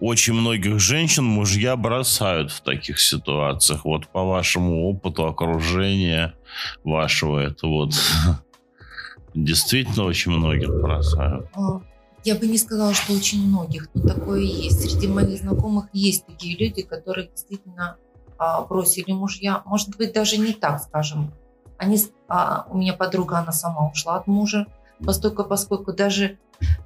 очень 0.00 0.34
многих 0.34 0.78
женщин 0.80 1.24
мужья 1.24 1.76
бросают 1.76 2.52
в 2.52 2.60
таких 2.60 3.00
ситуациях. 3.00 3.84
Вот 3.84 4.08
по 4.08 4.24
вашему 4.24 4.88
опыту 4.88 5.26
окружения 5.26 6.34
вашего, 6.82 7.38
это 7.38 7.66
вот 7.66 7.94
действительно 9.34 10.04
очень 10.04 10.32
многих 10.32 10.70
бросают. 10.70 11.48
А, 11.54 11.80
Я 12.24 12.36
бы 12.36 12.46
не 12.46 12.58
сказала, 12.58 12.94
что 12.94 13.12
очень 13.12 13.46
многих, 13.46 13.88
но 13.94 14.08
такое 14.08 14.40
есть. 14.40 14.80
Среди 14.80 15.06
моих 15.06 15.38
знакомых 15.38 15.86
есть 15.92 16.26
такие 16.26 16.56
люди, 16.56 16.82
которые 16.82 17.28
действительно 17.28 17.96
а, 18.38 18.62
бросили 18.62 19.12
мужья. 19.12 19.62
Может 19.66 19.96
быть, 19.96 20.12
даже 20.12 20.38
не 20.38 20.52
так, 20.52 20.82
скажем. 20.82 21.32
Они, 21.76 21.98
а, 22.28 22.66
у 22.70 22.78
меня 22.78 22.94
подруга, 22.94 23.38
она 23.38 23.52
сама 23.52 23.88
ушла 23.90 24.16
от 24.16 24.26
мужа, 24.26 24.66
поскольку, 25.04 25.44
поскольку 25.44 25.92
даже 25.92 26.38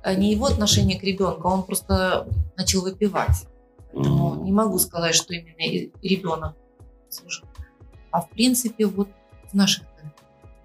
а, 0.03 0.15
не 0.15 0.33
его 0.33 0.47
отношение 0.47 0.99
к 0.99 1.05
ребенку, 1.05 1.49
а 1.49 1.53
он 1.53 1.63
просто 1.63 2.27
начал 2.57 2.83
выпивать. 2.83 3.47
Поэтому 3.93 4.45
не 4.45 4.53
могу 4.53 4.79
сказать, 4.79 5.15
что 5.15 5.35
именно 5.35 5.93
ребенок 6.03 6.55
служил. 7.09 7.47
А 8.11 8.21
в 8.21 8.31
принципе, 8.31 8.87
вот 8.87 9.09
в 9.51 9.55
наших, 9.55 9.85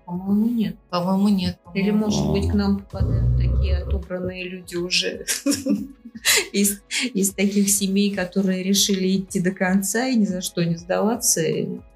По-моему, 0.06 0.50
нет. 0.50 0.76
по-моему, 0.90 1.30
нет. 1.30 1.58
Или, 1.74 1.92
По-моему, 1.92 2.06
может 2.12 2.32
быть, 2.32 2.52
к 2.52 2.54
нам 2.54 2.80
попадают 2.80 3.38
такие 3.38 3.78
отобранные 3.78 4.48
люди 4.48 4.76
уже 4.76 5.26
из, 6.52 6.82
из 7.14 7.34
таких 7.34 7.70
семей, 7.70 8.14
которые 8.14 8.64
решили 8.64 9.18
идти 9.18 9.40
до 9.40 9.52
конца 9.52 10.08
и 10.08 10.16
ни 10.16 10.26
за 10.26 10.42
что 10.42 10.64
не 10.64 10.76
сдаваться, 10.76 11.42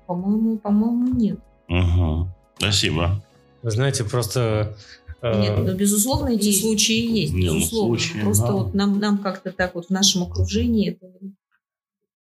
по-моему, 0.05 0.58
по-моему, 0.58 1.14
нет. 1.14 1.39
Угу. 1.68 2.28
Спасибо. 2.58 3.24
Вы 3.62 3.72
знаете, 3.72 4.03
просто... 4.05 4.76
э, 5.22 5.41
Нет, 5.41 5.58
ну, 5.58 5.76
безусловно, 5.76 6.30
эти 6.30 6.45
есть. 6.45 6.62
случаи 6.62 7.20
есть, 7.22 7.34
Не, 7.34 7.49
ну, 7.49 7.55
безусловно. 7.55 7.97
случаи, 7.99 8.22
Просто 8.22 8.47
да. 8.47 8.51
вот 8.53 8.74
нам, 8.74 8.99
нам 8.99 9.18
как-то 9.18 9.51
так 9.51 9.76
вот 9.76 9.88
в 9.88 9.89
нашем 9.89 10.24
окружении 10.24 10.91
это 10.91 11.08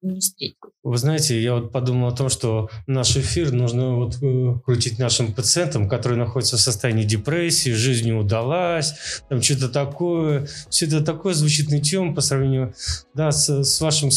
не. 0.06 0.56
Вы 0.84 0.98
знаете, 0.98 1.42
я 1.42 1.56
вот 1.56 1.72
подумал 1.72 2.10
о 2.10 2.16
том, 2.16 2.30
что 2.30 2.70
наш 2.88 3.18
эфир 3.18 3.52
нужно 3.52 3.96
вот 3.96 4.22
э, 4.22 4.54
крутить 4.64 5.00
нашим 5.00 5.34
пациентам, 5.34 5.90
которые 5.90 6.20
находятся 6.20 6.58
в 6.58 6.62
состоянии 6.62 7.04
депрессии, 7.04 7.72
жизнь 7.72 8.06
не 8.06 8.14
удалась, 8.14 8.94
там 9.30 9.42
что-то 9.42 9.70
такое. 9.70 10.48
Все 10.70 10.86
это 10.86 11.02
такое 11.02 11.34
звучит 11.34 11.70
ничем 11.70 12.14
по 12.16 12.22
сравнению 12.22 12.74
да, 13.14 13.32
с, 13.32 13.64
с 13.64 13.82
вашим 13.82 14.12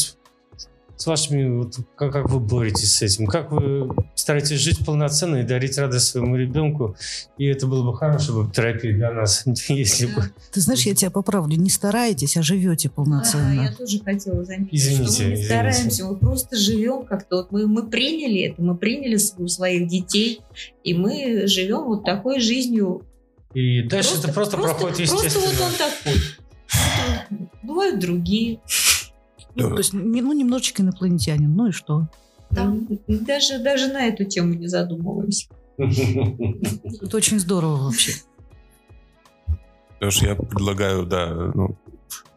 с, 0.99 1.05
вашими, 1.05 1.59
вот, 1.59 1.77
как, 1.95 2.11
как 2.11 2.29
вы 2.29 2.41
боретесь 2.41 2.91
с 2.97 3.01
этим, 3.01 3.25
как 3.25 3.53
вы 3.53 3.89
стараетесь 4.15 4.59
жить 4.59 4.85
полноценно 4.85 5.37
и 5.37 5.43
дарить 5.43 5.77
радость 5.77 6.07
своему 6.07 6.35
ребенку, 6.35 6.97
и 7.37 7.45
это 7.45 7.67
было 7.67 7.89
бы 7.89 7.97
хорошая 7.97 8.35
бы 8.35 8.51
терапия 8.51 8.93
для 8.93 9.13
нас, 9.13 9.43
если 9.69 10.07
бы... 10.07 10.23
Ты 10.51 10.59
знаешь, 10.59 10.81
я 10.81 10.93
тебя 10.93 11.09
поправлю, 11.09 11.55
не 11.55 11.69
стараетесь, 11.69 12.35
а 12.35 12.41
живете 12.41 12.89
А, 12.89 12.91
полноценно. 12.91 13.63
я 13.63 13.71
тоже 13.71 13.99
хотела 13.99 14.43
заметить, 14.43 14.73
Извините, 14.73 15.11
что 15.13 15.23
мы 15.23 15.27
не 15.29 15.33
извините. 15.35 15.45
стараемся, 15.45 16.05
мы 16.05 16.17
просто 16.17 16.57
живем 16.57 17.05
как-то. 17.05 17.37
Вот 17.37 17.51
мы, 17.53 17.65
мы 17.65 17.87
приняли 17.89 18.41
это, 18.41 18.61
мы 18.61 18.75
приняли 18.75 19.17
у 19.37 19.47
своих 19.47 19.87
детей, 19.87 20.41
и 20.83 20.93
мы 20.93 21.47
живем 21.47 21.85
вот 21.85 22.03
такой 22.03 22.41
жизнью. 22.41 23.03
И 23.53 23.83
дальше 23.83 24.15
это 24.19 24.33
просто, 24.33 24.57
проходит 24.57 24.97
Просто 24.97 25.25
естественно. 25.25 25.45
вот 25.47 25.65
он 25.65 25.71
такой. 25.77 26.21
Бывают 27.63 27.99
другие. 27.99 28.59
Ну, 29.55 29.69
то 29.69 29.77
есть, 29.77 29.93
ну, 29.93 30.33
немножечко 30.33 30.81
инопланетянин, 30.81 31.53
ну 31.53 31.67
и 31.67 31.71
что? 31.71 32.07
Да. 32.51 32.73
Даже, 33.07 33.59
даже 33.59 33.87
на 33.87 34.07
эту 34.07 34.25
тему 34.25 34.53
не 34.53 34.67
задумываемся. 34.67 35.47
Это 35.79 37.17
очень 37.17 37.39
здорово 37.39 37.85
вообще. 37.85 38.13
Потому 39.93 40.11
что 40.11 40.25
я 40.25 40.35
предлагаю, 40.35 41.05
да, 41.05 41.51
ну, 41.53 41.77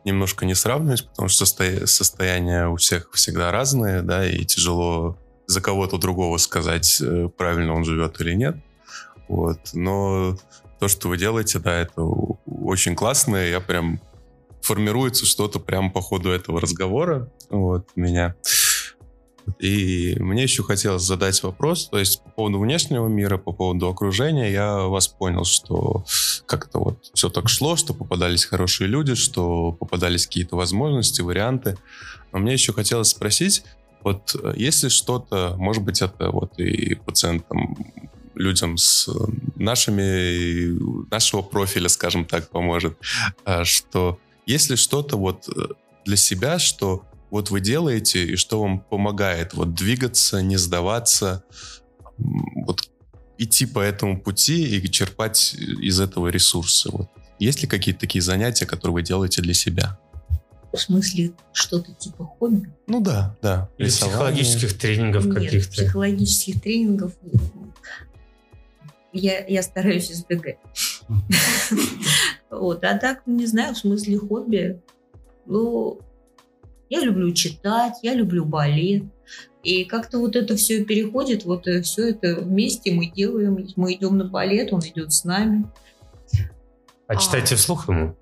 немножко 0.05 0.47
не 0.47 0.55
сравнивать, 0.55 1.07
потому 1.09 1.29
что 1.29 1.45
состоя- 1.45 1.87
состояния 1.87 2.69
у 2.69 2.77
всех 2.77 3.11
всегда 3.13 3.51
разные, 3.53 4.03
да, 4.03 4.29
и 4.29 4.45
тяжело 4.45 5.17
за 5.47 5.61
кого-то 5.61 5.99
другого 5.99 6.39
сказать, 6.39 7.01
э, 7.01 7.29
правильно 7.37 7.75
он 7.75 7.85
живет 7.85 8.21
или 8.21 8.35
нет. 8.35 8.57
Вот. 9.29 9.59
Но 9.75 10.37
то, 10.81 10.89
что 10.89 11.09
вы 11.09 11.19
делаете, 11.19 11.59
да, 11.59 11.81
это 11.81 12.03
очень 12.03 12.97
классно, 12.97 13.37
я 13.37 13.61
прям 13.61 14.01
формируется 14.63 15.27
что-то 15.27 15.59
прямо 15.61 15.91
по 15.91 16.01
ходу 16.01 16.31
этого 16.31 16.61
разговора 16.61 17.31
вот, 17.51 17.89
меня. 17.97 18.35
И 19.59 20.17
мне 20.21 20.45
еще 20.45 20.63
хотелось 20.63 21.03
задать 21.03 21.43
вопрос, 21.43 21.89
то 21.89 21.99
есть 21.99 22.23
по 22.23 22.31
поводу 22.31 22.61
внешнего 22.61 23.09
мира, 23.09 23.39
по 23.39 23.53
поводу 23.53 23.89
окружения, 23.89 24.53
я 24.53 24.83
вас 24.83 25.09
понял, 25.09 25.45
что 25.45 26.05
как-то 26.47 26.79
вот 26.79 27.11
все 27.13 27.29
так 27.29 27.49
шло, 27.49 27.77
что 27.77 27.93
попадались 27.93 28.45
хорошие 28.45 28.89
люди, 28.89 29.15
что 29.15 29.73
попадались 29.73 30.27
какие-то 30.27 30.57
возможности, 30.57 31.23
варианты. 31.23 31.77
Но 32.33 32.39
мне 32.39 32.53
еще 32.53 32.73
хотелось 32.73 33.09
спросить, 33.09 33.65
вот 34.03 34.35
э, 34.41 34.55
если 34.57 34.89
что-то, 34.89 35.55
может 35.59 35.83
быть, 35.83 36.03
это 36.03 36.31
вот 36.31 36.59
и 36.59 36.95
пациентам, 36.95 37.77
людям 38.35 38.77
с 38.77 39.09
нашими, 39.57 40.79
нашего 41.11 41.43
профиля, 41.43 41.89
скажем 41.89 42.25
так, 42.25 42.49
поможет, 42.49 42.97
а, 43.45 43.65
что 44.43 44.53
если 44.53 44.77
что-то 44.77 45.17
вот 45.17 45.49
э, 45.49 45.75
для 46.05 46.17
себя, 46.17 46.59
что 46.59 47.05
вот 47.31 47.51
вы 47.51 47.61
делаете 47.61 48.25
и 48.25 48.37
что 48.37 48.61
вам 48.61 48.81
помогает 48.81 49.55
вот 49.55 49.75
двигаться, 49.75 50.43
не 50.43 50.57
сдаваться, 50.57 51.45
вот 52.19 52.89
идти 53.39 53.67
по 53.67 53.81
этому 53.81 54.21
пути 54.21 54.79
и 54.79 54.91
черпать 54.91 55.55
из 55.55 56.01
этого 56.01 56.29
ресурсы. 56.29 56.91
Вот. 56.91 57.09
Есть 57.39 57.63
ли 57.63 57.69
какие-то 57.69 58.01
такие 58.01 58.23
занятия, 58.23 58.67
которые 58.67 58.95
вы 58.95 59.03
делаете 59.03 59.43
для 59.43 59.55
себя? 59.55 59.99
В 60.73 60.79
смысле, 60.79 61.33
что-то 61.53 61.93
типа 61.93 62.25
хобби? 62.25 62.73
Ну 62.87 63.01
да, 63.01 63.37
да. 63.43 63.69
Или 63.79 63.89
Рисование. 63.89 64.43
психологических 64.43 64.79
тренингов 64.79 65.25
Нет, 65.27 65.35
каких-то. 65.35 65.73
психологических 65.73 66.63
тренингов 66.63 67.13
я, 69.13 69.45
я 69.47 69.63
стараюсь 69.63 70.11
избегать. 70.11 70.59
Вот, 72.51 72.85
а 72.85 72.99
так, 72.99 73.23
не 73.27 73.47
знаю, 73.47 73.75
в 73.75 73.79
смысле 73.79 74.19
хобби. 74.19 74.81
Ну, 75.47 76.01
я 76.91 77.01
люблю 77.01 77.33
читать, 77.33 77.95
я 78.03 78.13
люблю 78.13 78.45
балет. 78.45 79.05
И 79.63 79.85
как-то 79.85 80.19
вот 80.19 80.37
это 80.37 80.57
все 80.57 80.85
переходит, 80.85 81.45
вот 81.45 81.67
все 81.83 82.11
это 82.11 82.43
вместе 82.43 82.93
мы 82.93 83.07
делаем. 83.07 83.67
Мы 83.77 83.95
идем 83.95 84.19
на 84.19 84.27
балет, 84.27 84.73
он 84.73 84.81
идет 84.81 85.13
с 85.13 85.25
нами. 85.25 85.65
А 87.07 87.17
читайте 87.17 87.55
вслух 87.55 87.89
ему? 87.89 88.15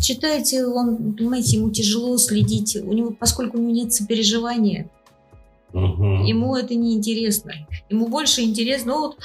Читайте, 0.00 0.64
он, 0.66 1.14
понимаете, 1.14 1.58
ему 1.58 1.70
тяжело 1.70 2.16
следить. 2.16 2.76
У 2.76 2.92
него, 2.92 3.10
поскольку 3.10 3.58
у 3.58 3.60
него 3.60 3.72
нет 3.72 3.92
сопереживания, 3.92 4.90
Мгм. 5.72 6.24
Ему 6.24 6.56
это 6.56 6.74
не 6.74 6.94
интересно. 6.94 7.52
Ему 7.88 8.08
больше 8.08 8.42
интересно, 8.42 8.94
ну 8.94 9.00
вот, 9.00 9.18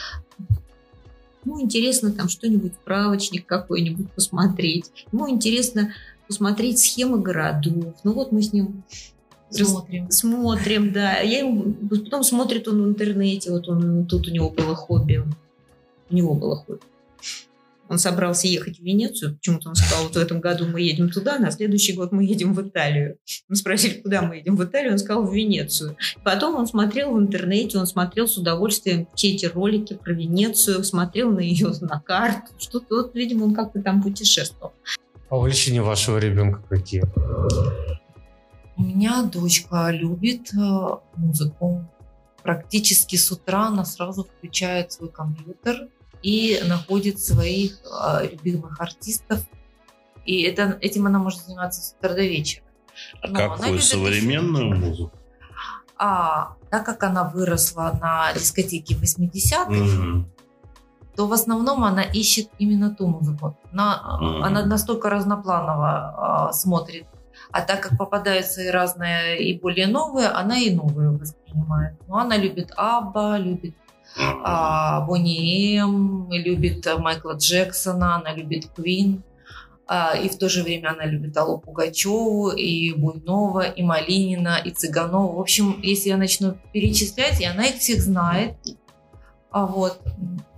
ему 1.46 1.62
интересно 1.62 2.12
там 2.12 2.28
что-нибудь, 2.30 2.74
справочник 2.74 3.46
какой-нибудь 3.46 4.12
посмотреть. 4.12 4.92
Ему 5.12 5.30
интересно 5.30 5.94
посмотреть 6.28 6.80
схемы 6.80 7.20
городов. 7.20 7.96
Ну 8.04 8.14
вот 8.14 8.32
мы 8.32 8.42
с 8.42 8.52
ним 8.52 8.84
раз- 9.52 9.70
Смотрим. 9.70 10.12
смотрим, 10.12 10.92
да. 10.92 11.20
Я 11.20 11.40
ему, 11.40 11.74
потом 11.90 12.24
смотрит 12.24 12.68
он 12.68 12.84
в 12.84 12.88
интернете, 12.90 13.52
вот 13.52 13.68
он, 13.68 14.06
тут 14.06 14.28
у 14.28 14.32
него 14.32 14.50
было 14.50 14.76
хобби. 14.76 15.24
У 16.10 16.16
него 16.16 16.34
было 16.34 16.56
хобби. 16.58 16.82
Он 17.88 18.00
собрался 18.00 18.48
ехать 18.48 18.80
в 18.80 18.84
Венецию. 18.84 19.36
Почему-то 19.36 19.70
он 19.70 19.76
сказал, 19.76 20.04
вот 20.06 20.16
в 20.16 20.18
этом 20.18 20.40
году 20.40 20.66
мы 20.66 20.82
едем 20.82 21.10
туда, 21.10 21.38
на 21.38 21.52
следующий 21.52 21.94
год 21.94 22.12
мы 22.12 22.24
едем 22.24 22.54
в 22.54 22.68
Италию. 22.68 23.18
Мы 23.48 23.56
спросили, 23.56 24.02
куда 24.02 24.24
мы 24.24 24.38
едем 24.38 24.56
в 24.56 24.64
Италию, 24.64 24.94
он 24.94 24.98
сказал, 24.98 25.26
в 25.26 25.34
Венецию. 25.34 25.96
Потом 26.24 26.56
он 26.56 26.66
смотрел 26.66 27.14
в 27.14 27.20
интернете, 27.20 27.78
он 27.78 27.86
смотрел 27.86 28.28
с 28.28 28.38
удовольствием 28.38 29.08
все 29.14 29.34
эти 29.34 29.46
ролики 29.46 29.94
про 29.94 30.14
Венецию, 30.14 30.84
смотрел 30.84 31.32
на 31.32 31.42
ее 31.42 31.72
на 31.82 32.00
карту. 32.00 32.54
Что-то, 32.58 32.96
вот, 32.96 33.16
видимо, 33.16 33.46
он 33.46 33.54
как-то 33.54 33.82
там 33.82 34.02
путешествовал. 34.02 34.74
А 35.30 35.38
увлечения 35.38 35.82
вашего 35.82 36.18
ребенка 36.18 36.62
какие? 36.68 37.04
У 38.78 38.84
меня 38.84 39.24
дочка 39.24 39.90
любит 39.92 40.54
э, 40.54 40.88
музыку. 41.16 41.88
Практически 42.44 43.16
с 43.16 43.32
утра 43.32 43.68
она 43.68 43.86
сразу 43.86 44.24
включает 44.26 44.92
свой 44.92 45.10
компьютер 45.10 45.88
и 46.26 46.60
находит 46.68 47.20
своих 47.20 47.78
э, 47.86 48.30
любимых 48.32 48.82
артистов. 48.82 49.42
И 50.26 50.42
это, 50.42 50.76
этим 50.82 51.06
она 51.06 51.20
может 51.20 51.42
заниматься 51.42 51.82
с 51.82 51.96
утра 52.00 52.16
до 52.16 52.24
вечера. 52.24 52.66
А 53.22 53.28
Но 53.28 53.36
какую 53.56 53.80
современную 53.80 54.76
музыку? 54.76 55.12
А 56.00 56.56
так 56.72 56.84
как 56.84 57.04
она 57.04 57.26
выросла 57.26 57.96
на 58.02 58.34
дискотеке 58.34 58.96
80-х, 58.96 59.70
Мгм. 59.70 60.32
то 61.16 61.28
в 61.28 61.34
основном 61.34 61.84
она 61.84 62.02
ищет 62.02 62.50
именно 62.58 62.90
ту 62.90 63.06
музыку. 63.06 63.56
Она, 63.72 64.18
Мгм. 64.20 64.44
она 64.44 64.66
настолько 64.66 65.12
разнопланово 65.12 65.90
а, 66.18 66.54
смотрит. 66.54 67.06
А 67.52 67.62
так 67.62 67.82
как 67.82 68.00
попадаются 68.00 68.64
и 68.64 68.70
разные, 68.70 69.48
и 69.48 69.60
более 69.60 69.86
новые, 69.86 70.30
она 70.30 70.58
и 70.58 70.74
новые 70.74 71.12
воспринимает. 71.12 71.94
Но 72.08 72.18
она 72.18 72.36
любит 72.36 72.72
Абба, 72.76 73.38
любит 73.38 73.76
Бонни 74.16 75.78
М, 75.78 76.32
любит 76.32 76.86
а, 76.88 76.98
Майкла 76.98 77.34
Джексона, 77.34 78.16
она 78.16 78.34
любит 78.34 78.68
Квин. 78.76 79.24
А, 79.88 80.16
и 80.16 80.30
в 80.30 80.38
то 80.38 80.50
же 80.50 80.64
время 80.64 80.90
она 80.90 81.06
любит 81.06 81.36
Аллу 81.38 81.60
Пугачеву, 81.60 82.50
и 82.50 82.94
Буйнова, 82.94 83.68
и 83.68 83.84
Малинина, 83.84 84.58
и 84.64 84.72
Цыганова. 84.72 85.36
В 85.36 85.40
общем, 85.40 85.80
если 85.84 86.10
я 86.10 86.18
начну 86.18 86.58
перечислять, 86.74 87.42
и 87.42 87.46
она 87.46 87.66
их 87.66 87.78
всех 87.78 88.02
знает. 88.02 88.56
А 89.52 89.66
вот 89.66 90.00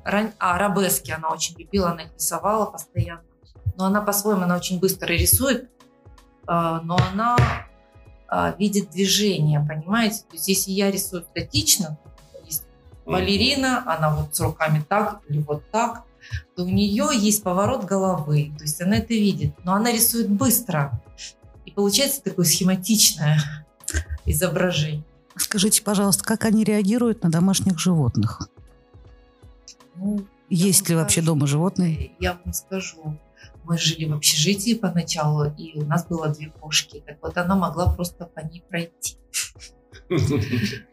А, 0.06 0.56
арабески 0.56 1.12
она 1.12 1.30
очень 1.30 1.58
любила, 1.58 1.92
она 1.92 2.04
их 2.04 2.14
рисовала 2.16 2.66
постоянно. 2.66 3.24
Но 3.76 3.86
она 3.86 4.02
по-своему, 4.02 4.44
она 4.44 4.56
очень 4.56 4.80
быстро 4.80 5.08
рисует, 5.08 5.70
а, 6.48 6.82
но 6.82 6.98
она 7.12 7.38
а, 8.30 8.56
видит 8.58 8.92
движение, 8.92 9.60
понимаете? 9.60 10.22
То 10.30 10.36
есть 10.36 10.48
если 10.48 10.72
я 10.72 10.90
рисую 10.90 11.24
статично, 11.24 12.00
балерина, 13.08 13.84
она 13.86 14.16
вот 14.16 14.36
с 14.36 14.40
руками 14.40 14.84
так 14.88 15.22
или 15.30 15.40
вот 15.40 15.64
так, 15.72 16.04
то 16.56 16.64
у 16.64 16.68
нее 16.70 17.10
есть 17.14 17.44
поворот 17.44 17.86
головы, 17.86 18.52
то 18.58 18.64
есть 18.64 18.82
она 18.82 18.98
это 18.98 19.14
видит, 19.14 19.54
но 19.64 19.74
она 19.74 19.92
рисует 19.92 20.30
быстро. 20.30 21.02
И 21.66 21.72
получается 21.72 22.22
такое 22.24 22.46
схематичное 22.46 23.42
изображение. 24.26 25.04
Скажите, 25.36 25.84
пожалуйста, 25.84 26.24
как 26.24 26.46
они 26.46 26.64
реагируют 26.64 27.24
на 27.24 27.30
домашних 27.30 27.80
животных? 27.80 28.50
Ну, 29.96 30.26
Есть 30.50 30.90
ли 30.90 30.96
вообще 30.96 31.22
скажу. 31.22 31.28
дома 31.28 31.48
животные? 31.48 32.12
Я 32.20 32.40
вам 32.44 32.54
скажу. 32.54 33.18
Мы 33.64 33.78
жили 33.78 34.06
в 34.06 34.14
общежитии 34.14 34.74
поначалу, 34.74 35.46
и 35.58 35.78
у 35.78 35.86
нас 35.86 36.06
было 36.08 36.30
две 36.30 36.50
кошки. 36.50 37.04
Так 37.06 37.18
вот, 37.22 37.38
она 37.38 37.56
могла 37.56 37.94
просто 37.94 38.26
по 38.26 38.40
ней 38.40 38.64
пройти. 38.68 39.18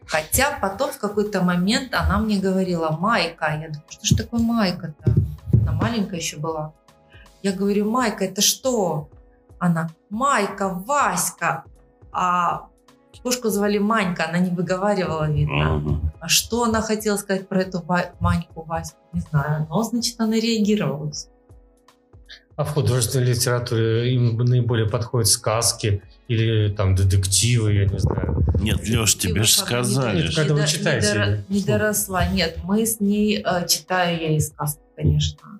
Хотя 0.07 0.57
потом 0.61 0.91
в 0.91 0.97
какой-то 0.97 1.41
момент 1.41 1.93
она 1.93 2.19
мне 2.19 2.39
говорила, 2.39 2.91
Майка. 2.99 3.45
Я 3.47 3.67
думаю, 3.67 3.83
что 3.89 4.05
ж 4.05 4.15
такое 4.17 4.41
Майка-то? 4.41 5.13
Она 5.53 5.71
маленькая 5.71 6.19
еще 6.19 6.37
была. 6.37 6.73
Я 7.43 7.51
говорю, 7.53 7.89
Майка, 7.89 8.25
это 8.25 8.41
что? 8.41 9.09
Она, 9.59 9.89
Майка, 10.09 10.69
Васька. 10.69 11.63
А 12.11 12.67
кошку 13.23 13.49
звали 13.49 13.77
Манька, 13.79 14.27
она 14.29 14.39
не 14.39 14.49
выговаривала, 14.51 15.29
видно. 15.31 16.01
А 16.19 16.27
что 16.27 16.63
она 16.63 16.81
хотела 16.81 17.17
сказать 17.17 17.47
про 17.47 17.61
эту 17.61 17.83
Маньку, 18.19 18.63
Ваську, 18.63 18.99
не 19.13 19.21
знаю. 19.21 19.65
Но, 19.69 19.83
значит, 19.83 20.19
она 20.19 20.35
реагировала. 20.35 21.11
А 22.55 22.63
в 22.63 22.69
художественной 22.73 23.25
литературе 23.27 24.13
им 24.13 24.37
наиболее 24.37 24.87
подходят 24.87 25.27
сказки 25.27 26.01
или 26.29 26.69
там 26.73 26.95
детективы, 26.95 27.73
я 27.73 27.85
не 27.85 27.99
знаю. 27.99 28.43
Нет, 28.59 28.87
Леш, 28.87 29.15
тебе 29.17 29.43
же 29.43 29.51
сказали. 29.51 30.23
Нет, 30.23 30.35
когда 30.35 30.53
вы 30.55 30.65
читаете 30.65 31.43
Не, 31.49 31.57
не 31.59 31.63
доросла. 31.63 32.25
Нет, 32.27 32.57
мы 32.63 32.85
с 32.85 32.99
ней 33.01 33.43
э, 33.45 33.67
читаю 33.67 34.19
я 34.21 34.35
и 34.35 34.39
сказки, 34.39 34.79
конечно. 34.95 35.59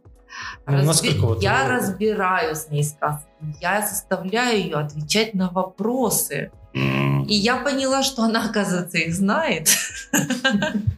Ну, 0.67 0.73
Разби- 0.89 1.17
вот, 1.19 1.43
Я 1.43 1.67
разбираю 1.67 2.55
с 2.55 2.69
ней 2.69 2.83
сказки. 2.83 3.25
Я 3.61 3.85
заставляю 3.85 4.57
ее 4.59 4.75
отвечать 4.77 5.33
на 5.33 5.49
вопросы. 5.49 6.51
М, 6.73 7.23
И 7.25 7.35
я 7.35 7.57
поняла, 7.57 8.03
что 8.03 8.23
она, 8.23 8.49
оказывается, 8.49 8.97
их 8.97 9.13
знает. 9.13 9.69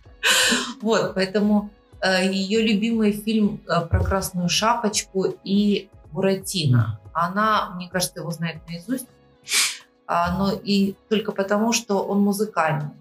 Вот, 0.81 1.13
поэтому 1.15 1.69
ее 2.05 2.61
любимый 2.61 3.11
фильм 3.11 3.61
э, 3.67 3.85
про 3.85 4.03
Красную 4.03 4.49
Шапочку 4.49 5.25
и 5.43 5.89
Буратино. 6.11 6.99
Она, 7.13 7.71
мне 7.75 7.89
кажется, 7.89 8.19
его 8.19 8.31
знает 8.31 8.57
наизусть. 8.67 9.07
А, 10.05 10.37
Но 10.37 10.51
и 10.51 10.95
только 11.09 11.31
потому, 11.31 11.73
что 11.73 12.03
он 12.03 12.21
музыкальный. 12.21 12.91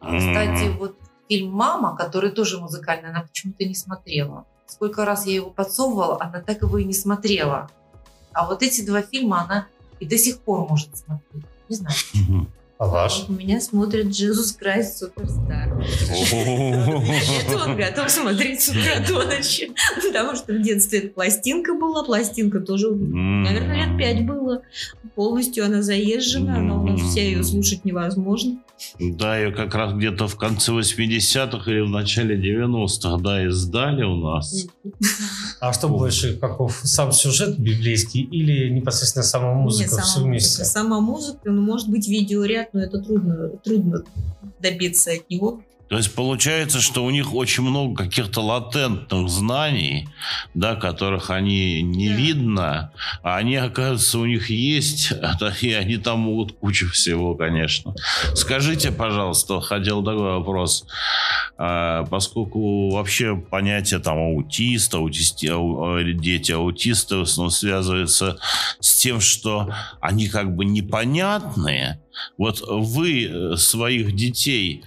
А, 0.00 0.18
Кстати, 0.18 0.68
вот 0.76 0.96
фильм 1.28 1.52
«Мама», 1.52 1.96
который 1.96 2.30
тоже 2.30 2.58
музыкальный, 2.58 3.10
она 3.10 3.22
почему-то 3.22 3.64
не 3.64 3.74
смотрела. 3.74 4.44
Сколько 4.66 5.04
раз 5.04 5.26
я 5.26 5.34
его 5.34 5.50
подсовывала, 5.50 6.18
она 6.20 6.40
так 6.40 6.62
его 6.62 6.78
и 6.78 6.84
не 6.84 6.94
смотрела. 6.94 7.70
А 8.32 8.46
вот 8.46 8.62
эти 8.62 8.84
два 8.84 9.02
фильма 9.02 9.42
она 9.44 9.66
и 10.00 10.06
до 10.06 10.18
сих 10.18 10.40
пор 10.40 10.68
может 10.68 10.96
смотреть. 10.96 11.44
Не 11.68 11.76
знаю. 11.76 11.96
А 12.82 12.86
ваш? 12.88 13.26
У 13.28 13.32
меня 13.32 13.60
смотрит 13.60 14.06
Джизус 14.08 14.50
Крайст 14.50 14.98
Суперстар. 14.98 15.72
Он 17.64 17.76
готов 17.76 18.10
смотреть 18.10 18.60
с 18.60 18.70
утра 18.70 18.98
до 19.06 19.22
ночи. 19.22 19.70
Потому 20.04 20.34
что 20.34 20.52
в 20.52 20.60
детстве 20.60 20.98
эта 20.98 21.14
пластинка 21.14 21.74
была. 21.74 22.02
Пластинка 22.02 22.58
тоже, 22.58 22.90
наверное, 22.90 23.86
лет 23.86 23.96
пять 23.96 24.26
было. 24.26 24.62
Полностью 25.14 25.64
она 25.64 25.80
заезжена. 25.80 26.56
Она 26.56 26.82
у 26.82 26.84
нас 26.84 27.00
вся 27.00 27.22
ее 27.22 27.44
слушать 27.44 27.84
невозможно. 27.84 28.58
Да, 28.98 29.36
ее 29.38 29.52
как 29.52 29.74
раз 29.74 29.94
где-то 29.94 30.28
в 30.28 30.36
конце 30.36 30.72
80-х 30.72 31.70
или 31.70 31.80
в 31.80 31.88
начале 31.88 32.36
90-х, 32.36 33.18
да, 33.18 33.46
издали 33.46 34.04
у 34.04 34.16
нас. 34.16 34.66
А 35.60 35.72
что 35.72 35.88
больше, 35.88 36.36
каков 36.36 36.80
сам 36.84 37.12
сюжет 37.12 37.58
библейский 37.58 38.22
или 38.22 38.68
непосредственно 38.68 39.22
сама 39.22 39.54
музыка 39.54 39.90
Нет, 39.94 40.00
все 40.00 40.12
сама 40.14 40.26
вместе? 40.26 40.48
музыка. 40.50 40.64
Сама 40.64 41.00
музыка, 41.00 41.50
ну, 41.50 41.62
может 41.62 41.88
быть, 41.88 42.08
видеоряд, 42.08 42.74
но 42.74 42.80
это 42.80 42.98
трудно, 43.00 43.48
трудно 43.64 44.02
добиться 44.60 45.12
от 45.12 45.28
него. 45.30 45.62
То 45.92 45.98
есть 45.98 46.14
получается, 46.14 46.80
что 46.80 47.04
у 47.04 47.10
них 47.10 47.34
очень 47.34 47.62
много 47.64 48.04
каких-то 48.04 48.40
латентных 48.40 49.28
знаний, 49.28 50.08
да, 50.54 50.74
которых 50.74 51.28
они 51.28 51.82
не 51.82 52.08
Да. 52.08 52.14
видно, 52.14 52.92
а 53.22 53.36
они, 53.36 53.56
оказывается, 53.56 54.18
у 54.18 54.24
них 54.24 54.48
есть, 54.48 55.12
и 55.60 55.72
они 55.74 55.98
там 55.98 56.20
могут 56.20 56.52
кучу 56.52 56.88
всего, 56.88 57.34
конечно. 57.34 57.94
Скажите, 58.34 58.90
пожалуйста, 58.90 59.60
хотел 59.60 60.02
такой 60.02 60.38
вопрос. 60.38 60.86
А, 61.58 62.04
Поскольку 62.04 62.88
вообще 62.92 63.36
понятие 63.36 64.00
там 64.00 64.16
аутиста, 64.16 64.96
аутисти, 64.96 65.48
ау- 65.48 65.96
а, 65.98 66.02
дети 66.04 66.52
аутисты 66.52 67.16
в 67.16 67.22
основном 67.22 67.50
связывается 67.50 68.38
с 68.80 68.94
тем, 68.94 69.20
что 69.20 69.74
они 70.00 70.28
как 70.28 70.56
бы 70.56 70.64
непонятные. 70.64 72.00
Вот 72.38 72.62
вы 72.66 73.24
э, 73.26 73.56
своих 73.56 74.14
детей 74.14 74.84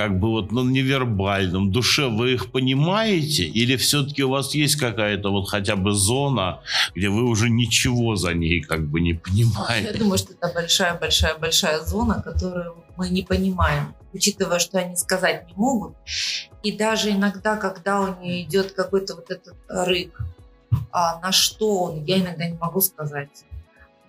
как 0.00 0.18
бы 0.18 0.30
вот 0.30 0.50
на 0.50 0.60
невербальном 0.60 1.70
душе 1.70 2.08
вы 2.08 2.32
их 2.32 2.50
понимаете 2.52 3.44
или 3.44 3.76
все-таки 3.76 4.24
у 4.24 4.30
вас 4.30 4.54
есть 4.54 4.76
какая-то 4.76 5.30
вот 5.30 5.50
хотя 5.50 5.76
бы 5.76 5.92
зона, 5.92 6.60
где 6.94 7.10
вы 7.10 7.24
уже 7.24 7.50
ничего 7.50 8.16
за 8.16 8.32
ней 8.32 8.62
как 8.62 8.80
бы 8.88 9.02
не 9.02 9.10
Я 9.10 9.18
понимаете? 9.18 9.98
думаю, 9.98 10.16
что 10.16 10.32
это 10.32 10.50
большая-большая-большая 10.54 11.80
зона, 11.84 12.22
которую 12.22 12.76
мы 12.96 13.10
не 13.10 13.22
понимаем, 13.22 13.94
учитывая, 14.14 14.58
что 14.58 14.78
они 14.78 14.96
сказать 14.96 15.46
не 15.48 15.54
могут. 15.54 15.92
И 16.62 16.72
даже 16.72 17.10
иногда, 17.10 17.56
когда 17.56 18.00
у 18.00 18.22
нее 18.22 18.42
идет 18.44 18.72
какой-то 18.72 19.16
вот 19.16 19.30
этот 19.30 19.54
рык, 19.68 20.18
а 20.92 21.20
на 21.20 21.30
что 21.30 21.84
он, 21.84 22.04
я 22.06 22.20
иногда 22.20 22.46
не 22.48 22.56
могу 22.56 22.80
сказать. 22.80 23.44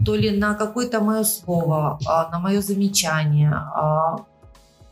То 0.05 0.15
ли 0.15 0.31
на 0.31 0.53
какое-то 0.55 1.01
мое 1.01 1.23
слово, 1.25 1.99
а, 2.07 2.29
на 2.31 2.39
мое 2.39 2.61
замечание. 2.61 3.51
а, 3.51 4.25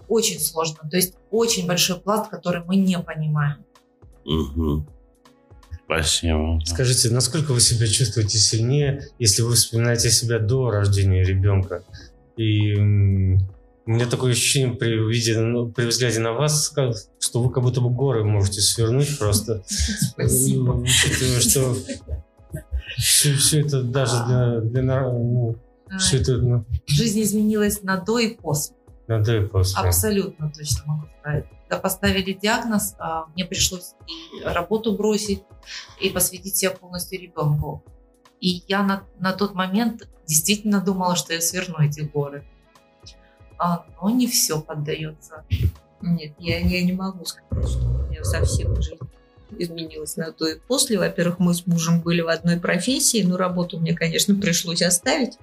Очень 0.10 0.40
сложно. 0.40 0.90
То 0.90 0.98
есть 0.98 1.14
очень 1.32 1.68
большой 1.68 2.00
пласт, 2.02 2.30
который 2.30 2.64
мы 2.66 2.76
не 2.76 3.00
понимаем. 3.00 3.64
Мгм. 4.26 4.88
Спасибо. 5.86 6.60
Скажите, 6.66 7.10
насколько 7.10 7.52
вы 7.54 7.62
себя 7.62 7.88
чувствуете 7.88 8.38
сильнее, 8.38 9.08
если 9.18 9.42
вы 9.42 9.54
вспоминаете 9.54 10.12
себя 10.12 10.40
до 10.40 10.70
рождения 10.70 11.24
ребенка? 11.24 11.84
И 12.38 12.76
у 12.76 13.92
меня 13.92 14.06
такое 14.06 14.34
ощущение 14.34 14.76
при, 14.76 14.98
виде, 15.10 15.40
ну, 15.40 15.72
при 15.72 15.86
взгляде 15.86 16.20
на 16.20 16.34
вас, 16.34 16.74
что 17.20 17.42
вы 17.42 17.52
как 17.52 17.64
будто 17.64 17.82
бы 17.82 17.90
горы 17.90 18.24
можете 18.24 18.62
свернуть 18.62 19.18
просто. 19.18 19.64
Спасибо. 19.68 20.74
М, 20.74 20.84
Учитывая, 20.84 21.40
что 21.40 21.76
все, 22.98 23.62
это 23.62 23.82
даже 23.82 24.14
для, 24.26 24.60
для 24.62 24.84
ну, 24.84 25.56
все 25.98 26.18
это 26.18 26.38
ну, 26.38 26.66
Жизнь 26.86 27.22
изменилась 27.24 27.82
на 27.82 27.98
до 27.98 28.20
и 28.20 28.36
после. 28.36 28.76
На 29.10 29.24
да 29.24 29.42
после. 29.42 29.82
Абсолютно 29.82 30.52
точно 30.52 30.84
могу 30.86 31.08
сказать. 31.20 31.46
Когда 31.68 31.82
поставили 31.82 32.34
диагноз, 32.34 32.96
а, 33.00 33.26
мне 33.34 33.44
пришлось 33.44 33.96
и 34.08 34.44
работу 34.44 34.96
бросить, 34.96 35.44
и 36.00 36.10
посвятить 36.10 36.56
себя 36.56 36.72
полностью 36.72 37.20
ребенку. 37.20 37.84
И 38.40 38.64
я 38.68 38.84
на, 38.84 39.04
на 39.20 39.34
тот 39.34 39.56
момент 39.56 40.08
действительно 40.28 40.80
думала, 40.80 41.16
что 41.16 41.34
я 41.34 41.42
сверну 41.42 41.80
эти 41.80 42.02
горы. 42.02 42.46
А, 43.58 43.86
но 44.00 44.10
не 44.12 44.28
все 44.28 44.62
поддается. 44.62 45.44
Нет, 46.02 46.36
я, 46.38 46.60
я 46.60 46.84
не 46.86 46.94
могу 46.94 47.26
сказать, 47.26 47.68
что 47.68 47.86
у 47.86 48.08
меня 48.08 48.24
совсем 48.24 48.76
жизнь 48.82 49.00
изменилась 49.58 50.18
на 50.18 50.32
то 50.32 50.48
и 50.48 50.60
после. 50.60 50.98
Во-первых, 50.98 51.40
мы 51.40 51.54
с 51.54 51.66
мужем 51.66 52.02
были 52.02 52.22
в 52.22 52.28
одной 52.28 52.60
профессии, 52.60 53.24
но 53.24 53.38
работу 53.38 53.80
мне, 53.80 53.94
конечно, 53.94 54.36
пришлось 54.36 54.82
оставить. 54.82 55.34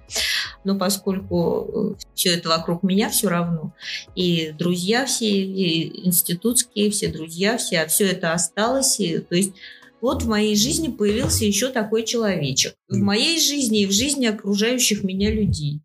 Но 0.64 0.78
поскольку 0.78 1.96
все 2.14 2.34
это 2.34 2.48
вокруг 2.48 2.82
меня 2.82 3.10
все 3.10 3.28
равно, 3.28 3.72
и 4.14 4.52
друзья 4.58 5.06
все, 5.06 5.28
и 5.28 6.06
институтские, 6.06 6.90
все 6.90 7.08
друзья, 7.08 7.56
все, 7.56 7.86
все 7.86 8.06
это 8.06 8.32
осталось. 8.32 9.00
И, 9.00 9.18
то 9.18 9.34
есть 9.34 9.52
вот 10.00 10.22
в 10.22 10.28
моей 10.28 10.56
жизни 10.56 10.88
появился 10.88 11.44
еще 11.44 11.70
такой 11.70 12.04
человечек. 12.04 12.74
В 12.88 12.98
моей 12.98 13.40
жизни 13.40 13.82
и 13.82 13.86
в 13.86 13.92
жизни 13.92 14.26
окружающих 14.26 15.02
меня 15.02 15.30
людей. 15.30 15.80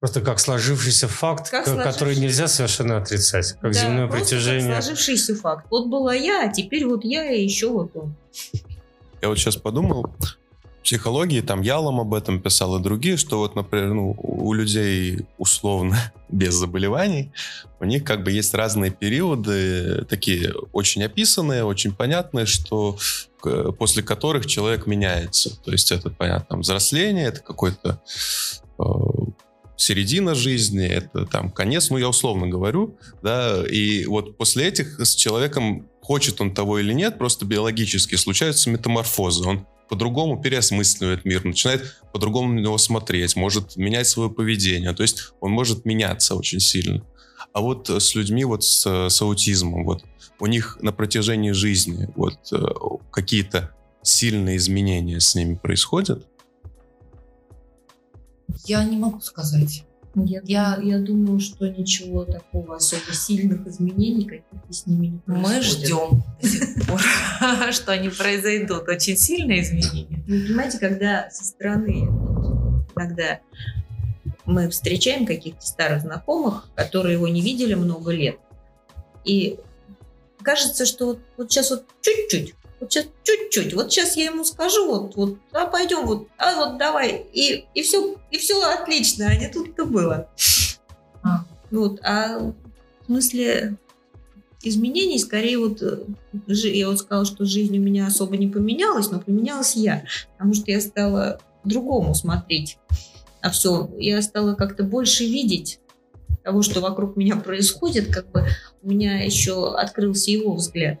Просто 0.00 0.20
как 0.20 0.38
сложившийся 0.38 1.08
факт, 1.08 1.50
Как 1.50 1.64
ко- 1.64 1.70
который 1.76 1.92
сложившийся. 2.14 2.20
нельзя 2.22 2.48
совершенно 2.48 2.98
отрицать, 2.98 3.52
как 3.60 3.72
Да, 3.72 3.80
земное 3.80 4.06
притяжение. 4.08 4.74
Как 4.74 4.82
сложившийся 4.84 5.34
факт. 5.36 5.66
Вот 5.70 5.86
была 5.88 6.14
я, 6.14 6.48
а 6.48 6.52
теперь 6.52 6.86
вот 6.86 7.02
я 7.04 7.32
и 7.32 7.42
еще 7.42 7.70
вот 7.70 7.90
он. 7.94 8.14
Я 9.22 9.28
вот 9.28 9.38
сейчас 9.38 9.56
подумал, 9.56 10.14
в 10.20 10.82
психологии, 10.82 11.40
там 11.40 11.62
Ялом 11.62 11.98
об 11.98 12.12
этом 12.12 12.40
писал 12.40 12.78
и 12.78 12.82
другие, 12.82 13.16
что 13.16 13.38
вот, 13.38 13.56
например, 13.56 13.94
ну, 13.94 14.14
у 14.18 14.52
людей 14.52 15.26
условно 15.38 15.96
без 16.28 16.54
заболеваний, 16.54 17.32
у 17.80 17.86
них 17.86 18.04
как 18.04 18.22
бы 18.22 18.30
есть 18.30 18.52
разные 18.52 18.90
периоды, 18.90 20.04
такие 20.10 20.52
очень 20.72 21.02
описанные, 21.04 21.64
очень 21.64 21.94
понятные, 21.94 22.44
что 22.44 22.98
после 23.78 24.02
которых 24.02 24.44
человек 24.46 24.86
меняется. 24.86 25.56
То 25.62 25.72
есть 25.72 25.90
это, 25.90 26.10
понятно, 26.10 26.46
там, 26.50 26.60
взросление, 26.60 27.26
это 27.28 27.40
какой-то 27.40 28.00
э, 28.78 28.82
середина 29.76 30.34
жизни, 30.34 30.86
это 30.86 31.26
там 31.26 31.50
конец, 31.50 31.90
ну 31.90 31.98
я 31.98 32.08
условно 32.08 32.48
говорю, 32.48 32.96
да, 33.22 33.64
и 33.66 34.06
вот 34.06 34.36
после 34.36 34.66
этих 34.66 34.98
с 35.00 35.14
человеком, 35.14 35.88
хочет 36.00 36.40
он 36.40 36.54
того 36.54 36.78
или 36.78 36.92
нет, 36.92 37.18
просто 37.18 37.44
биологически 37.44 38.14
случаются 38.14 38.70
метаморфозы, 38.70 39.44
он 39.44 39.66
по-другому 39.88 40.40
переосмысливает 40.40 41.24
мир, 41.24 41.44
начинает 41.44 41.96
по-другому 42.12 42.54
на 42.54 42.60
него 42.60 42.78
смотреть, 42.78 43.36
может 43.36 43.76
менять 43.76 44.06
свое 44.06 44.30
поведение, 44.30 44.92
то 44.92 45.02
есть 45.02 45.32
он 45.40 45.52
может 45.52 45.84
меняться 45.84 46.34
очень 46.34 46.60
сильно. 46.60 47.04
А 47.52 47.60
вот 47.60 47.88
с 47.88 48.14
людьми 48.14 48.44
вот 48.44 48.64
с, 48.64 49.08
с 49.08 49.22
аутизмом, 49.22 49.84
вот 49.84 50.04
у 50.38 50.46
них 50.46 50.78
на 50.80 50.92
протяжении 50.92 51.52
жизни 51.52 52.08
вот 52.14 52.38
э, 52.52 52.58
какие-то 53.10 53.72
сильные 54.02 54.58
изменения 54.58 55.20
с 55.20 55.34
ними 55.34 55.54
происходят? 55.54 56.26
Я 58.64 58.84
не 58.84 58.96
могу 58.96 59.20
сказать. 59.20 59.84
Я, 60.14 60.40
я, 60.44 60.80
я 60.82 60.98
думаю, 60.98 61.40
что 61.40 61.68
ничего 61.68 62.24
такого 62.24 62.76
особо 62.76 63.12
сильных 63.12 63.66
изменений 63.66 64.24
каких-то 64.24 64.72
с 64.72 64.86
ними 64.86 65.08
не 65.08 65.20
Мы 65.26 65.42
происходит. 65.42 65.64
ждем 65.64 66.22
до 66.40 66.48
сих 66.48 66.86
пор, 66.86 67.00
что 67.72 67.92
они 67.92 68.08
произойдут. 68.08 68.88
Очень 68.88 69.16
сильные 69.18 69.62
изменения. 69.62 70.24
Вы 70.26 70.40
понимаете, 70.46 70.78
когда 70.78 71.28
со 71.30 71.44
стороны 71.44 72.08
иногда 72.96 73.40
мы 74.46 74.70
встречаем 74.70 75.26
каких-то 75.26 75.66
старых 75.66 76.00
знакомых, 76.02 76.70
которые 76.74 77.14
его 77.14 77.28
не 77.28 77.42
видели 77.42 77.74
много 77.74 78.10
лет, 78.12 78.38
и 79.24 79.58
кажется, 80.40 80.86
что 80.86 81.06
вот, 81.06 81.18
вот 81.36 81.50
сейчас 81.52 81.70
вот 81.70 81.84
чуть-чуть, 82.00 82.54
вот 82.80 82.92
сейчас 82.92 83.06
чуть-чуть, 83.22 83.74
вот 83.74 83.90
сейчас 83.90 84.16
я 84.16 84.26
ему 84.26 84.44
скажу, 84.44 84.86
вот, 84.86 85.16
вот, 85.16 85.38
а 85.52 85.66
пойдем, 85.66 86.06
вот, 86.06 86.28
а 86.36 86.56
вот 86.56 86.78
давай, 86.78 87.26
и, 87.32 87.64
и 87.74 87.82
все, 87.82 88.16
и 88.30 88.38
все 88.38 88.62
отлично, 88.62 89.26
а 89.28 89.36
не 89.36 89.48
тут-то 89.48 89.84
было. 89.84 90.28
А. 91.22 91.44
Вот, 91.70 92.00
а 92.02 92.38
в 92.38 93.06
смысле 93.06 93.76
изменений, 94.62 95.18
скорее 95.18 95.58
вот, 95.58 95.82
я 96.46 96.88
вот 96.88 96.98
сказала, 96.98 97.24
что 97.24 97.44
жизнь 97.44 97.76
у 97.78 97.80
меня 97.80 98.06
особо 98.06 98.36
не 98.36 98.48
поменялась, 98.48 99.10
но 99.10 99.20
поменялась 99.20 99.74
я, 99.74 100.04
потому 100.32 100.54
что 100.54 100.70
я 100.70 100.80
стала 100.80 101.40
по-другому 101.62 102.14
смотреть 102.14 102.78
на 103.42 103.50
все. 103.50 103.90
Я 103.98 104.22
стала 104.22 104.54
как-то 104.54 104.84
больше 104.84 105.24
видеть 105.24 105.80
того, 106.42 106.62
что 106.62 106.80
вокруг 106.80 107.16
меня 107.16 107.36
происходит, 107.36 108.12
как 108.12 108.30
бы 108.30 108.46
у 108.82 108.88
меня 108.88 109.24
еще 109.24 109.74
открылся 109.74 110.30
его 110.30 110.54
взгляд. 110.54 111.00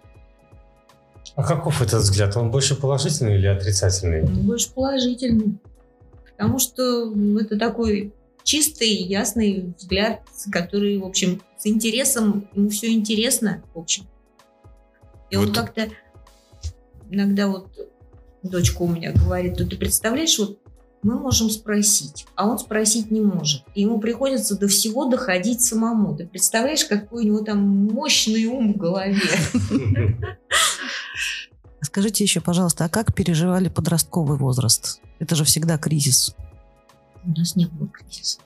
А 1.34 1.42
каков 1.42 1.82
этот 1.82 2.02
взгляд? 2.02 2.36
Он 2.36 2.50
больше 2.50 2.74
положительный 2.76 3.36
или 3.36 3.46
отрицательный? 3.46 4.22
Больше 4.22 4.70
положительный. 4.72 5.58
Потому 6.30 6.58
что 6.58 7.12
это 7.40 7.58
такой 7.58 8.12
чистый, 8.44 8.88
ясный 8.88 9.74
взгляд, 9.76 10.20
который, 10.52 10.98
в 10.98 11.04
общем, 11.04 11.42
с 11.58 11.66
интересом, 11.66 12.48
ему 12.54 12.68
все 12.68 12.92
интересно, 12.92 13.62
в 13.74 13.78
общем. 13.78 14.04
И 15.30 15.36
он 15.36 15.46
Вот- 15.46 15.56
как-то 15.56 15.88
иногда 17.10 17.48
вот 17.48 17.68
дочка 18.42 18.82
у 18.82 18.88
меня 18.88 19.12
говорит, 19.12 19.56
ну 19.58 19.66
ты 19.66 19.76
представляешь, 19.76 20.38
вот 20.38 20.58
мы 21.02 21.18
можем 21.18 21.50
спросить, 21.50 22.26
а 22.34 22.48
он 22.48 22.58
спросить 22.58 23.10
не 23.10 23.20
может. 23.20 23.62
И 23.74 23.82
ему 23.82 23.98
приходится 24.00 24.58
до 24.58 24.66
всего 24.68 25.04
доходить 25.06 25.60
самому. 25.60 26.16
Ты 26.16 26.26
представляешь, 26.26 26.84
какой 26.84 27.22
у 27.24 27.26
него 27.26 27.40
там 27.44 27.58
мощный 27.60 28.44
ум 28.46 28.74
в 28.74 28.76
голове. 28.76 29.16
Скажите 31.86 32.24
еще, 32.24 32.40
пожалуйста, 32.40 32.84
а 32.84 32.88
как 32.88 33.14
переживали 33.14 33.68
подростковый 33.68 34.36
возраст? 34.36 35.00
Это 35.20 35.36
же 35.36 35.44
всегда 35.44 35.78
кризис. 35.78 36.34
У 37.24 37.30
нас 37.30 37.54
не 37.54 37.66
было 37.66 37.88
кризиса. 37.88 38.40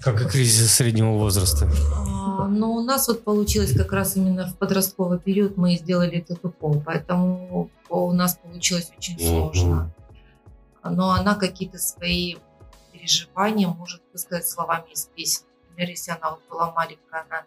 Как 0.00 0.18
и 0.22 0.24
кризис 0.24 0.72
среднего 0.72 1.12
возраста. 1.18 1.70
А, 2.06 2.48
Но 2.48 2.72
у 2.72 2.82
нас 2.82 3.06
вот 3.08 3.22
получилось 3.22 3.76
как 3.76 3.92
раз 3.92 4.16
именно 4.16 4.46
в 4.48 4.56
подростковый 4.56 5.18
период 5.18 5.58
мы 5.58 5.76
сделали 5.76 6.20
этот 6.20 6.42
укол, 6.42 6.82
поэтому 6.84 7.70
у 7.90 8.12
нас 8.12 8.38
получилось 8.42 8.90
очень 8.96 9.20
сложно. 9.20 9.92
Но 10.82 11.10
она 11.10 11.34
какие-то 11.34 11.76
свои 11.76 12.36
переживания 12.92 13.68
может 13.68 14.00
высказать 14.10 14.48
словами 14.48 14.90
из 14.94 15.04
песен. 15.14 15.42
Например, 15.68 15.90
если 15.90 16.12
она 16.12 16.30
вот 16.30 16.40
была 16.48 16.72
маленькая, 16.72 17.26
она 17.28 17.42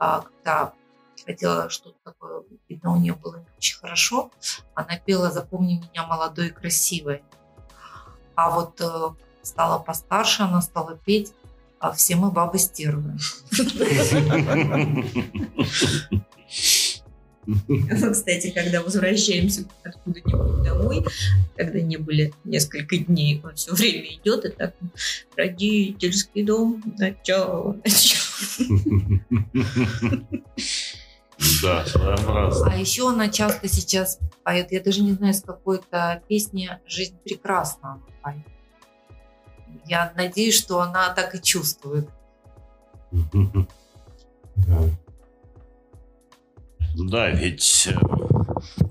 а, 0.00 0.22
когда 0.22 0.72
хотела 1.24 1.70
что-то 1.70 1.96
такое, 2.04 2.42
видно, 2.68 2.92
у 2.92 2.96
нее 2.96 3.14
было 3.14 3.36
не 3.36 3.46
очень 3.56 3.78
хорошо, 3.78 4.30
она 4.74 4.98
пела 4.98 5.30
«Запомни 5.30 5.82
меня 5.90 6.06
молодой 6.06 6.48
и 6.48 6.50
красивой». 6.50 7.22
А 8.34 8.50
вот 8.50 8.80
э, 8.80 9.08
стала 9.42 9.78
постарше, 9.78 10.44
она 10.44 10.62
стала 10.62 10.96
петь 10.96 11.32
а 11.80 11.92
все 11.92 12.16
мы 12.16 12.30
бабы 12.30 12.58
стервы. 12.58 13.16
Ну, 17.50 18.12
Кстати, 18.12 18.50
когда 18.50 18.82
возвращаемся 18.82 19.64
откуда-нибудь 19.82 20.64
домой, 20.64 21.02
когда 21.56 21.80
не 21.80 21.96
были 21.96 22.34
несколько 22.44 22.98
дней, 22.98 23.40
он 23.42 23.54
все 23.54 23.72
время 23.72 24.12
идет 24.16 24.44
и 24.44 24.50
так 24.50 24.74
родительский 25.34 26.44
дом, 26.44 26.82
начало, 26.98 27.80
начало. 27.84 28.18
Да, 31.62 31.84
своеобразно. 31.86 32.72
А 32.72 32.76
еще 32.76 33.08
она 33.08 33.28
часто 33.28 33.68
сейчас 33.68 34.18
поет, 34.42 34.72
я 34.72 34.80
даже 34.82 35.02
не 35.02 35.12
знаю, 35.12 35.34
с 35.34 35.42
какой-то 35.42 36.22
песни 36.28 36.70
«Жизнь 36.86 37.16
прекрасна» 37.24 38.00
поет. 38.22 38.46
Я 39.86 40.12
надеюсь, 40.16 40.58
что 40.58 40.80
она 40.80 41.10
так 41.10 41.34
и 41.34 41.42
чувствует. 41.42 42.08
Да, 47.00 47.30
ведь 47.30 47.88
э, 47.88 47.96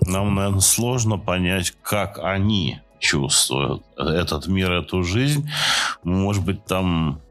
нам, 0.06 0.34
наверное, 0.36 0.62
сложно 0.62 1.18
понять, 1.18 1.74
как 1.82 2.20
они 2.20 2.80
чувствуют 3.00 3.84
этот 3.98 4.48
мир, 4.48 4.72
эту 4.72 5.04
жизнь. 5.04 5.50
Может 6.04 6.46
быть, 6.46 6.64
там 6.64 7.22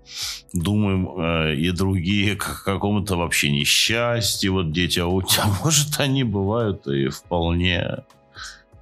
думаем 0.52 1.08
э, 1.18 1.54
и 1.56 1.70
другие 1.70 2.36
к 2.36 2.62
какому-то 2.64 3.16
вообще 3.16 3.50
несчастье, 3.50 4.50
вот 4.50 4.72
дети 4.72 4.98
аутизма. 5.00 5.56
Может, 5.64 5.98
они 6.00 6.24
бывают 6.24 6.86
и 6.86 7.08
вполне... 7.08 8.04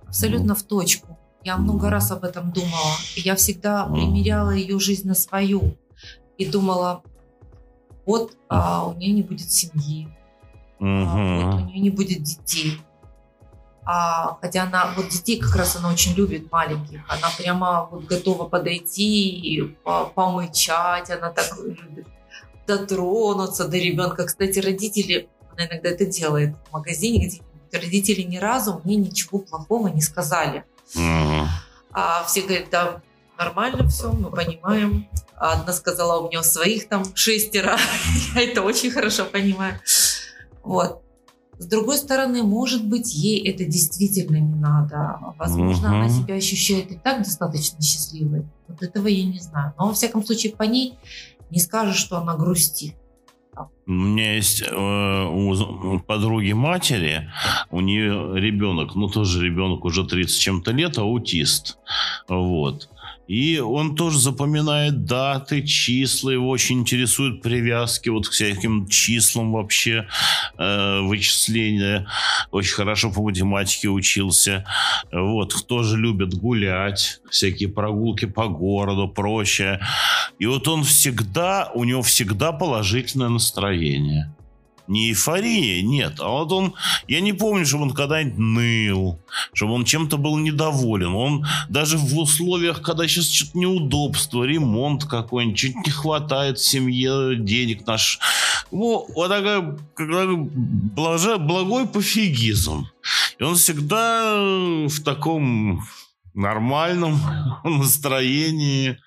Абсолютно 0.06 0.54
в 0.54 0.62
точку. 0.62 1.18
Я 1.42 1.56
много 1.56 1.90
раз 1.90 2.10
об 2.10 2.24
этом 2.24 2.52
думала. 2.52 2.94
Я 3.16 3.34
всегда 3.34 3.86
примеряла 3.86 4.50
ее 4.50 4.78
жизнь 4.78 5.06
на 5.08 5.14
свою. 5.14 5.76
И 6.38 6.46
думала, 6.46 7.02
вот 8.06 8.36
а, 8.48 8.86
у 8.86 8.94
нее 8.94 9.12
не 9.12 9.22
будет 9.22 9.50
семьи, 9.50 10.08
а, 10.80 11.54
вот 11.54 11.62
у 11.62 11.66
нее 11.66 11.80
не 11.80 11.90
будет 11.90 12.22
детей. 12.22 12.78
А, 13.86 14.38
хотя 14.40 14.62
она, 14.62 14.92
вот 14.96 15.08
детей 15.08 15.38
как 15.38 15.54
раз 15.56 15.76
она 15.76 15.90
очень 15.90 16.14
любит 16.14 16.50
маленьких. 16.50 17.00
Она 17.08 17.28
прямо 17.36 17.86
вот 17.90 18.04
готова 18.04 18.48
подойти 18.48 19.28
и 19.28 19.62
по- 19.62 20.06
помычать. 20.06 21.10
Она 21.10 21.30
так 21.30 21.56
любит 21.58 22.06
дотронуться 22.66 23.68
до 23.68 23.76
ребенка. 23.76 24.24
Кстати, 24.24 24.58
родители, 24.58 25.28
она 25.52 25.66
иногда 25.66 25.90
это 25.90 26.06
делает 26.06 26.54
в 26.68 26.72
магазине 26.72 27.26
где-нибудь. 27.26 27.44
Родители 27.72 28.22
ни 28.22 28.38
разу 28.38 28.80
мне 28.84 28.96
ничего 28.96 29.38
плохого 29.38 29.88
не 29.88 30.00
сказали. 30.00 30.64
А 31.92 32.24
все 32.24 32.42
говорят, 32.42 32.70
да, 32.70 33.02
нормально 33.38 33.88
все, 33.88 34.12
мы 34.12 34.30
понимаем. 34.30 35.08
А 35.36 35.52
Одна 35.52 35.72
сказала, 35.72 36.20
у 36.20 36.28
меня 36.28 36.42
своих 36.42 36.88
там 36.88 37.04
шестеро. 37.14 37.76
Я 38.34 38.42
это 38.42 38.62
очень 38.62 38.90
хорошо 38.90 39.24
понимаю. 39.24 39.78
Вот. 40.62 41.02
С 41.58 41.66
другой 41.66 41.96
стороны, 41.98 42.42
может 42.42 42.86
быть, 42.86 43.14
ей 43.14 43.40
это 43.48 43.64
действительно 43.64 44.36
не 44.36 44.54
надо. 44.54 45.18
Возможно, 45.38 45.88
Мгм. 45.88 45.96
она 46.00 46.08
себя 46.08 46.34
ощущает 46.34 46.90
и 46.90 46.96
так 46.96 47.18
достаточно 47.18 47.80
счастливой. 47.80 48.44
Вот 48.68 48.82
этого 48.82 49.06
я 49.06 49.24
не 49.24 49.38
знаю. 49.38 49.72
Но, 49.78 49.88
во 49.88 49.94
всяком 49.94 50.24
случае, 50.24 50.52
по 50.52 50.64
ней 50.64 50.94
не 51.50 51.60
скажешь, 51.60 51.96
что 51.96 52.18
она 52.18 52.36
грустит. 52.36 52.94
У 53.86 53.92
меня 53.92 54.34
есть 54.34 54.62
э, 54.66 55.26
у 55.30 56.00
подруги 56.00 56.50
матери, 56.52 57.30
у 57.70 57.80
нее 57.80 58.32
ребенок, 58.40 58.96
ну 58.96 59.08
тоже 59.08 59.44
ребенок 59.44 59.84
уже 59.84 60.04
30 60.04 60.34
с 60.34 60.38
чем-то 60.38 60.72
лет, 60.72 60.98
аутист. 60.98 61.78
Вот. 62.28 62.88
И 63.26 63.58
он 63.58 63.96
тоже 63.96 64.18
запоминает 64.18 65.04
даты, 65.04 65.62
числа, 65.62 66.30
его 66.30 66.48
очень 66.50 66.80
интересуют 66.80 67.42
привязки 67.42 68.10
вот 68.10 68.28
к 68.28 68.32
всяким 68.32 68.86
числам 68.88 69.52
вообще, 69.52 70.06
э, 70.58 71.00
вычисления. 71.00 72.06
Очень 72.50 72.74
хорошо 72.74 73.10
по 73.10 73.22
математике 73.22 73.88
учился. 73.88 74.66
Вот. 75.10 75.66
Тоже 75.66 75.96
любит 75.96 76.34
гулять, 76.34 77.20
всякие 77.30 77.70
прогулки 77.70 78.26
по 78.26 78.48
городу, 78.48 79.08
прочее. 79.08 79.80
И 80.38 80.46
вот 80.46 80.68
он 80.68 80.84
всегда, 80.84 81.70
у 81.74 81.84
него 81.84 82.02
всегда 82.02 82.52
положительное 82.52 83.28
настроение. 83.28 84.34
Не 84.86 85.08
эйфория, 85.08 85.82
нет. 85.82 86.16
А 86.18 86.28
вот 86.28 86.52
он, 86.52 86.74
я 87.08 87.20
не 87.20 87.32
помню, 87.32 87.64
чтобы 87.64 87.84
он 87.84 87.92
когда-нибудь 87.92 88.38
ныл, 88.38 89.18
чтобы 89.54 89.72
он 89.72 89.84
чем-то 89.84 90.18
был 90.18 90.36
недоволен. 90.36 91.14
Он 91.14 91.46
даже 91.70 91.96
в 91.96 92.18
условиях, 92.18 92.82
когда 92.82 93.08
сейчас 93.08 93.30
что-то 93.30 93.58
неудобство, 93.58 94.44
ремонт 94.44 95.04
какой-нибудь, 95.04 95.58
чуть 95.58 95.76
не 95.76 95.90
хватает 95.90 96.58
семье 96.58 97.36
денег 97.36 97.86
наш. 97.86 98.18
Ну, 98.70 99.06
вот 99.14 99.28
такая, 99.28 99.76
как 99.94 100.48
блаже, 100.48 101.38
благой 101.38 101.86
пофигизм. 101.86 102.88
И 103.38 103.42
он 103.42 103.54
всегда 103.56 104.34
в 104.34 105.02
таком 105.02 105.82
нормальном 106.34 107.18
настроении, 107.64 108.98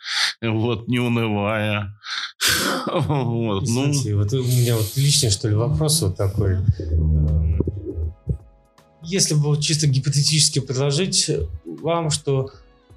вот, 0.41 0.87
не 0.87 0.99
унывая. 0.99 1.97
Вот, 2.87 3.67
ну, 3.67 3.91
Кстати, 3.91 4.13
вот 4.13 4.33
у 4.33 4.43
меня 4.43 4.75
вот 4.75 4.91
лишний, 4.95 5.29
что 5.29 5.49
ли, 5.49 5.55
вопрос 5.55 6.01
вот 6.01 6.15
такой. 6.15 6.57
Эм, 6.79 7.59
если 9.03 9.35
бы 9.35 9.41
вот 9.41 9.61
чисто 9.61 9.87
гипотетически 9.87 10.59
предложить 10.59 11.29
вам, 11.65 12.09
что 12.09 12.51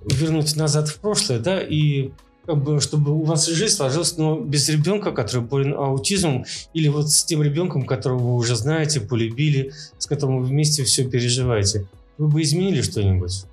вернуть 0.05 0.57
назад 0.57 0.89
в 0.89 0.99
прошлое, 0.99 1.39
да, 1.39 1.61
и 1.61 2.11
как 2.47 2.63
бы, 2.63 2.81
чтобы 2.81 3.13
у 3.13 3.23
вас 3.23 3.47
жизнь 3.47 3.75
сложилась, 3.75 4.17
но 4.17 4.39
без 4.39 4.69
ребенка, 4.69 5.13
который 5.13 5.43
болен 5.43 5.75
аутизмом, 5.75 6.45
или 6.75 6.89
вот 6.89 7.11
с 7.11 7.25
тем 7.25 7.43
ребенком, 7.43 7.85
которого 7.85 8.19
вы 8.19 8.35
уже 8.35 8.57
знаете, 8.57 9.01
полюбили, 9.01 9.73
с 9.99 10.07
которым 10.07 10.39
вы 10.39 10.47
вместе 10.47 10.85
все 10.85 11.05
переживаете, 11.05 11.87
вы 12.19 12.29
бы 12.29 12.43
изменили 12.43 12.83
что-нибудь? 12.83 13.45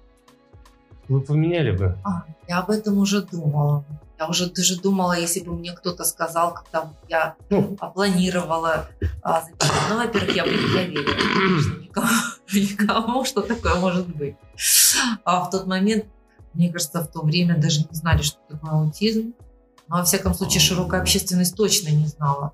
Вы 1.10 1.22
поменяли 1.22 1.72
бы? 1.72 1.98
А, 2.04 2.24
я 2.48 2.60
об 2.60 2.70
этом 2.70 2.98
уже 2.98 3.22
думала. 3.22 3.86
Я 4.20 4.28
уже 4.28 4.50
даже 4.50 4.82
думала, 4.82 5.18
если 5.18 5.42
бы 5.42 5.54
мне 5.54 5.74
кто-то 5.74 6.04
сказал, 6.04 6.54
когда 6.54 6.92
я 7.08 7.36
Ну. 7.50 7.78
опланировала 7.80 8.88
а, 9.22 9.42
записать. 9.42 9.72
Ну, 9.90 9.98
во-первых, 9.98 10.36
я 10.36 10.44
бы 10.44 10.50
не 10.50 10.74
доверила 10.74 11.14
конечно, 11.14 11.82
никому, 11.82 12.08
никому, 12.54 13.26
что 13.26 13.42
такое 13.42 13.76
может 13.76 14.08
быть. 14.16 14.36
А 15.24 15.44
в 15.46 15.50
тот 15.52 15.68
момент, 15.68 16.06
мне 16.54 16.72
кажется, 16.72 17.02
в 17.02 17.08
то 17.08 17.22
время 17.22 17.58
даже 17.58 17.82
не 17.82 17.88
знали, 17.96 18.22
что 18.24 18.40
такое 18.50 18.72
аутизм. 18.72 19.34
Но, 19.88 19.98
во 19.98 20.04
всяком 20.04 20.34
случае, 20.34 20.60
широкая 20.62 21.00
общественность 21.02 21.56
точно 21.56 21.90
не 21.90 22.08
знала. 22.08 22.52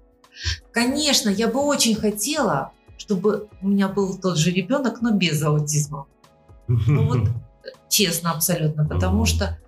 Конечно, 0.71 1.29
я 1.29 1.47
бы 1.47 1.61
очень 1.61 1.95
хотела, 1.95 2.71
чтобы 2.97 3.47
у 3.61 3.67
меня 3.69 3.87
был 3.87 4.17
тот 4.17 4.37
же 4.37 4.51
ребенок, 4.51 5.01
но 5.01 5.11
без 5.11 5.41
аутизма. 5.41 6.05
Ну 6.67 7.07
вот 7.07 7.29
честно 7.93 8.31
абсолютно, 8.31 8.85
потому 8.87 9.25
что 9.25 9.59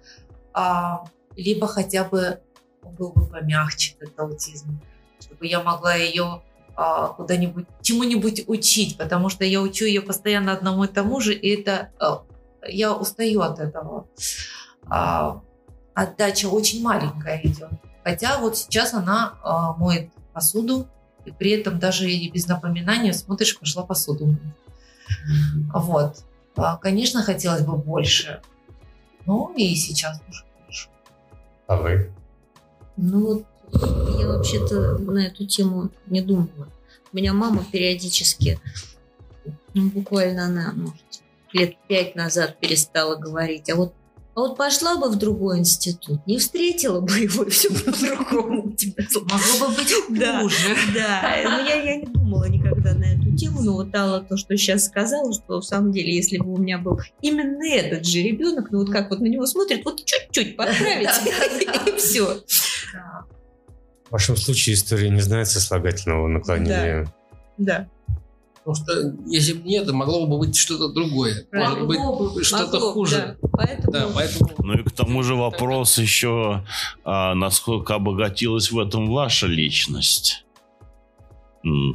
а, 0.51 1.05
либо 1.35 1.67
хотя 1.67 2.03
бы 2.03 2.39
он 2.81 2.95
был 2.95 3.11
бы 3.11 3.27
помягче, 3.27 3.95
этот 3.99 4.19
аутизм, 4.19 4.81
чтобы 5.19 5.45
я 5.45 5.61
могла 5.61 5.93
ее 5.93 6.41
а, 6.75 7.09
куда-нибудь, 7.09 7.67
чему-нибудь 7.83 8.45
учить, 8.47 8.97
потому 8.97 9.29
что 9.29 9.45
я 9.45 9.61
учу 9.61 9.85
ее 9.85 10.01
постоянно 10.01 10.53
одному 10.53 10.85
и 10.85 10.87
тому 10.87 11.21
же, 11.21 11.35
и 11.35 11.61
это 11.61 11.91
а, 11.99 12.23
я 12.67 12.93
устаю 12.95 13.41
от 13.41 13.59
этого. 13.59 14.07
А, 14.89 15.41
отдача 15.93 16.47
очень 16.47 16.81
маленькая 16.81 17.39
идет. 17.43 17.69
Хотя 18.03 18.39
вот 18.39 18.57
сейчас 18.57 18.95
она 18.95 19.35
а, 19.43 19.73
моет 19.73 20.09
посуду, 20.33 20.87
и 21.25 21.31
при 21.31 21.51
этом 21.51 21.77
даже 21.77 22.09
и 22.09 22.31
без 22.31 22.47
напоминания 22.47 23.13
смотришь, 23.13 23.59
пошла 23.59 23.83
посуду. 23.83 24.35
Вот. 25.73 26.23
Конечно, 26.81 27.21
хотелось 27.21 27.61
бы 27.61 27.77
больше. 27.77 28.41
Ну 29.25 29.53
и 29.55 29.75
сейчас 29.75 30.21
уже 30.29 30.43
хорошо. 30.59 30.89
А 31.67 31.75
вы? 31.77 32.11
Ну 32.97 33.19
вот 33.21 33.45
я 34.19 34.27
вообще-то 34.27 34.97
на 34.99 35.27
эту 35.27 35.45
тему 35.45 35.89
не 36.07 36.21
думала. 36.21 36.67
У 37.11 37.17
меня 37.17 37.33
мама 37.33 37.63
периодически, 37.71 38.59
ну, 39.73 39.89
буквально 39.89 40.45
она, 40.45 40.73
может, 40.75 41.01
лет 41.53 41.75
пять 41.87 42.15
назад 42.15 42.59
перестала 42.59 43.15
говорить, 43.15 43.69
а 43.69 43.75
вот 43.75 43.93
а 44.35 44.41
вот 44.41 44.57
пошла 44.57 44.97
бы 44.97 45.09
в 45.09 45.15
другой 45.15 45.59
институт, 45.59 46.27
не 46.27 46.37
встретила 46.39 46.99
бы 46.99 47.13
его, 47.13 47.43
и 47.43 47.49
все 47.49 47.69
по-другому 47.69 48.65
у 48.65 48.71
тебя 48.73 49.05
Могло 49.13 49.69
бы 49.69 49.75
быть 49.75 50.19
Да. 50.19 50.41
хуже. 50.41 50.75
Да, 50.93 51.21
ну 51.43 51.65
я, 51.65 51.75
я 51.81 51.95
не 51.95 52.05
думала 52.05 52.43
никогда 52.49 52.93
на 52.93 53.05
эту 53.05 53.24
тему, 53.35 53.61
но 53.61 53.73
вот 53.73 53.93
Алла 53.95 54.21
то, 54.21 54.37
что 54.37 54.55
сейчас 54.57 54.85
сказала, 54.85 55.33
что 55.33 55.59
в 55.61 55.65
самом 55.65 55.91
деле, 55.91 56.15
если 56.15 56.37
бы 56.37 56.53
у 56.53 56.57
меня 56.57 56.77
был 56.77 56.99
именно 57.21 57.65
этот 57.65 58.05
же 58.05 58.19
ребенок, 58.21 58.71
ну 58.71 58.79
вот 58.79 58.89
как 58.89 59.09
вот 59.09 59.19
на 59.19 59.27
него 59.27 59.45
смотрит, 59.45 59.83
вот 59.85 60.03
чуть-чуть 60.05 60.55
подправить, 60.57 61.09
и 61.87 61.97
все. 61.97 62.41
В 64.07 64.11
вашем 64.11 64.37
случае 64.37 64.75
история 64.75 65.09
не 65.09 65.21
знает 65.21 65.47
сослагательного 65.47 66.27
наклонения. 66.27 67.13
Да. 67.57 67.89
Потому 68.65 68.75
что 68.83 69.15
если 69.27 69.53
бы 69.53 69.67
нет, 69.67 69.91
могло 69.91 70.25
бы 70.25 70.39
быть 70.39 70.55
что-то 70.55 70.87
другое. 70.91 71.45
Может 71.51 71.85
быть, 71.85 71.99
Могло 71.99 72.41
что-то 72.41 72.73
Могло, 72.77 72.93
хуже. 72.93 73.37
да. 73.41 73.49
Поэтому, 73.51 73.91
Да, 73.91 74.07
поэтому... 74.13 74.49
Ну 74.57 74.73
и 74.73 74.83
к 74.83 74.91
тому 74.91 75.21
же 75.21 75.35
вопрос 75.35 75.99
еще, 75.99 76.63
а, 77.03 77.35
насколько 77.35 77.93
обогатилась 77.93 78.71
в 78.71 78.79
этом 78.79 79.11
ваша 79.11 79.45
личность. 79.45 80.44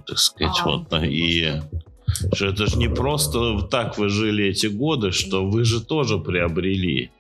Так 0.06 0.18
сказать, 0.18 0.56
А, 0.60 0.64
вот. 0.64 0.92
И 1.04 1.60
что 2.32 2.46
это 2.46 2.66
же 2.66 2.76
не 2.76 2.88
просто 2.88 3.60
так 3.62 3.98
вы 3.98 4.08
жили 4.08 4.46
эти 4.46 4.66
годы, 4.66 5.12
что 5.12 5.46
вы 5.48 5.64
же 5.64 5.80
тоже 5.80 6.18
приобрели. 6.18 7.10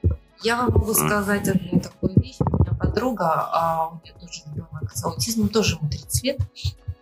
Я 0.42 0.56
вам 0.56 0.72
могу 0.72 0.94
сказать 0.94 1.48
одну 1.48 1.80
такую 1.80 2.14
вещь. 2.20 2.36
У 2.40 2.62
меня 2.62 2.72
подруга, 2.78 3.48
а 3.52 3.88
у 3.88 4.00
нее 4.02 4.14
тоже 4.18 4.42
ребенок 4.46 4.90
с 4.94 5.04
аутизмом, 5.04 5.48
тоже 5.48 5.76
ему 5.76 5.90
30 5.90 6.24
лет. 6.24 6.38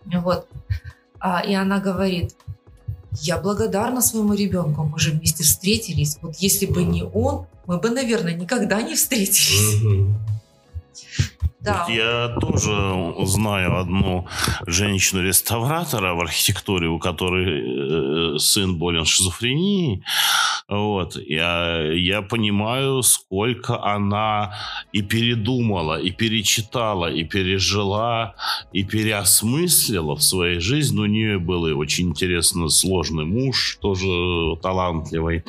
Вот. 0.05 0.47
А, 1.19 1.39
и 1.41 1.53
она 1.53 1.79
говорит, 1.79 2.35
я 3.21 3.37
благодарна 3.37 4.01
своему 4.01 4.33
ребенку, 4.33 4.83
мы 4.83 4.99
же 4.99 5.11
вместе 5.11 5.43
встретились. 5.43 6.17
Вот 6.21 6.35
если 6.37 6.65
бы 6.65 6.83
не 6.83 7.03
он, 7.03 7.45
мы 7.65 7.79
бы, 7.79 7.89
наверное, 7.89 8.33
никогда 8.33 8.81
не 8.81 8.95
встретились. 8.95 9.81
Да. 11.61 11.85
Я 11.89 12.29
тоже 12.39 13.13
знаю 13.25 13.79
одну 13.79 14.27
женщину-реставратора 14.65 16.13
в 16.13 16.21
архитектуре, 16.21 16.87
у 16.87 16.99
которой 16.99 18.35
э, 18.35 18.37
сын 18.39 18.77
болен 18.77 19.03
шизофренией. 19.03 20.03
Вот. 20.69 21.17
Я, 21.17 21.91
я 21.91 22.21
понимаю, 22.21 23.01
сколько 23.01 23.83
она 23.83 24.53
и 24.93 25.01
передумала, 25.01 25.99
и 25.99 26.11
перечитала, 26.11 27.11
и 27.11 27.25
пережила, 27.25 28.35
и 28.71 28.83
переосмыслила 28.83 30.15
в 30.15 30.23
своей 30.23 30.59
жизни. 30.59 30.99
У 30.99 31.05
нее 31.05 31.39
был 31.39 31.63
очень 31.77 32.09
интересно 32.09 32.69
сложный 32.69 33.25
муж, 33.25 33.77
тоже 33.81 34.55
талантливый. 34.61 35.43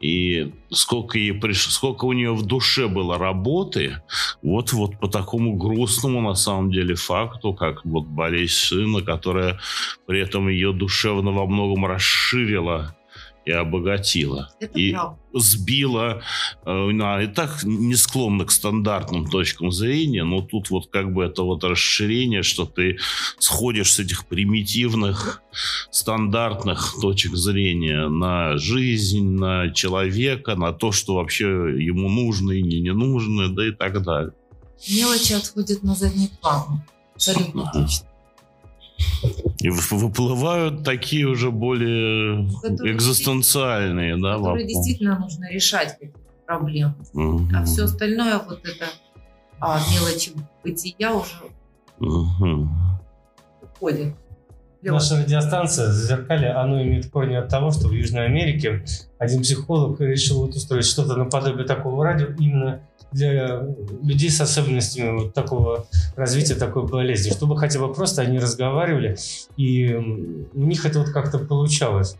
И 0.00 0.52
сколько, 0.70 1.18
ей 1.18 1.32
приш... 1.32 1.66
сколько 1.70 2.04
у 2.04 2.12
нее 2.12 2.32
в 2.34 2.46
душе 2.46 2.88
было 2.88 3.18
работы, 3.18 4.02
вот, 4.42 4.72
вот 4.72 4.98
по 4.98 5.08
такому 5.08 5.56
грустному 5.56 6.20
на 6.20 6.34
самом 6.34 6.70
деле 6.70 6.94
факту, 6.94 7.52
как 7.54 7.84
вот 7.84 8.04
болезнь 8.04 8.52
сына, 8.52 9.02
которая 9.02 9.58
при 10.06 10.20
этом 10.20 10.48
ее 10.48 10.72
душевно 10.72 11.30
во 11.32 11.46
многом 11.46 11.86
расширила 11.86 12.94
и 13.44 13.50
обогатила. 13.50 14.50
Это 14.60 14.78
и 14.78 14.92
правда. 14.92 15.18
сбила, 15.32 16.22
э, 16.64 16.90
она 16.90 17.22
и 17.22 17.26
так 17.26 17.62
не 17.64 17.94
склонна 17.96 18.44
к 18.44 18.50
стандартным 18.50 19.26
точкам 19.26 19.72
зрения, 19.72 20.24
но 20.24 20.42
тут 20.42 20.70
вот 20.70 20.88
как 20.90 21.12
бы 21.12 21.24
это 21.24 21.42
вот 21.42 21.64
расширение, 21.64 22.42
что 22.42 22.66
ты 22.66 22.98
сходишь 23.38 23.92
с 23.92 23.98
этих 23.98 24.26
примитивных 24.26 25.42
стандартных 25.90 26.96
точек 27.00 27.34
зрения 27.34 28.08
на 28.08 28.58
жизнь, 28.58 29.30
на 29.30 29.70
человека, 29.72 30.54
на 30.54 30.72
то, 30.72 30.92
что 30.92 31.14
вообще 31.14 31.46
ему 31.46 32.08
нужно 32.08 32.52
и 32.52 32.62
не, 32.62 32.80
не 32.80 32.92
нужно, 32.92 33.48
да 33.48 33.66
и 33.66 33.72
так 33.72 34.02
далее. 34.02 34.32
Мелочи 34.88 35.32
отходят 35.32 35.82
на 35.82 35.94
задний 35.94 36.30
план. 36.40 36.82
Абсолютно 37.14 37.70
точно. 37.72 38.09
И 39.60 39.68
выплывают 39.68 40.84
такие 40.84 41.26
уже 41.26 41.50
более 41.50 42.48
Которые 42.62 42.94
экзистенциальные, 42.96 44.16
да, 44.16 44.36
Которые 44.36 44.52
вопросы. 44.52 44.66
действительно 44.68 45.18
нужно 45.18 45.50
решать 45.50 45.98
проблемы. 46.46 46.94
Мгм. 47.12 47.54
А 47.54 47.64
все 47.64 47.84
остальное, 47.84 48.38
вот 48.38 48.60
это 48.64 48.86
а, 49.60 49.78
мелочи 49.92 50.32
бытия 50.64 51.12
уже 51.14 51.34
Мгм. 51.98 52.70
уходит. 53.62 54.14
Наша 54.82 55.22
радиостанция 55.22 55.88
«Зазеркалье», 55.88 56.52
оно 56.52 56.82
имеет 56.82 57.10
корни 57.10 57.34
от 57.34 57.48
того, 57.48 57.70
что 57.70 57.88
в 57.88 57.92
Южной 57.92 58.24
Америке 58.24 58.82
один 59.18 59.42
психолог 59.42 60.00
решил 60.00 60.40
вот 60.40 60.54
устроить 60.54 60.86
что-то 60.86 61.16
наподобие 61.16 61.66
такого 61.66 62.04
радио 62.04 62.28
именно 62.38 62.80
для 63.12 63.62
людей 64.02 64.30
с 64.30 64.40
особенностями 64.40 65.18
вот 65.18 65.34
такого 65.34 65.86
развития 66.16 66.54
такой 66.54 66.86
болезни, 66.86 67.30
чтобы 67.30 67.58
хотя 67.58 67.78
бы 67.78 67.92
просто 67.92 68.22
они 68.22 68.38
разговаривали, 68.38 69.16
и 69.56 69.92
у 69.94 70.60
них 70.60 70.86
это 70.86 71.00
вот 71.00 71.10
как-то 71.10 71.38
получалось. 71.38 72.16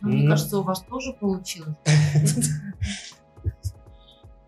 Ну, 0.00 0.08
Мне 0.10 0.28
кажется, 0.28 0.58
у 0.58 0.62
вас 0.62 0.82
тоже 0.82 1.12
получилось. 1.18 1.74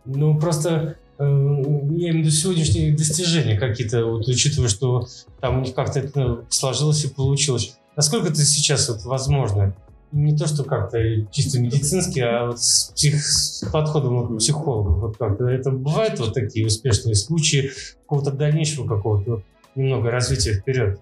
Ну, 0.09 0.39
просто 0.39 0.99
я 1.19 1.25
имею 1.27 2.13
в 2.15 2.17
виду 2.19 2.31
сегодняшние 2.31 2.97
достижения 2.97 3.59
какие-то, 3.59 4.05
вот, 4.05 4.29
учитывая, 4.29 4.69
что 4.69 5.07
там 5.41 5.59
у 5.59 5.61
них 5.63 5.75
как-то 5.75 6.01
это 6.01 6.45
сложилось 6.49 7.05
и 7.05 7.09
получилось. 7.09 7.77
Насколько 7.97 8.29
это 8.29 8.45
сейчас 8.45 8.89
вот 8.89 9.05
возможно? 9.05 9.75
Не 10.13 10.37
то, 10.37 10.47
что 10.47 10.63
как-то 10.65 10.99
чисто 11.33 11.59
медицински, 11.61 12.21
а 12.21 12.47
вот 12.47 12.63
с, 12.63 12.93
псих- 12.95 13.21
с 13.21 13.65
подходом 13.73 14.21
вот 14.27 14.39
психолога. 14.39 14.91
Вот 14.91 15.17
как 15.17 15.41
это 15.41 15.71
бывают 15.71 16.19
вот 16.21 16.33
такие 16.35 16.67
успешные 16.67 17.15
случаи 17.17 17.73
какого-то 18.03 18.31
дальнейшего 18.31 18.87
какого-то 18.87 19.43
немного 19.75 20.11
развития 20.11 20.55
вперед. 20.55 21.01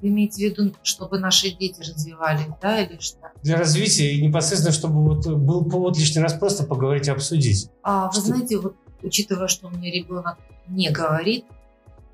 Вы 0.00 0.08
имеете 0.08 0.36
в 0.36 0.38
виду, 0.50 0.74
чтобы 0.82 1.18
наши 1.18 1.50
дети 1.50 1.80
развивались, 1.80 2.46
да, 2.60 2.82
или 2.82 2.98
что? 3.00 3.18
Для 3.42 3.56
развития 3.56 4.12
и 4.12 4.26
непосредственно, 4.26 4.72
чтобы 4.74 5.02
вот 5.02 5.26
был 5.26 5.64
повод 5.64 5.96
лишний 5.98 6.20
раз 6.22 6.34
просто 6.34 6.64
поговорить 6.64 7.08
и 7.08 7.10
обсудить. 7.10 7.68
А 7.82 8.06
вы 8.08 8.12
Что- 8.12 8.22
знаете, 8.22 8.58
вот 8.58 8.76
учитывая, 9.02 9.48
что 9.48 9.68
у 9.68 9.70
меня 9.70 9.90
ребенок 9.90 10.38
не 10.68 10.90
говорит, 10.90 11.44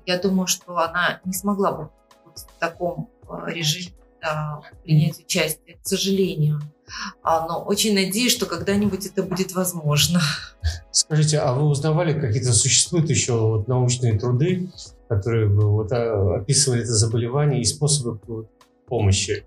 я 0.05 0.19
думаю, 0.19 0.47
что 0.47 0.77
она 0.77 1.21
не 1.25 1.33
смогла 1.33 1.71
бы 1.71 1.89
вот 2.25 2.39
в 2.39 2.59
таком 2.59 3.09
э, 3.27 3.51
режиме 3.51 3.93
да, 4.21 4.61
принять 4.83 5.19
участие, 5.19 5.77
к 5.77 5.85
сожалению. 5.87 6.61
А, 7.21 7.47
но 7.47 7.63
очень 7.63 7.93
надеюсь, 7.93 8.31
что 8.31 8.45
когда-нибудь 8.45 9.05
это 9.05 9.23
будет 9.23 9.53
возможно. 9.53 10.21
Скажите, 10.91 11.39
а 11.39 11.53
вы 11.53 11.63
узнавали, 11.63 12.19
какие-то 12.19 12.53
существуют 12.53 13.09
еще 13.09 13.33
вот 13.33 13.67
научные 13.67 14.17
труды, 14.17 14.71
которые 15.09 15.47
бы 15.47 15.69
вот 15.69 15.91
а, 15.91 16.37
описывали 16.37 16.81
это 16.81 16.93
заболевание 16.93 17.61
и 17.61 17.65
способы 17.65 18.19
помощи? 18.87 19.45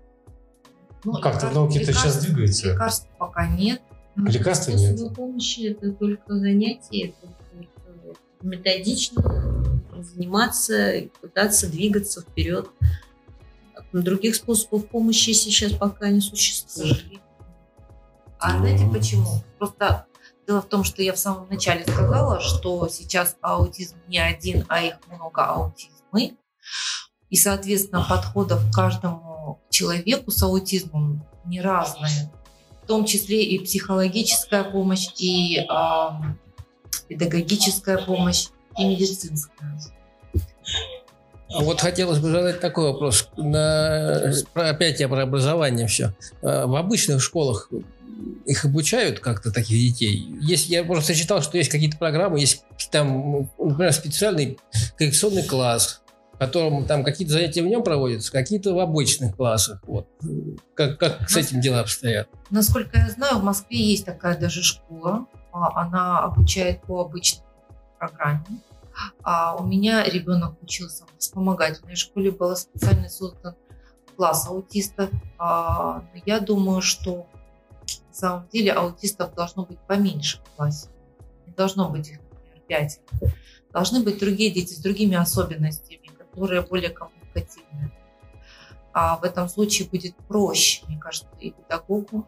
Ну, 1.03 1.13
как-то 1.21 1.47
в 1.47 1.53
науке 1.53 1.81
это 1.81 1.93
сейчас 1.93 2.23
двигается. 2.23 2.73
Лекарств 2.73 3.07
пока 3.17 3.47
нет. 3.47 3.81
Лекарства 4.17 4.71
нет. 4.71 4.99
Помощи 5.15 5.67
это 5.67 5.91
только 5.91 6.37
занятие, 6.37 7.09
это 7.09 7.33
только 7.53 8.19
методично 8.41 9.23
заниматься, 10.01 11.03
пытаться 11.21 11.69
двигаться 11.69 12.21
вперед. 12.21 12.69
Других 13.93 14.35
способов 14.35 14.89
помощи 14.89 15.31
сейчас 15.31 15.71
пока 15.73 16.09
не 16.09 16.21
существует. 16.21 17.03
А 18.39 18.57
знаете 18.57 18.85
почему? 18.91 19.43
Просто 19.57 20.05
дело 20.47 20.61
в 20.61 20.67
том, 20.67 20.83
что 20.83 21.01
я 21.01 21.13
в 21.13 21.17
самом 21.17 21.49
начале 21.49 21.83
сказала, 21.83 22.39
что 22.39 22.87
сейчас 22.89 23.37
аутизм 23.41 23.97
не 24.07 24.19
один, 24.19 24.65
а 24.67 24.81
их 24.81 24.95
много 25.07 25.45
аутизмы. 25.45 26.37
И, 27.29 27.35
соответственно, 27.35 28.05
подходов 28.07 28.69
к 28.69 28.73
каждому 28.73 29.61
человеку 29.69 30.31
с 30.31 30.41
аутизмом 30.43 31.25
не 31.45 31.61
разные. 31.61 32.31
В 32.87 32.89
том 32.89 33.03
числе 33.03 33.43
и 33.43 33.59
психологическая 33.59 34.63
помощь, 34.63 35.09
и 35.17 35.57
э, 35.57 36.09
педагогическая 37.09 37.97
помощь, 37.97 38.45
и 38.77 38.85
медицинская. 38.85 39.77
А 41.49 41.63
вот 41.63 41.81
хотелось 41.81 42.19
бы 42.19 42.29
задать 42.31 42.61
такой 42.61 42.85
вопрос. 42.93 43.27
На, 43.35 44.31
опять 44.53 45.01
я 45.01 45.09
про 45.09 45.23
образование 45.23 45.85
все. 45.87 46.15
А 46.41 46.65
в 46.65 46.77
обычных 46.77 47.21
школах 47.21 47.69
их 48.45 48.63
обучают 48.63 49.19
как-то 49.19 49.51
таких 49.51 49.77
детей? 49.77 50.25
Есть, 50.39 50.69
я 50.69 50.85
просто 50.85 51.13
читал, 51.13 51.41
что 51.41 51.57
есть 51.57 51.69
какие-то 51.69 51.97
программы, 51.97 52.39
есть 52.39 52.63
там, 52.89 53.49
например, 53.59 53.91
специальный 53.91 54.57
коррекционный 54.97 55.43
класс, 55.43 56.01
в 56.37 56.39
котором 56.39 56.85
там 56.85 57.03
какие-то 57.03 57.33
занятия 57.33 57.63
в 57.63 57.65
нем 57.65 57.83
проводятся, 57.83 58.31
какие-то 58.31 58.75
в 58.75 58.79
обычных 58.79 59.35
классах. 59.35 59.81
Вот. 59.87 60.07
Как, 60.75 60.99
как 60.99 61.27
с 61.27 61.35
этим 61.35 61.61
дела 61.61 61.79
обстоят? 61.79 62.29
Насколько 62.51 62.99
я 62.99 63.09
знаю, 63.09 63.39
в 63.39 63.43
Москве 63.43 63.83
есть 63.83 64.05
такая 64.05 64.37
даже 64.37 64.61
школа. 64.61 65.25
А, 65.51 65.81
она 65.81 66.19
обучает 66.19 66.83
по 66.83 67.01
обычной 67.01 67.43
программе. 67.97 68.45
А 69.23 69.55
у 69.55 69.65
меня 69.65 70.03
ребенок 70.03 70.61
учился 70.61 71.05
в 71.05 71.17
вспомогательной 71.17 71.95
школе, 71.95 72.29
был 72.29 72.55
специально 72.55 73.09
создан 73.09 73.55
класс 74.15 74.47
аутистов. 74.47 75.09
А, 75.39 76.03
я 76.27 76.39
думаю, 76.39 76.81
что 76.81 77.25
на 78.09 78.13
самом 78.13 78.47
деле 78.49 78.73
аутистов 78.73 79.33
должно 79.33 79.65
быть 79.65 79.79
поменьше 79.87 80.37
в 80.43 80.55
классе. 80.55 80.89
Не 81.47 81.53
должно 81.53 81.89
быть 81.89 82.09
их, 82.09 82.19
например, 82.21 82.61
пять. 82.67 82.99
Должны 83.73 84.03
быть 84.03 84.19
другие 84.19 84.51
дети 84.51 84.73
с 84.73 84.77
другими 84.77 85.15
особенностями, 85.15 86.11
которые 86.37 86.61
более 86.61 86.91
коммуникативные. 86.91 87.91
А 88.93 89.17
в 89.17 89.23
этом 89.23 89.49
случае 89.49 89.87
будет 89.87 90.15
проще, 90.27 90.83
мне 90.87 90.99
кажется, 90.99 91.27
и 91.39 91.51
педагогу, 91.51 92.27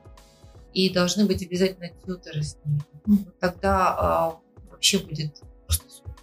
и 0.74 0.90
должны 0.90 1.26
быть 1.26 1.44
обязательно 1.44 1.90
тьютеры 1.90 2.42
с 2.42 2.58
ними. 2.66 2.82
Вот 3.06 3.40
тогда 3.40 3.96
а, 3.98 4.40
вообще 4.72 4.98
будет 4.98 5.42
просто 5.66 5.90
супер. 5.90 6.16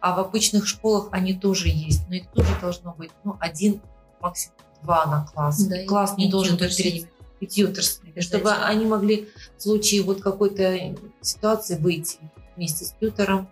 А 0.00 0.16
в 0.16 0.20
обычных 0.20 0.66
школах 0.66 1.08
они 1.12 1.34
тоже 1.34 1.68
есть, 1.68 2.08
но 2.08 2.14
их 2.14 2.30
тоже 2.30 2.48
должно 2.60 2.94
быть 2.94 3.10
ну, 3.22 3.36
один, 3.38 3.82
максимум 4.20 4.56
два 4.82 5.04
на 5.06 5.26
класс. 5.26 5.64
Да, 5.66 5.84
класс 5.84 6.16
не 6.16 6.30
должен 6.30 6.56
быть 6.56 6.74
30 6.74 7.08
и 7.40 7.46
тьютерс, 7.46 8.00
чтобы 8.20 8.52
они 8.52 8.86
могли 8.86 9.28
в 9.56 9.62
случае 9.62 10.02
вот 10.02 10.22
какой-то 10.22 10.96
ситуации 11.20 11.76
выйти 11.76 12.18
вместе 12.56 12.86
с 12.86 12.92
тьютером, 12.92 13.48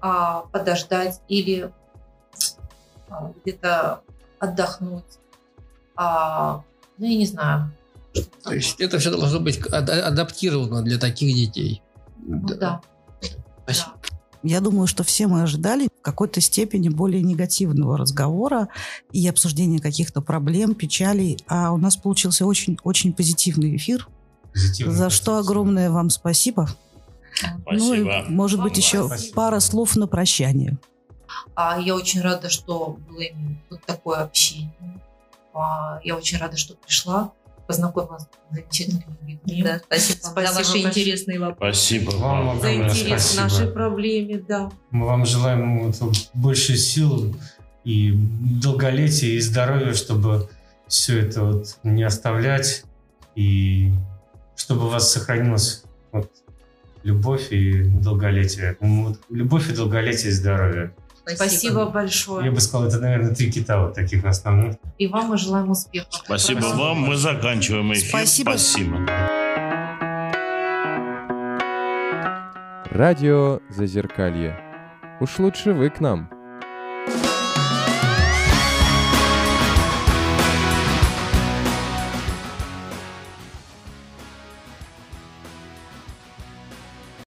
а, 0.00 0.42
подождать 0.52 1.20
или 1.28 1.72
где-то 3.42 4.00
отдохнуть. 4.38 5.04
А, 5.96 6.62
ну, 6.98 7.06
я 7.06 7.16
не 7.16 7.26
знаю. 7.26 7.72
То 8.42 8.54
есть 8.54 8.80
это 8.80 8.98
все 8.98 9.10
должно 9.10 9.40
быть 9.40 9.58
ад- 9.72 9.88
адаптировано 9.88 10.82
для 10.82 10.98
таких 10.98 11.34
детей. 11.34 11.82
Ну, 12.24 12.40
да. 12.46 12.80
Спасибо. 13.64 13.92
Да. 14.02 14.16
Я 14.44 14.60
думаю, 14.60 14.88
что 14.88 15.04
все 15.04 15.28
мы 15.28 15.42
ожидали 15.42 15.86
в 15.86 16.02
какой-то 16.02 16.40
степени 16.40 16.88
более 16.88 17.22
негативного 17.22 17.96
разговора 17.96 18.68
и 19.12 19.26
обсуждения 19.28 19.78
каких-то 19.78 20.20
проблем, 20.20 20.74
печалей. 20.74 21.38
А 21.46 21.70
у 21.72 21.76
нас 21.76 21.96
получился 21.96 22.44
очень-очень 22.44 23.12
позитивный 23.12 23.76
эфир, 23.76 24.08
Позитивно 24.52 24.92
за 24.92 25.10
что 25.10 25.38
огромное 25.38 25.90
вам 25.90 26.10
спасибо. 26.10 26.68
Ну 27.70 27.94
и, 27.94 28.02
Спасибо. 28.02 28.24
может 28.28 28.60
быть, 28.60 28.72
Вам 28.72 28.78
еще 28.78 29.06
спасибо. 29.06 29.34
пара 29.34 29.60
слов 29.60 29.96
на 29.96 30.06
прощание. 30.08 30.76
А 31.54 31.78
я 31.80 31.94
очень 31.94 32.20
рада, 32.20 32.48
что 32.48 32.98
было 33.08 33.22
вот 33.70 33.84
такое 33.84 34.18
общение. 34.18 35.00
А, 35.54 36.00
я 36.02 36.16
очень 36.16 36.38
рада, 36.38 36.56
что 36.56 36.74
пришла, 36.74 37.32
познакомилась 37.66 38.22
с 38.22 38.54
замечательными 38.54 39.04
людьми. 39.46 39.62
Да, 39.62 39.80
спасибо, 39.84 40.18
вам 40.24 40.32
за 40.32 40.32
Спасибо 40.32 40.46
ваши 40.46 40.56
большое. 40.56 40.84
интересные 40.88 41.38
вопросы. 41.40 41.80
Спасибо 41.80 42.10
Вам. 42.12 42.60
За 42.60 42.68
огромное 42.68 42.90
интерес 42.90 43.22
к 43.22 43.32
спасибо. 43.32 43.42
нашей 43.42 43.66
проблеме, 43.72 44.44
да. 44.46 44.70
Мы 44.90 45.06
вам 45.06 45.26
желаем 45.26 45.90
вот 45.90 46.28
больше 46.34 46.76
сил 46.76 47.34
и 47.84 48.12
долголетия 48.62 49.30
и 49.30 49.40
здоровья, 49.40 49.94
чтобы 49.94 50.48
все 50.88 51.20
это 51.20 51.44
вот 51.44 51.78
не 51.82 52.02
оставлять 52.02 52.84
и 53.34 53.92
чтобы 54.56 54.86
у 54.86 54.88
вас 54.88 55.10
сохранилась 55.10 55.82
вот 56.12 56.30
любовь 57.02 57.50
и 57.50 57.82
долголетие. 57.82 58.76
Вот 58.80 59.20
любовь 59.30 59.70
и 59.70 59.74
долголетие 59.74 60.28
и 60.28 60.32
здоровье. 60.32 60.94
Спасибо, 61.26 61.86
большое. 61.86 62.46
Я 62.46 62.52
бы 62.52 62.60
сказал, 62.60 62.88
это, 62.88 62.98
наверное, 62.98 63.34
три 63.34 63.50
кита 63.50 63.80
вот 63.80 63.94
таких 63.94 64.24
основных. 64.24 64.76
И 64.98 65.06
вам 65.06 65.26
мы 65.28 65.38
желаем 65.38 65.70
успехов. 65.70 66.08
Спасибо 66.24 66.64
вам. 66.64 67.00
Мы 67.02 67.16
заканчиваем 67.16 67.92
эфир. 67.92 68.08
Спасибо. 68.08 68.50
Спасибо. 68.50 68.98
Радио 72.90 73.60
Зазеркалье. 73.70 74.58
Уж 75.20 75.38
лучше 75.38 75.72
вы 75.72 75.88
к 75.88 76.00
нам. 76.00 76.28